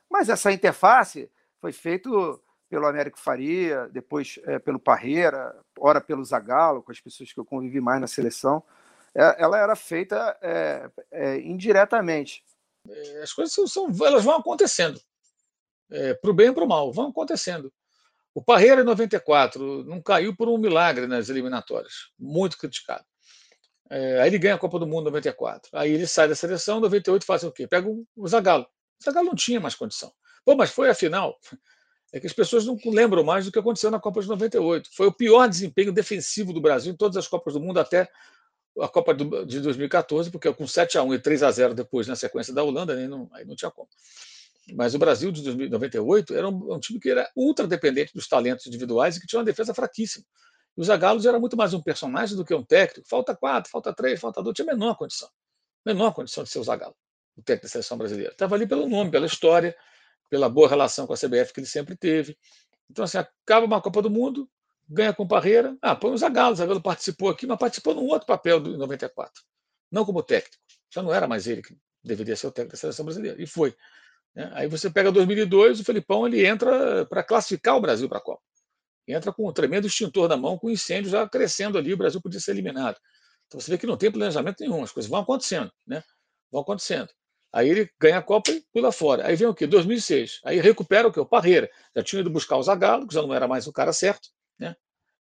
mas 0.09 0.29
essa 0.29 0.51
interface 0.51 1.29
foi 1.59 1.71
feita 1.71 2.09
pelo 2.69 2.87
Américo 2.87 3.19
Faria, 3.19 3.87
depois 3.91 4.39
é, 4.45 4.59
pelo 4.59 4.79
Parreira, 4.79 5.55
ora 5.79 6.01
pelo 6.01 6.23
Zagallo, 6.23 6.81
com 6.81 6.91
as 6.91 6.99
pessoas 6.99 7.31
que 7.31 7.39
eu 7.39 7.45
convivi 7.45 7.79
mais 7.79 8.01
na 8.01 8.07
seleção, 8.07 8.63
é, 9.15 9.35
ela 9.41 9.59
era 9.59 9.75
feita 9.75 10.37
é, 10.41 10.89
é, 11.11 11.39
indiretamente. 11.39 12.43
As 13.21 13.31
coisas 13.31 13.53
são, 13.71 13.87
elas 14.05 14.23
vão 14.23 14.35
acontecendo, 14.35 14.99
é, 15.89 16.13
para 16.13 16.31
o 16.31 16.33
bem 16.33 16.49
e 16.49 16.53
para 16.53 16.63
o 16.63 16.67
mal, 16.67 16.91
vão 16.91 17.09
acontecendo. 17.09 17.71
O 18.33 18.41
Parreira, 18.41 18.81
em 18.81 18.85
94, 18.85 19.83
não 19.83 20.01
caiu 20.01 20.35
por 20.35 20.49
um 20.49 20.57
milagre 20.57 21.05
nas 21.05 21.29
eliminatórias, 21.29 22.09
muito 22.17 22.57
criticado. 22.57 23.05
É, 23.89 24.21
aí 24.21 24.29
ele 24.29 24.39
ganha 24.39 24.55
a 24.55 24.57
Copa 24.57 24.79
do 24.79 24.87
Mundo 24.87 25.01
em 25.01 25.11
94. 25.11 25.69
Aí 25.73 25.91
ele 25.91 26.07
sai 26.07 26.27
da 26.27 26.35
seleção, 26.35 26.79
em 26.79 26.81
98 26.81 27.25
faz 27.25 27.43
o 27.43 27.51
quê? 27.51 27.67
Pega 27.67 27.87
o 27.87 28.27
Zagallo. 28.27 28.65
O 28.99 29.03
Zagallo 29.03 29.27
não 29.27 29.35
tinha 29.35 29.59
mais 29.59 29.75
condição. 29.75 30.11
Pô, 30.43 30.55
mas 30.55 30.71
foi 30.71 30.89
a 30.89 30.95
final. 30.95 31.37
É 32.11 32.19
que 32.19 32.27
as 32.27 32.33
pessoas 32.33 32.65
não 32.65 32.77
lembram 32.85 33.23
mais 33.23 33.45
do 33.45 33.51
que 33.51 33.59
aconteceu 33.59 33.91
na 33.91 33.99
Copa 33.99 34.21
de 34.21 34.27
98. 34.27 34.89
Foi 34.95 35.07
o 35.07 35.11
pior 35.11 35.47
desempenho 35.47 35.91
defensivo 35.91 36.53
do 36.53 36.61
Brasil 36.61 36.93
em 36.93 36.97
todas 36.97 37.17
as 37.17 37.27
Copas 37.27 37.53
do 37.53 37.59
Mundo 37.59 37.79
até 37.79 38.09
a 38.79 38.87
Copa 38.87 39.13
de 39.13 39.59
2014, 39.59 40.31
porque 40.31 40.51
com 40.53 40.65
7 40.65 40.97
a 40.97 41.03
1 41.03 41.13
e 41.13 41.19
3 41.19 41.43
a 41.43 41.51
0 41.51 41.73
depois 41.73 42.07
na 42.07 42.15
sequência 42.15 42.53
da 42.53 42.63
Holanda, 42.63 42.93
aí 42.93 43.07
não, 43.07 43.29
aí 43.33 43.45
não 43.45 43.55
tinha 43.55 43.69
como. 43.69 43.87
Mas 44.71 44.95
o 44.95 44.99
Brasil 44.99 45.31
de 45.31 45.41
1998 45.41 46.33
era 46.33 46.47
um, 46.47 46.73
um, 46.73 46.79
time 46.79 46.99
que 46.99 47.09
era 47.09 47.29
ultra 47.35 47.67
dependente 47.67 48.13
dos 48.13 48.27
talentos 48.27 48.65
individuais 48.65 49.17
e 49.17 49.19
que 49.19 49.27
tinha 49.27 49.39
uma 49.39 49.45
defesa 49.45 49.73
fraquíssima. 49.73 50.25
E 50.77 50.81
o 50.81 50.83
Zagallo 50.83 51.25
era 51.27 51.39
muito 51.39 51.57
mais 51.57 51.73
um 51.73 51.81
personagem 51.81 52.37
do 52.37 52.45
que 52.45 52.53
um 52.53 52.63
técnico. 52.63 53.07
Falta 53.07 53.35
quatro, 53.35 53.69
falta 53.69 53.93
três, 53.93 54.19
falta 54.19 54.41
dois. 54.41 54.55
Tinha 54.55 54.65
menor 54.65 54.95
condição. 54.95 55.29
Menor 55.85 56.13
condição 56.13 56.43
de 56.43 56.49
ser 56.49 56.59
o 56.59 56.63
Zagallo, 56.63 56.95
o 57.35 57.41
técnico 57.41 57.65
da 57.65 57.71
seleção 57.71 57.97
brasileira. 57.97 58.31
Estava 58.31 58.55
ali 58.55 58.65
pelo 58.65 58.87
nome, 58.87 59.11
pela 59.11 59.25
história, 59.25 59.75
pela 60.29 60.47
boa 60.47 60.67
relação 60.67 61.05
com 61.05 61.13
a 61.13 61.17
CBF 61.17 61.53
que 61.53 61.59
ele 61.59 61.67
sempre 61.67 61.95
teve. 61.95 62.37
Então, 62.89 63.03
assim, 63.03 63.17
acaba 63.17 63.65
uma 63.65 63.81
Copa 63.81 64.01
do 64.01 64.09
Mundo, 64.09 64.49
ganha 64.87 65.13
com 65.13 65.27
Parreira. 65.27 65.77
Ah, 65.81 65.95
põe 65.95 66.11
o 66.11 66.17
Zagallo. 66.17 66.53
O 66.53 66.55
Zagallo 66.55 66.81
participou 66.81 67.29
aqui, 67.29 67.45
mas 67.45 67.57
participou 67.59 67.93
num 67.93 68.07
outro 68.07 68.25
papel 68.25 68.59
do 68.59 68.77
94. 68.77 69.43
Não 69.91 70.05
como 70.05 70.23
técnico. 70.23 70.57
Já 70.89 71.03
não 71.03 71.13
era 71.13 71.27
mais 71.27 71.47
ele 71.47 71.61
que 71.61 71.77
deveria 72.03 72.35
ser 72.35 72.47
o 72.47 72.51
técnico 72.51 72.73
da 72.73 72.79
seleção 72.79 73.05
brasileira. 73.05 73.41
E 73.41 73.45
foi. 73.45 73.75
Né? 74.35 74.49
Aí 74.53 74.67
você 74.67 74.89
pega 74.89 75.11
2002, 75.11 75.79
o 75.79 75.83
Felipão 75.83 76.27
ele 76.27 76.45
entra 76.45 77.05
para 77.05 77.23
classificar 77.23 77.77
o 77.77 77.81
Brasil 77.81 78.09
para 78.09 78.17
a 78.17 78.21
Copa. 78.21 78.41
Entra 79.07 79.33
com 79.33 79.47
um 79.47 79.53
tremendo 79.53 79.87
extintor 79.87 80.29
na 80.29 80.37
mão, 80.37 80.57
com 80.57 80.67
o 80.67 80.71
incêndio 80.71 81.11
já 81.11 81.27
crescendo 81.27 81.77
ali, 81.77 81.93
o 81.93 81.97
Brasil 81.97 82.21
podia 82.21 82.39
ser 82.39 82.51
eliminado. 82.51 82.97
Então 83.47 83.59
você 83.59 83.71
vê 83.71 83.77
que 83.77 83.85
não 83.85 83.97
tem 83.97 84.11
planejamento 84.11 84.61
nenhum, 84.61 84.83
as 84.83 84.91
coisas 84.91 85.09
vão 85.09 85.19
acontecendo, 85.19 85.71
né? 85.85 86.03
Vão 86.51 86.61
acontecendo. 86.61 87.09
Aí 87.51 87.69
ele 87.69 87.89
ganha 87.99 88.17
a 88.17 88.21
Copa 88.21 88.49
e 88.49 88.63
pula 88.73 88.91
fora. 88.91 89.27
Aí 89.27 89.35
vem 89.35 89.47
o 89.47 89.53
quê? 89.53 89.67
2006. 89.67 90.39
Aí 90.43 90.59
recupera 90.59 91.07
o 91.07 91.11
quê? 91.13 91.19
O 91.19 91.25
Parreira. 91.25 91.69
Já 91.95 92.01
tinha 92.01 92.21
ido 92.21 92.29
buscar 92.31 92.57
o 92.57 92.63
Zagallo, 92.63 93.07
que 93.07 93.13
já 93.13 93.21
não 93.21 93.31
era 93.31 93.47
mais 93.47 93.67
o 93.67 93.71
cara 93.71 93.93
certo, 93.93 94.29
né? 94.57 94.75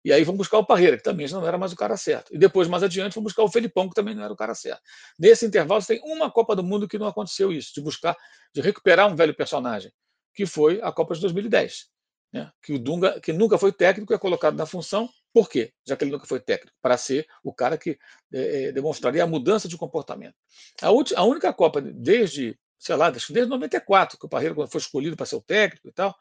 E 0.05 0.13
aí 0.13 0.25
vão 0.25 0.37
buscar 0.37 0.59
o 0.59 0.65
Parreira, 0.65 0.97
que 0.97 1.03
também 1.03 1.27
já 1.27 1.39
não 1.39 1.47
era 1.47 1.59
mais 1.59 1.73
o 1.73 1.77
cara 1.77 1.97
certo. 1.97 2.35
E 2.35 2.39
depois, 2.39 2.69
mais 2.69 2.83
adiante, 2.83 3.15
vão 3.15 3.23
buscar 3.23 3.43
o 3.43 3.49
Felipão, 3.49 3.89
que 3.89 3.95
também 3.95 4.15
não 4.15 4.25
era 4.25 4.33
o 4.33 4.37
cara 4.37 4.55
certo. 4.55 4.81
Nesse 5.19 5.45
intervalo, 5.45 5.83
você 5.83 5.99
tem 5.99 6.13
uma 6.13 6.31
Copa 6.31 6.57
do 6.57 6.63
Mundo 6.65 6.89
que 6.89 6.99
não 6.99 7.07
aconteceu 7.07 7.53
isso, 7.53 7.73
de 7.75 7.83
buscar, 7.83 8.17
de 8.55 8.61
recuperar 8.61 9.11
um 9.13 9.15
velho 9.15 9.35
personagem, 9.35 9.93
que 10.35 10.47
foi 10.47 10.81
a 10.83 10.91
Copa 10.91 11.15
de 11.15 11.21
2010. 11.21 11.89
Né? 12.33 12.51
Que 12.63 12.73
o 12.73 12.79
Dunga, 12.79 13.21
que 13.21 13.33
nunca 13.33 13.59
foi 13.59 13.73
técnico, 13.73 14.15
é 14.15 14.19
colocado 14.19 14.57
na 14.57 14.65
função. 14.65 15.09
Por 15.33 15.49
quê? 15.49 15.73
Já 15.87 15.97
que 15.97 16.05
ele 16.05 16.13
nunca 16.13 16.27
foi 16.27 16.41
técnico, 16.41 16.77
para 16.81 16.97
ser 16.97 17.27
o 17.45 17.53
cara 17.53 17.77
que 17.77 17.99
é, 18.33 18.73
demonstraria 18.73 19.23
a 19.23 19.27
mudança 19.27 19.69
de 19.69 19.77
comportamento. 19.77 20.35
A, 20.81 20.91
última, 20.91 21.21
a 21.21 21.25
única 21.25 21.53
Copa 21.53 21.81
desde, 21.83 22.59
sei 22.79 22.97
lá, 22.97 23.11
desde 23.11 23.47
94, 23.47 24.19
que 24.19 24.25
o 24.25 24.29
Parreira 24.29 24.55
foi 24.67 24.81
escolhido 24.81 25.15
para 25.15 25.27
ser 25.27 25.37
o 25.37 25.43
técnico 25.43 25.89
e 25.89 25.93
tal, 25.93 26.17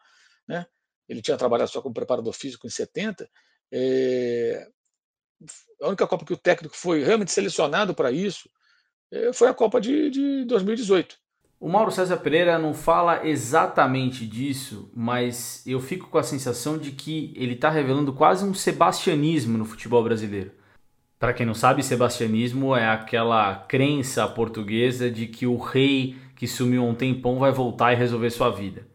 né? 0.45 0.65
ele 1.09 1.21
tinha 1.21 1.35
trabalhado 1.35 1.71
só 1.71 1.81
como 1.81 1.93
preparador 1.93 2.31
físico 2.33 2.67
em 2.67 2.69
70, 2.69 3.29
é, 3.71 4.67
a 5.81 5.87
única 5.87 6.07
Copa 6.07 6.25
que 6.25 6.33
o 6.33 6.37
técnico 6.37 6.75
foi 6.75 7.03
realmente 7.03 7.31
selecionado 7.31 7.93
para 7.93 8.11
isso 8.11 8.49
é, 9.11 9.31
foi 9.33 9.47
a 9.47 9.53
Copa 9.53 9.79
de, 9.79 10.09
de 10.09 10.45
2018. 10.45 11.15
O 11.59 11.67
Mauro 11.67 11.91
César 11.91 12.17
Pereira 12.17 12.57
não 12.57 12.73
fala 12.73 13.27
exatamente 13.27 14.25
disso, 14.25 14.89
mas 14.95 15.61
eu 15.67 15.79
fico 15.81 16.07
com 16.07 16.17
a 16.17 16.23
sensação 16.23 16.77
de 16.77 16.91
que 16.91 17.33
ele 17.35 17.53
está 17.53 17.69
revelando 17.69 18.13
quase 18.13 18.45
um 18.45 18.53
sebastianismo 18.53 19.57
no 19.57 19.65
futebol 19.65 20.01
brasileiro. 20.01 20.51
Para 21.17 21.33
quem 21.33 21.45
não 21.45 21.53
sabe, 21.53 21.83
sebastianismo 21.83 22.73
é 22.73 22.87
aquela 22.87 23.55
crença 23.55 24.25
portuguesa 24.25 25.11
de 25.11 25.27
que 25.27 25.45
o 25.45 25.57
rei 25.57 26.15
que 26.33 26.47
sumiu 26.47 26.85
um 26.85 26.95
tempão 26.95 27.39
vai 27.39 27.51
voltar 27.51 27.91
e 27.91 27.97
resolver 27.97 28.29
sua 28.29 28.49
vida 28.49 28.87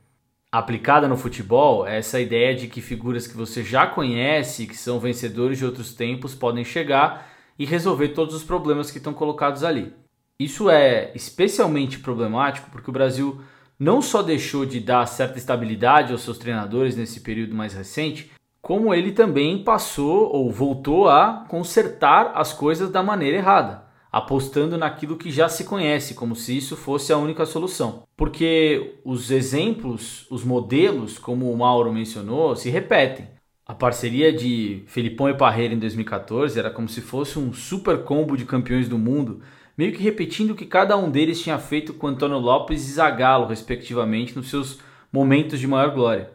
aplicada 0.58 1.08
no 1.08 1.16
futebol 1.16 1.84
é 1.84 1.98
essa 1.98 2.20
ideia 2.20 2.54
de 2.54 2.68
que 2.68 2.80
figuras 2.80 3.26
que 3.26 3.36
você 3.36 3.64
já 3.64 3.88
conhece, 3.88 4.68
que 4.68 4.76
são 4.76 5.00
vencedores 5.00 5.58
de 5.58 5.64
outros 5.64 5.92
tempos, 5.92 6.32
podem 6.32 6.64
chegar 6.64 7.26
e 7.58 7.64
resolver 7.64 8.10
todos 8.10 8.36
os 8.36 8.44
problemas 8.44 8.88
que 8.88 8.98
estão 8.98 9.12
colocados 9.12 9.64
ali. 9.64 9.92
Isso 10.38 10.70
é 10.70 11.10
especialmente 11.12 11.98
problemático 11.98 12.70
porque 12.70 12.88
o 12.88 12.92
Brasil 12.92 13.40
não 13.76 14.00
só 14.00 14.22
deixou 14.22 14.64
de 14.64 14.78
dar 14.78 15.04
certa 15.06 15.38
estabilidade 15.38 16.12
aos 16.12 16.22
seus 16.22 16.38
treinadores 16.38 16.94
nesse 16.94 17.20
período 17.20 17.52
mais 17.52 17.74
recente, 17.74 18.30
como 18.62 18.94
ele 18.94 19.10
também 19.10 19.64
passou 19.64 20.32
ou 20.32 20.52
voltou 20.52 21.08
a 21.08 21.44
consertar 21.48 22.30
as 22.36 22.52
coisas 22.52 22.90
da 22.90 23.02
maneira 23.02 23.38
errada. 23.38 23.83
Apostando 24.14 24.78
naquilo 24.78 25.16
que 25.16 25.28
já 25.28 25.48
se 25.48 25.64
conhece, 25.64 26.14
como 26.14 26.36
se 26.36 26.56
isso 26.56 26.76
fosse 26.76 27.12
a 27.12 27.18
única 27.18 27.44
solução. 27.44 28.04
Porque 28.16 29.00
os 29.04 29.32
exemplos, 29.32 30.24
os 30.30 30.44
modelos, 30.44 31.18
como 31.18 31.50
o 31.50 31.58
Mauro 31.58 31.92
mencionou, 31.92 32.54
se 32.54 32.70
repetem. 32.70 33.26
A 33.66 33.74
parceria 33.74 34.32
de 34.32 34.84
Felipão 34.86 35.28
e 35.28 35.34
Parreira 35.34 35.74
em 35.74 35.80
2014 35.80 36.56
era 36.56 36.70
como 36.70 36.88
se 36.88 37.00
fosse 37.00 37.40
um 37.40 37.52
super 37.52 38.04
combo 38.04 38.36
de 38.36 38.44
campeões 38.44 38.88
do 38.88 38.96
mundo, 38.96 39.40
meio 39.76 39.92
que 39.92 40.00
repetindo 40.00 40.52
o 40.52 40.54
que 40.54 40.64
cada 40.64 40.96
um 40.96 41.10
deles 41.10 41.42
tinha 41.42 41.58
feito 41.58 41.92
com 41.92 42.06
Antônio 42.06 42.38
Lopes 42.38 42.88
e 42.88 42.92
Zagallo, 42.92 43.48
respectivamente, 43.48 44.36
nos 44.36 44.48
seus 44.48 44.78
momentos 45.12 45.58
de 45.58 45.66
maior 45.66 45.92
glória. 45.92 46.30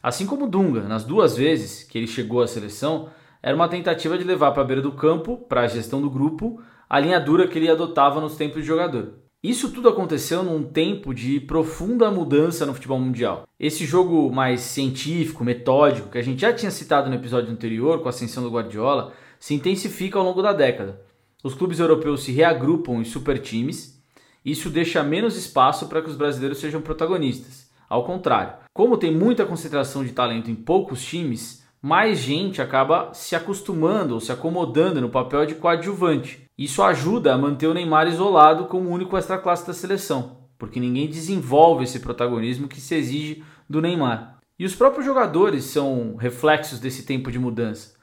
Assim 0.00 0.26
como 0.26 0.46
Dunga, 0.46 0.82
nas 0.82 1.02
duas 1.02 1.36
vezes 1.36 1.82
que 1.82 1.98
ele 1.98 2.06
chegou 2.06 2.40
à 2.40 2.46
seleção, 2.46 3.08
era 3.42 3.56
uma 3.56 3.68
tentativa 3.68 4.16
de 4.16 4.22
levar 4.22 4.52
para 4.52 4.62
a 4.62 4.64
beira 4.64 4.80
do 4.80 4.92
campo, 4.92 5.38
para 5.48 5.62
a 5.62 5.66
gestão 5.66 6.00
do 6.00 6.08
grupo, 6.08 6.62
a 6.88 7.00
linha 7.00 7.20
dura 7.20 7.48
que 7.48 7.58
ele 7.58 7.70
adotava 7.70 8.20
nos 8.20 8.36
tempos 8.36 8.62
de 8.62 8.68
jogador. 8.68 9.14
Isso 9.42 9.70
tudo 9.70 9.88
aconteceu 9.88 10.42
num 10.42 10.62
tempo 10.64 11.14
de 11.14 11.38
profunda 11.38 12.10
mudança 12.10 12.66
no 12.66 12.74
futebol 12.74 12.98
mundial. 12.98 13.46
Esse 13.60 13.84
jogo 13.84 14.30
mais 14.32 14.60
científico, 14.60 15.44
metódico, 15.44 16.08
que 16.10 16.18
a 16.18 16.22
gente 16.22 16.40
já 16.40 16.52
tinha 16.52 16.70
citado 16.70 17.08
no 17.08 17.14
episódio 17.14 17.52
anterior 17.52 18.00
com 18.00 18.06
a 18.06 18.10
ascensão 18.10 18.42
do 18.42 18.50
Guardiola, 18.50 19.12
se 19.38 19.54
intensifica 19.54 20.18
ao 20.18 20.24
longo 20.24 20.42
da 20.42 20.52
década. 20.52 21.00
Os 21.44 21.54
clubes 21.54 21.78
europeus 21.78 22.24
se 22.24 22.32
reagrupam 22.32 22.94
em 22.94 23.04
super 23.04 23.38
times, 23.38 24.02
isso 24.44 24.70
deixa 24.70 25.02
menos 25.02 25.36
espaço 25.36 25.86
para 25.86 26.02
que 26.02 26.08
os 26.08 26.16
brasileiros 26.16 26.58
sejam 26.58 26.80
protagonistas. 26.80 27.68
Ao 27.88 28.04
contrário, 28.04 28.54
como 28.72 28.96
tem 28.96 29.14
muita 29.14 29.46
concentração 29.46 30.04
de 30.04 30.12
talento 30.12 30.50
em 30.50 30.54
poucos 30.54 31.04
times, 31.04 31.64
mais 31.80 32.18
gente 32.18 32.60
acaba 32.60 33.12
se 33.12 33.36
acostumando 33.36 34.14
ou 34.14 34.20
se 34.20 34.32
acomodando 34.32 35.00
no 35.00 35.08
papel 35.08 35.46
de 35.46 35.54
coadjuvante. 35.54 36.45
Isso 36.58 36.82
ajuda 36.82 37.34
a 37.34 37.38
manter 37.38 37.66
o 37.66 37.74
Neymar 37.74 38.08
isolado 38.08 38.64
como 38.64 38.88
o 38.88 38.92
único 38.92 39.16
extra-classe 39.16 39.66
da 39.66 39.74
seleção, 39.74 40.38
porque 40.58 40.80
ninguém 40.80 41.06
desenvolve 41.06 41.84
esse 41.84 42.00
protagonismo 42.00 42.66
que 42.66 42.80
se 42.80 42.94
exige 42.94 43.44
do 43.68 43.82
Neymar. 43.82 44.38
E 44.58 44.64
os 44.64 44.74
próprios 44.74 45.04
jogadores 45.04 45.64
são 45.64 46.16
reflexos 46.16 46.80
desse 46.80 47.04
tempo 47.04 47.30
de 47.30 47.38
mudança. 47.38 47.94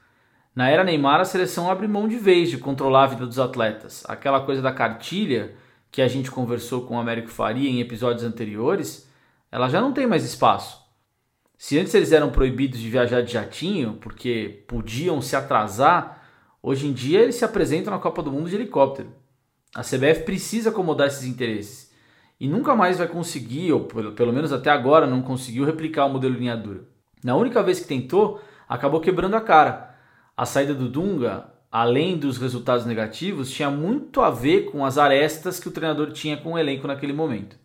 Na 0.56 0.70
era 0.70 0.84
Neymar, 0.84 1.20
a 1.20 1.26
seleção 1.26 1.70
abre 1.70 1.88
mão 1.88 2.08
de 2.08 2.18
vez 2.18 2.52
de 2.52 2.60
controlar 2.60 3.06
a 3.06 3.08
vida 3.08 3.26
dos 3.26 3.40
atletas. 3.40 4.04
Aquela 4.08 4.42
coisa 4.42 4.62
da 4.62 4.72
cartilha 4.72 5.56
que 5.92 6.02
a 6.02 6.08
gente 6.08 6.30
conversou 6.30 6.86
com 6.86 6.96
o 6.96 7.00
Américo 7.00 7.30
Faria 7.30 7.70
em 7.70 7.80
episódios 7.80 8.24
anteriores, 8.24 9.10
ela 9.52 9.68
já 9.68 9.82
não 9.82 9.94
tem 9.94 10.06
mais 10.06 10.24
espaço. 10.24 10.84
Se 11.58 11.80
antes 11.80 11.94
eles 11.96 12.12
eram 12.12 12.30
proibidos 12.30 12.80
de 12.80 12.90
viajar 12.90 13.22
de 13.22 13.34
jatinho 13.34 13.98
porque 14.02 14.64
podiam 14.68 15.22
se 15.22 15.36
atrasar, 15.36 16.23
hoje 16.64 16.88
em 16.88 16.94
dia 16.94 17.22
eles 17.22 17.36
se 17.36 17.46
apresentam 17.46 17.94
na 17.94 18.00
Copa 18.00 18.24
do 18.24 18.32
Mundo 18.32 18.50
de 18.50 18.56
helicóptero. 18.56 19.10
A 19.76 19.82
CBF 19.82 20.24
precisa 20.24 20.70
acomodar 20.70 21.08
esses 21.08 21.26
interesses 21.26 21.92
e 22.40 22.48
nunca 22.48 22.74
mais 22.74 22.98
vai 22.98 23.08
conseguir, 23.08 23.72
ou 23.74 23.82
pelo 23.82 24.34
menos 24.34 24.52
até 24.52 24.70
agora 24.70 25.06
não 25.06 25.22
conseguiu 25.22 25.66
replicar 25.66 26.06
o 26.06 26.10
modelo 26.10 26.36
linha 26.36 26.56
dura. 26.56 26.86
Na 27.24 27.36
única 27.36 27.62
vez 27.62 27.80
que 27.80 27.88
tentou, 27.88 28.42
acabou 28.68 29.00
quebrando 29.00 29.36
a 29.36 29.42
cara. 29.42 29.96
A 30.36 30.46
saída 30.46 30.74
do 30.74 30.90
Dunga, 30.90 31.46
além 31.72 32.18
dos 32.18 32.38
resultados 32.38 32.86
negativos, 32.86 33.52
tinha 33.52 33.70
muito 33.70 34.22
a 34.22 34.30
ver 34.30 34.72
com 34.72 34.86
as 34.86 34.98
arestas 34.98 35.60
que 35.60 35.68
o 35.68 35.72
treinador 35.72 36.12
tinha 36.12 36.38
com 36.38 36.54
o 36.54 36.58
elenco 36.58 36.88
naquele 36.88 37.14
momento. 37.14 37.63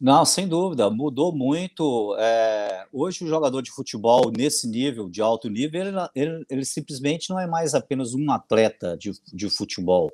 Não, 0.00 0.24
sem 0.24 0.46
dúvida, 0.46 0.88
mudou 0.88 1.34
muito. 1.34 2.14
É, 2.20 2.86
hoje, 2.92 3.24
o 3.24 3.26
jogador 3.26 3.62
de 3.62 3.72
futebol 3.72 4.30
nesse 4.30 4.68
nível, 4.68 5.08
de 5.08 5.20
alto 5.20 5.48
nível, 5.48 5.80
ele, 5.80 5.96
ele, 6.14 6.46
ele, 6.48 6.64
simplesmente 6.64 7.30
não 7.30 7.40
é 7.40 7.48
mais 7.48 7.74
apenas 7.74 8.14
um 8.14 8.30
atleta 8.30 8.96
de, 8.96 9.10
de 9.32 9.50
futebol. 9.50 10.12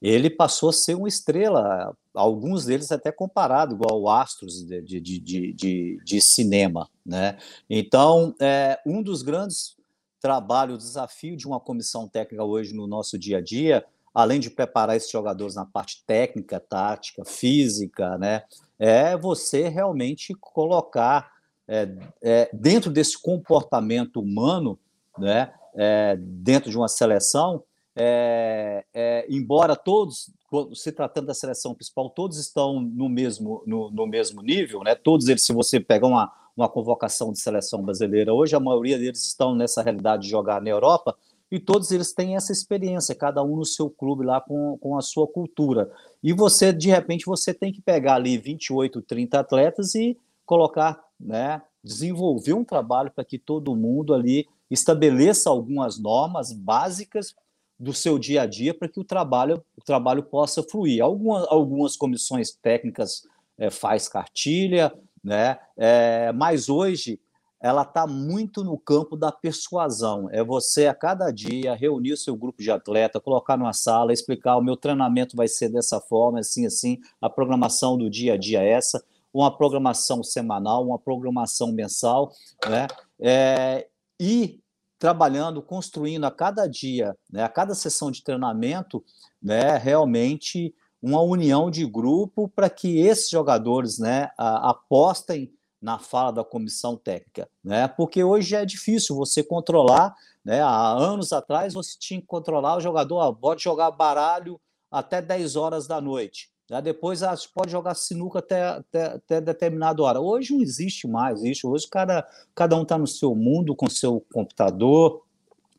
Ele 0.00 0.30
passou 0.30 0.70
a 0.70 0.72
ser 0.72 0.94
uma 0.94 1.08
estrela, 1.08 1.94
alguns 2.14 2.64
deles 2.64 2.90
até 2.90 3.12
comparado, 3.12 3.74
igual 3.74 4.08
astros 4.08 4.64
de, 4.64 4.80
de, 4.82 5.00
de, 5.00 5.52
de, 5.52 6.00
de 6.02 6.20
cinema. 6.20 6.88
Né? 7.04 7.36
Então, 7.68 8.34
é, 8.40 8.78
um 8.86 9.02
dos 9.02 9.20
grandes 9.22 9.76
trabalhos, 10.18 10.78
desafio 10.78 11.36
de 11.36 11.46
uma 11.46 11.60
comissão 11.60 12.08
técnica 12.08 12.42
hoje 12.42 12.74
no 12.74 12.86
nosso 12.86 13.18
dia 13.18 13.38
a 13.38 13.40
dia, 13.40 13.84
além 14.14 14.40
de 14.40 14.48
preparar 14.48 14.96
esses 14.96 15.10
jogadores 15.10 15.54
na 15.54 15.66
parte 15.66 16.02
técnica, 16.06 16.58
tática, 16.58 17.22
física, 17.24 18.16
né? 18.16 18.44
É 18.78 19.16
você 19.16 19.68
realmente 19.68 20.34
colocar 20.34 21.30
é, 21.68 21.88
é, 22.22 22.50
dentro 22.52 22.90
desse 22.90 23.20
comportamento 23.20 24.20
humano, 24.20 24.78
né, 25.18 25.52
é, 25.74 26.16
dentro 26.18 26.70
de 26.70 26.76
uma 26.76 26.88
seleção, 26.88 27.62
é, 27.94 28.84
é, 28.92 29.26
embora 29.28 29.74
todos, 29.74 30.30
se 30.74 30.92
tratando 30.92 31.26
da 31.26 31.34
seleção 31.34 31.74
principal, 31.74 32.10
todos 32.10 32.38
estão 32.38 32.80
no 32.80 33.08
mesmo, 33.08 33.62
no, 33.66 33.90
no, 33.90 34.06
mesmo 34.06 34.42
nível, 34.42 34.82
né, 34.82 34.94
todos 34.94 35.28
eles, 35.28 35.44
se 35.44 35.52
você 35.52 35.80
pegar 35.80 36.06
uma, 36.06 36.32
uma 36.56 36.68
convocação 36.68 37.32
de 37.32 37.40
seleção 37.40 37.82
brasileira 37.82 38.32
hoje, 38.32 38.54
a 38.54 38.60
maioria 38.60 38.98
deles 38.98 39.24
estão 39.24 39.54
nessa 39.54 39.82
realidade 39.82 40.24
de 40.24 40.28
jogar 40.28 40.60
na 40.60 40.70
Europa, 40.70 41.16
e 41.50 41.60
todos 41.60 41.90
eles 41.92 42.12
têm 42.12 42.36
essa 42.36 42.52
experiência, 42.52 43.14
cada 43.14 43.42
um 43.42 43.56
no 43.56 43.64
seu 43.64 43.88
clube 43.88 44.24
lá 44.24 44.40
com, 44.40 44.76
com 44.78 44.98
a 44.98 45.02
sua 45.02 45.26
cultura. 45.26 45.90
E 46.22 46.32
você, 46.32 46.72
de 46.72 46.88
repente, 46.88 47.26
você 47.26 47.54
tem 47.54 47.72
que 47.72 47.80
pegar 47.80 48.14
ali 48.14 48.36
28, 48.36 49.00
30 49.02 49.38
atletas 49.38 49.94
e 49.94 50.18
colocar, 50.44 51.02
né, 51.18 51.62
desenvolver 51.82 52.52
um 52.52 52.64
trabalho 52.64 53.12
para 53.12 53.24
que 53.24 53.38
todo 53.38 53.76
mundo 53.76 54.12
ali 54.12 54.46
estabeleça 54.70 55.48
algumas 55.48 55.98
normas 55.98 56.52
básicas 56.52 57.34
do 57.78 57.92
seu 57.92 58.18
dia 58.18 58.42
a 58.42 58.46
dia 58.46 58.74
para 58.74 58.88
que 58.88 58.98
o 58.98 59.04
trabalho, 59.04 59.62
o 59.76 59.82
trabalho 59.82 60.22
possa 60.22 60.62
fluir. 60.62 61.02
Algumas, 61.02 61.46
algumas 61.48 61.96
comissões 61.96 62.52
técnicas 62.52 63.22
é, 63.58 63.70
faz 63.70 64.08
cartilha, 64.08 64.92
né? 65.22 65.58
É, 65.76 66.32
mas 66.32 66.68
hoje 66.68 67.20
ela 67.60 67.82
está 67.82 68.06
muito 68.06 68.62
no 68.62 68.78
campo 68.78 69.16
da 69.16 69.32
persuasão. 69.32 70.28
É 70.30 70.44
você 70.44 70.86
a 70.86 70.94
cada 70.94 71.30
dia 71.30 71.74
reunir 71.74 72.12
o 72.12 72.16
seu 72.16 72.36
grupo 72.36 72.62
de 72.62 72.70
atleta, 72.70 73.20
colocar 73.20 73.56
numa 73.56 73.72
sala, 73.72 74.12
explicar 74.12 74.56
o 74.56 74.62
meu 74.62 74.76
treinamento 74.76 75.36
vai 75.36 75.48
ser 75.48 75.68
dessa 75.68 76.00
forma, 76.00 76.40
assim, 76.40 76.66
assim, 76.66 76.98
a 77.20 77.30
programação 77.30 77.96
do 77.96 78.10
dia 78.10 78.34
a 78.34 78.36
dia 78.36 78.62
é 78.62 78.70
essa, 78.70 79.02
uma 79.32 79.54
programação 79.54 80.22
semanal, 80.22 80.86
uma 80.86 80.98
programação 80.98 81.72
mensal, 81.72 82.32
né? 82.68 82.86
É, 83.18 83.86
e 84.20 84.60
trabalhando, 84.98 85.60
construindo 85.60 86.24
a 86.24 86.30
cada 86.30 86.66
dia, 86.66 87.14
né, 87.30 87.42
a 87.42 87.48
cada 87.48 87.74
sessão 87.74 88.10
de 88.10 88.24
treinamento, 88.24 89.04
né, 89.42 89.76
realmente 89.76 90.74
uma 91.02 91.20
união 91.20 91.70
de 91.70 91.84
grupo 91.86 92.48
para 92.48 92.70
que 92.70 92.98
esses 92.98 93.28
jogadores 93.28 93.98
né, 93.98 94.30
apostem 94.38 95.52
na 95.80 95.98
fala 95.98 96.32
da 96.32 96.44
comissão 96.44 96.96
técnica, 96.96 97.48
né? 97.62 97.86
Porque 97.86 98.22
hoje 98.24 98.54
é 98.54 98.64
difícil 98.64 99.14
você 99.14 99.42
controlar, 99.42 100.14
né? 100.44 100.60
Há 100.60 100.92
anos 100.92 101.32
atrás 101.32 101.74
você 101.74 101.96
tinha 101.98 102.20
que 102.20 102.26
controlar 102.26 102.76
o 102.76 102.80
jogador, 102.80 103.16
ó, 103.16 103.32
pode 103.32 103.62
jogar 103.62 103.90
baralho 103.90 104.60
até 104.90 105.20
10 105.20 105.56
horas 105.56 105.86
da 105.86 106.00
noite. 106.00 106.50
Né? 106.70 106.82
Depois 106.82 107.22
ah, 107.22 107.34
pode 107.54 107.70
jogar 107.70 107.94
sinuca 107.94 108.38
até, 108.40 108.62
até, 108.62 109.04
até 109.04 109.40
determinada 109.40 110.02
hora. 110.02 110.20
Hoje 110.20 110.54
não 110.54 110.62
existe 110.62 111.06
mais 111.06 111.42
isso. 111.42 111.68
Hoje 111.68 111.86
cada, 111.88 112.26
cada 112.54 112.76
um 112.76 112.82
está 112.82 112.98
no 112.98 113.06
seu 113.06 113.34
mundo, 113.34 113.74
com 113.74 113.88
seu 113.88 114.24
computador, 114.32 115.22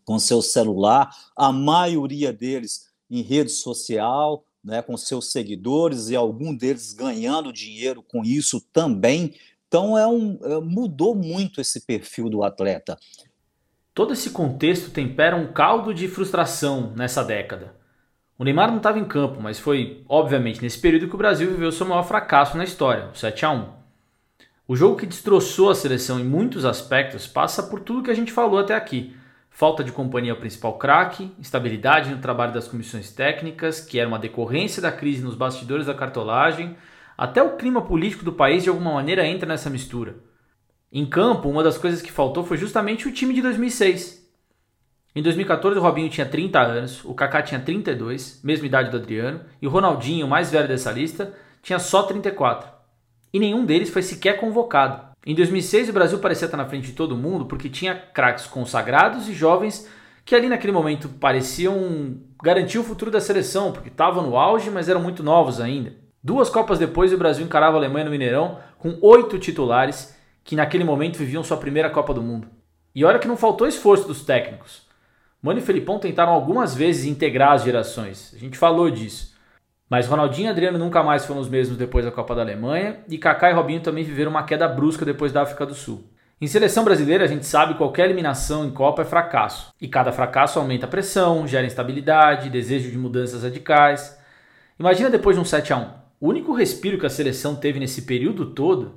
com 0.06 0.18
seu 0.18 0.42
celular, 0.42 1.14
a 1.36 1.52
maioria 1.52 2.32
deles 2.32 2.88
em 3.10 3.22
rede 3.22 3.52
social, 3.52 4.46
né, 4.64 4.82
com 4.82 4.96
seus 4.96 5.32
seguidores 5.32 6.10
e 6.10 6.16
algum 6.16 6.56
deles 6.56 6.94
ganhando 6.94 7.52
dinheiro 7.52 8.02
com 8.02 8.24
isso 8.24 8.62
também, 8.72 9.34
então 9.68 9.98
é 9.98 10.08
um, 10.08 10.40
é, 10.42 10.60
mudou 10.62 11.14
muito 11.14 11.60
esse 11.60 11.86
perfil 11.86 12.30
do 12.30 12.44
atleta. 12.44 12.98
Todo 13.94 14.14
esse 14.14 14.30
contexto 14.30 14.92
tempera 14.92 15.36
um 15.36 15.52
caldo 15.52 15.94
de 15.94 16.08
frustração 16.08 16.94
nessa 16.96 17.24
década. 17.24 17.76
O 18.38 18.44
Neymar 18.44 18.70
não 18.70 18.78
estava 18.78 19.00
em 19.00 19.06
campo, 19.06 19.42
mas 19.42 19.60
foi, 19.60 20.04
obviamente, 20.08 20.62
nesse 20.62 20.80
período 20.80 21.08
que 21.08 21.16
o 21.16 21.18
Brasil 21.18 21.50
viveu 21.50 21.72
seu 21.72 21.88
maior 21.88 22.04
fracasso 22.04 22.56
na 22.56 22.64
história, 22.64 23.10
o 23.12 23.16
7 23.18 23.46
a 23.46 23.52
1 23.52 23.70
O 24.68 24.76
jogo 24.76 24.98
que 24.98 25.08
destroçou 25.08 25.72
a 25.72 25.76
seleção 25.76 26.20
em 26.20 26.24
muitos 26.24 26.64
aspectos 26.64 27.26
passa 27.26 27.64
por 27.64 27.80
tudo 27.80 28.04
que 28.04 28.12
a 28.12 28.16
gente 28.16 28.32
falou 28.32 28.60
até 28.60 28.76
aqui. 28.76 29.16
Falta 29.50 29.84
de 29.84 29.92
companhia 29.92 30.34
ao 30.34 30.38
principal 30.38 30.78
craque, 30.78 31.32
instabilidade 31.40 32.12
no 32.12 32.22
trabalho 32.22 32.54
das 32.54 32.68
comissões 32.68 33.12
técnicas, 33.12 33.82
que 33.82 34.00
era 34.00 34.08
uma 34.08 34.20
decorrência 34.20 34.80
da 34.80 34.92
crise 34.92 35.24
nos 35.24 35.34
bastidores 35.34 35.88
da 35.88 35.96
cartolagem, 35.96 36.78
até 37.18 37.42
o 37.42 37.58
clima 37.58 37.82
político 37.82 38.24
do 38.24 38.32
país 38.32 38.62
de 38.62 38.70
alguma 38.70 38.94
maneira 38.94 39.26
entra 39.26 39.48
nessa 39.48 39.70
mistura. 39.70 40.18
Em 40.92 41.06
campo, 41.06 41.50
uma 41.50 41.64
das 41.64 41.78
coisas 41.78 42.02
que 42.02 42.12
faltou 42.12 42.44
foi 42.44 42.58
justamente 42.58 43.08
o 43.08 43.12
time 43.12 43.34
de 43.34 43.42
2006. 43.42 44.26
Em 45.16 45.22
2014, 45.24 45.80
o 45.80 45.82
Robinho 45.82 46.10
tinha 46.10 46.28
30 46.28 46.62
anos, 46.62 47.04
o 47.04 47.16
Kaká 47.16 47.42
tinha 47.42 47.60
32, 47.60 48.40
mesma 48.44 48.68
idade 48.68 48.92
do 48.92 48.98
Adriano, 48.98 49.42
e 49.60 49.66
o 49.66 49.70
Ronaldinho, 49.70 50.28
o 50.28 50.30
mais 50.30 50.52
velho 50.52 50.68
dessa 50.68 50.92
lista, 50.92 51.34
tinha 51.64 51.80
só 51.80 52.04
34. 52.04 52.70
E 53.34 53.40
nenhum 53.40 53.66
deles 53.66 53.90
foi 53.90 54.04
sequer 54.04 54.40
convocado. 54.40 55.08
Em 55.26 55.34
2006, 55.34 55.90
o 55.90 55.94
Brasil 55.94 56.20
parecia 56.20 56.46
estar 56.46 56.56
na 56.56 56.68
frente 56.68 56.88
de 56.88 56.94
todo 56.94 57.18
mundo 57.18 57.48
porque 57.48 57.68
tinha 57.68 57.96
craques 57.96 58.46
consagrados 58.46 59.28
e 59.28 59.34
jovens 59.34 59.90
que 60.24 60.36
ali 60.36 60.48
naquele 60.48 60.72
momento 60.72 61.10
pareciam 61.10 62.18
garantir 62.42 62.78
o 62.78 62.84
futuro 62.84 63.10
da 63.10 63.20
seleção, 63.20 63.72
porque 63.72 63.90
estavam 63.90 64.24
no 64.24 64.38
auge, 64.38 64.70
mas 64.70 64.88
eram 64.88 65.02
muito 65.02 65.24
novos 65.24 65.60
ainda. 65.60 66.07
Duas 66.24 66.50
Copas 66.50 66.80
depois, 66.80 67.14
o 67.14 67.18
Brasil 67.18 67.46
encarava 67.46 67.78
a 67.78 67.80
Alemanha 67.80 68.06
no 68.06 68.12
Mineirão 68.12 68.60
com 68.78 68.98
oito 69.02 69.38
titulares 69.40 70.16
que 70.44 70.56
naquele 70.56 70.84
momento 70.84 71.18
viviam 71.18 71.44
sua 71.44 71.58
primeira 71.58 71.90
Copa 71.90 72.14
do 72.14 72.22
Mundo. 72.22 72.48
E 72.96 73.04
olha 73.06 73.20
que 73.20 73.28
não 73.28 73.38
faltou 73.38 73.68
esforço 73.68 74.08
dos 74.08 74.24
técnicos. 74.24 74.88
Mano 75.42 75.60
e 75.60 75.62
Felipão 75.62 76.00
tentaram 76.00 76.32
algumas 76.32 76.74
vezes 76.74 77.06
integrar 77.06 77.52
as 77.52 77.64
gerações, 77.64 78.34
a 78.36 78.40
gente 78.40 78.58
falou 78.58 78.90
disso. 78.90 79.36
Mas 79.90 80.08
Ronaldinho 80.08 80.48
e 80.48 80.50
Adriano 80.50 80.78
nunca 80.78 81.04
mais 81.04 81.26
foram 81.26 81.40
os 81.40 81.48
mesmos 81.48 81.78
depois 81.78 82.04
da 82.04 82.12
Copa 82.12 82.36
da 82.36 82.42
Alemanha, 82.42 83.00
e 83.08 83.18
Kaká 83.18 83.50
e 83.50 83.54
Robinho 83.54 83.80
também 83.80 84.04
viveram 84.04 84.32
uma 84.32 84.44
queda 84.44 84.68
brusca 84.68 85.06
depois 85.06 85.32
da 85.32 85.44
África 85.44 85.66
do 85.66 85.76
Sul. 85.76 86.04
Em 86.42 86.48
seleção 86.48 86.84
brasileira, 86.84 87.24
a 87.24 87.28
gente 87.28 87.46
sabe 87.46 87.74
que 87.74 87.78
qualquer 87.78 88.06
eliminação 88.06 88.66
em 88.66 88.72
Copa 88.72 89.04
é 89.04 89.06
fracasso, 89.06 89.74
e 89.80 89.88
cada 89.88 90.12
fracasso 90.12 90.60
aumenta 90.60 90.86
a 90.86 90.90
pressão, 90.90 91.48
gera 91.48 91.66
instabilidade, 91.66 92.50
desejo 92.50 92.92
de 92.92 92.98
mudanças 92.98 93.44
radicais. 93.44 94.20
Imagina 94.80 95.10
depois 95.10 95.36
de 95.36 95.42
um 95.42 95.46
7 95.46 95.72
a 95.72 95.78
1. 95.78 96.07
O 96.20 96.30
único 96.30 96.52
respiro 96.52 96.98
que 96.98 97.06
a 97.06 97.12
seleção 97.12 97.56
teve 97.56 97.80
nesse 97.80 98.02
período 98.02 98.48
todo, 98.48 98.96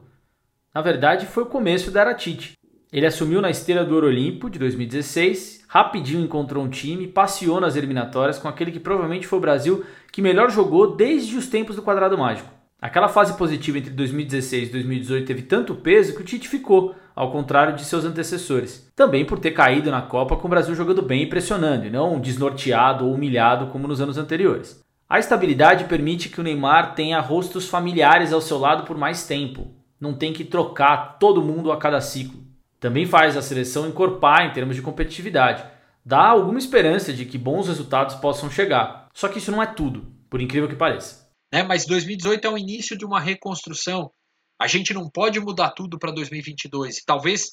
na 0.74 0.80
verdade, 0.80 1.26
foi 1.26 1.42
o 1.42 1.46
começo 1.46 1.90
da 1.90 2.00
era 2.00 2.14
Tite. 2.14 2.54
Ele 2.90 3.04
assumiu 3.04 3.42
na 3.42 3.50
esteira 3.50 3.84
do 3.84 3.94
Olimpo 3.94 4.48
de 4.48 4.58
2016, 4.58 5.64
rapidinho 5.68 6.24
encontrou 6.24 6.64
um 6.64 6.70
time, 6.70 7.06
passeou 7.06 7.60
nas 7.60 7.76
eliminatórias 7.76 8.38
com 8.38 8.48
aquele 8.48 8.72
que 8.72 8.80
provavelmente 8.80 9.26
foi 9.26 9.38
o 9.38 9.42
Brasil 9.42 9.84
que 10.10 10.22
melhor 10.22 10.50
jogou 10.50 10.96
desde 10.96 11.36
os 11.36 11.46
tempos 11.46 11.76
do 11.76 11.82
quadrado 11.82 12.16
mágico. 12.16 12.48
Aquela 12.80 13.08
fase 13.08 13.34
positiva 13.34 13.76
entre 13.76 13.90
2016 13.90 14.70
e 14.70 14.72
2018 14.72 15.26
teve 15.26 15.42
tanto 15.42 15.74
peso 15.74 16.14
que 16.14 16.22
o 16.22 16.24
Tite 16.24 16.48
ficou, 16.48 16.94
ao 17.14 17.30
contrário 17.30 17.76
de 17.76 17.84
seus 17.84 18.06
antecessores. 18.06 18.90
Também 18.96 19.26
por 19.26 19.38
ter 19.38 19.50
caído 19.50 19.90
na 19.90 20.00
Copa 20.00 20.36
com 20.36 20.46
o 20.46 20.50
Brasil 20.50 20.74
jogando 20.74 21.02
bem 21.02 21.24
e 21.24 21.26
pressionando, 21.26 21.86
e 21.86 21.90
não 21.90 22.18
desnorteado 22.18 23.04
ou 23.04 23.12
humilhado 23.12 23.66
como 23.66 23.86
nos 23.86 24.00
anos 24.00 24.16
anteriores. 24.16 24.82
A 25.10 25.18
estabilidade 25.18 25.86
permite 25.86 26.28
que 26.28 26.40
o 26.40 26.42
Neymar 26.44 26.94
tenha 26.94 27.18
rostos 27.18 27.68
familiares 27.68 28.32
ao 28.32 28.40
seu 28.40 28.58
lado 28.58 28.84
por 28.84 28.96
mais 28.96 29.26
tempo. 29.26 29.74
Não 30.00 30.16
tem 30.16 30.32
que 30.32 30.44
trocar 30.44 31.18
todo 31.18 31.42
mundo 31.42 31.72
a 31.72 31.76
cada 31.76 32.00
ciclo. 32.00 32.40
Também 32.78 33.04
faz 33.04 33.36
a 33.36 33.42
seleção 33.42 33.88
encorpar 33.88 34.46
em 34.46 34.52
termos 34.52 34.76
de 34.76 34.82
competitividade. 34.82 35.64
Dá 36.04 36.28
alguma 36.28 36.60
esperança 36.60 37.12
de 37.12 37.26
que 37.26 37.36
bons 37.36 37.66
resultados 37.66 38.14
possam 38.14 38.48
chegar. 38.48 39.08
Só 39.12 39.26
que 39.26 39.38
isso 39.38 39.50
não 39.50 39.60
é 39.60 39.66
tudo, 39.66 40.06
por 40.30 40.40
incrível 40.40 40.68
que 40.68 40.76
pareça. 40.76 41.28
Né? 41.52 41.64
Mas 41.64 41.84
2018 41.86 42.46
é 42.46 42.50
o 42.50 42.56
início 42.56 42.96
de 42.96 43.04
uma 43.04 43.18
reconstrução. 43.18 44.12
A 44.60 44.68
gente 44.68 44.94
não 44.94 45.10
pode 45.10 45.40
mudar 45.40 45.70
tudo 45.70 45.98
para 45.98 46.12
2022. 46.12 47.02
Talvez 47.04 47.48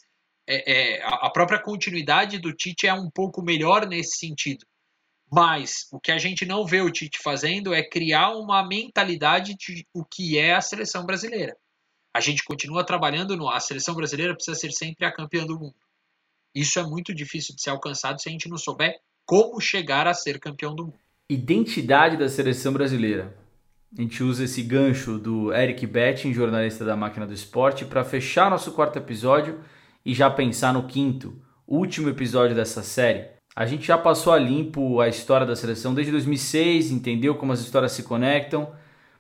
é, 0.47 0.99
é, 0.99 1.03
a 1.03 1.30
própria 1.32 1.60
continuidade 1.60 2.38
do 2.38 2.53
Tite 2.53 2.86
é 2.86 2.93
um 2.93 3.10
pouco 3.10 3.41
melhor 3.41 3.88
nesse 3.88 4.18
sentido. 4.18 4.64
Mas 5.30 5.88
o 5.91 5.99
que 5.99 6.11
a 6.11 6.17
gente 6.17 6.45
não 6.45 6.65
vê 6.65 6.82
o 6.82 6.91
Tite 6.91 7.19
fazendo 7.21 7.73
é 7.73 7.84
criar 7.84 8.32
uma 8.32 8.65
mentalidade 8.65 9.55
de 9.55 9.86
o 9.93 10.05
que 10.05 10.38
é 10.38 10.55
a 10.55 10.61
seleção 10.61 11.05
brasileira 11.05 11.57
a 12.17 12.19
gente 12.19 12.43
continua 12.43 12.84
trabalhando 12.84 13.38
no. 13.38 13.47
A 13.47 13.59
seleção 13.59 13.93
brasileira 13.93 14.34
precisa 14.34 14.57
ser 14.57 14.71
sempre 14.71 15.05
a 15.05 15.11
campeã 15.11 15.45
do 15.45 15.59
mundo. 15.59 15.75
Isso 16.53 16.80
é 16.80 16.84
muito 16.84 17.13
difícil 17.13 17.55
de 17.55 17.61
ser 17.61 17.69
alcançado 17.69 18.19
se 18.19 18.28
a 18.28 18.32
gente 18.32 18.49
não 18.49 18.57
souber 18.57 18.99
como 19.23 19.61
chegar 19.61 20.07
a 20.07 20.15
ser 20.15 20.39
campeão 20.39 20.73
do 20.73 20.86
mundo. 20.86 20.97
Identidade 21.30 22.17
da 22.17 22.28
seleção 22.28 22.73
brasileira. 22.73 23.38
A 23.95 24.01
gente 24.01 24.23
usa 24.23 24.45
esse 24.45 24.63
gancho 24.63 25.19
do 25.19 25.53
Eric 25.53 25.86
Betting, 25.86 26.34
jornalista 26.34 26.84
da 26.84 26.95
Máquina 26.95 27.28
do 27.28 27.34
Esporte, 27.34 27.86
para 27.86 28.03
fechar 28.03 28.49
nosso 28.49 28.71
quarto 28.71 28.97
episódio 28.97 29.61
e 30.03 30.15
já 30.15 30.28
pensar 30.28 30.73
no 30.73 30.88
quinto, 30.88 31.39
último 31.67 32.09
episódio 32.09 32.55
dessa 32.55 32.82
série. 32.82 33.36
A 33.58 33.66
gente 33.66 33.88
já 33.88 33.97
passou 33.97 34.32
a 34.32 34.38
limpo 34.38 35.01
a 35.01 35.08
história 35.08 35.45
da 35.45 35.55
seleção 35.55 35.93
desde 35.93 36.12
2006, 36.12 36.91
entendeu 36.91 37.36
como 37.36 37.51
as 37.51 37.60
histórias 37.60 37.91
se 37.91 38.03
conectam 38.03 38.72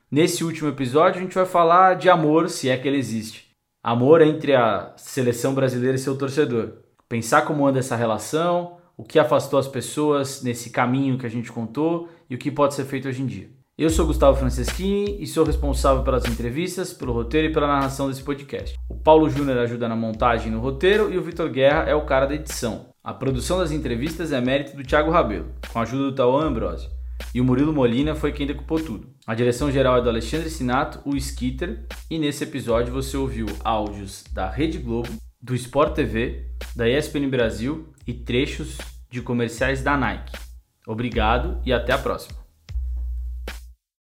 Nesse 0.09 0.41
último 0.41 0.69
episódio, 0.69 1.19
a 1.19 1.21
gente 1.21 1.35
vai 1.35 1.45
falar 1.45 1.95
de 1.95 2.09
amor, 2.09 2.49
se 2.49 2.69
é 2.69 2.77
que 2.77 2.87
ele 2.87 2.97
existe. 2.97 3.49
Amor 3.83 4.21
entre 4.21 4.55
a 4.55 4.93
seleção 4.95 5.53
brasileira 5.53 5.97
e 5.97 5.99
seu 5.99 6.17
torcedor. 6.17 6.75
Pensar 7.09 7.41
como 7.41 7.67
anda 7.67 7.79
essa 7.79 7.93
relação, 7.93 8.77
o 8.95 9.03
que 9.03 9.19
afastou 9.19 9.59
as 9.59 9.67
pessoas 9.67 10.41
nesse 10.41 10.69
caminho 10.69 11.17
que 11.17 11.25
a 11.25 11.29
gente 11.29 11.51
contou 11.51 12.07
e 12.29 12.35
o 12.35 12.37
que 12.37 12.49
pode 12.49 12.73
ser 12.73 12.85
feito 12.85 13.09
hoje 13.09 13.21
em 13.21 13.25
dia. 13.25 13.49
Eu 13.77 13.89
sou 13.89 14.07
Gustavo 14.07 14.37
Franceschini 14.37 15.21
e 15.21 15.27
sou 15.27 15.43
responsável 15.43 16.03
pelas 16.03 16.25
entrevistas, 16.25 16.93
pelo 16.93 17.11
roteiro 17.11 17.49
e 17.49 17.53
pela 17.53 17.67
narração 17.67 18.07
desse 18.07 18.23
podcast. 18.23 18.77
O 18.89 18.95
Paulo 18.95 19.29
Júnior 19.29 19.57
ajuda 19.57 19.89
na 19.89 19.95
montagem 19.95 20.47
e 20.47 20.55
no 20.55 20.61
roteiro 20.61 21.11
e 21.11 21.17
o 21.17 21.21
Vitor 21.21 21.49
Guerra 21.49 21.83
é 21.83 21.93
o 21.93 22.05
cara 22.05 22.25
da 22.25 22.35
edição. 22.35 22.85
A 23.07 23.13
produção 23.13 23.59
das 23.59 23.71
entrevistas 23.71 24.33
é 24.33 24.41
mérito 24.41 24.75
do 24.75 24.83
Thiago 24.83 25.09
Rabelo, 25.09 25.53
com 25.71 25.79
a 25.79 25.83
ajuda 25.83 26.03
do 26.03 26.11
Tauan 26.11 26.47
Ambrosio 26.47 26.89
e 27.33 27.39
o 27.39 27.45
Murilo 27.45 27.71
Molina 27.71 28.13
foi 28.13 28.33
quem 28.33 28.45
decupou 28.45 28.83
tudo. 28.83 29.07
A 29.25 29.33
direção 29.33 29.71
geral 29.71 29.97
é 29.97 30.01
do 30.01 30.09
Alexandre 30.09 30.49
Sinato, 30.49 30.99
o 31.05 31.15
Skitter, 31.15 31.85
e 32.09 32.19
nesse 32.19 32.43
episódio 32.43 32.91
você 32.91 33.15
ouviu 33.15 33.45
áudios 33.63 34.25
da 34.33 34.49
Rede 34.49 34.77
Globo, 34.77 35.07
do 35.41 35.55
Sport 35.55 35.95
TV, 35.95 36.47
da 36.75 36.89
ESPN 36.89 37.29
Brasil 37.29 37.87
e 38.05 38.13
trechos 38.13 38.77
de 39.09 39.21
comerciais 39.21 39.81
da 39.81 39.95
Nike. 39.95 40.37
Obrigado 40.85 41.61
e 41.65 41.71
até 41.71 41.93
a 41.93 41.97
próxima. 41.97 42.46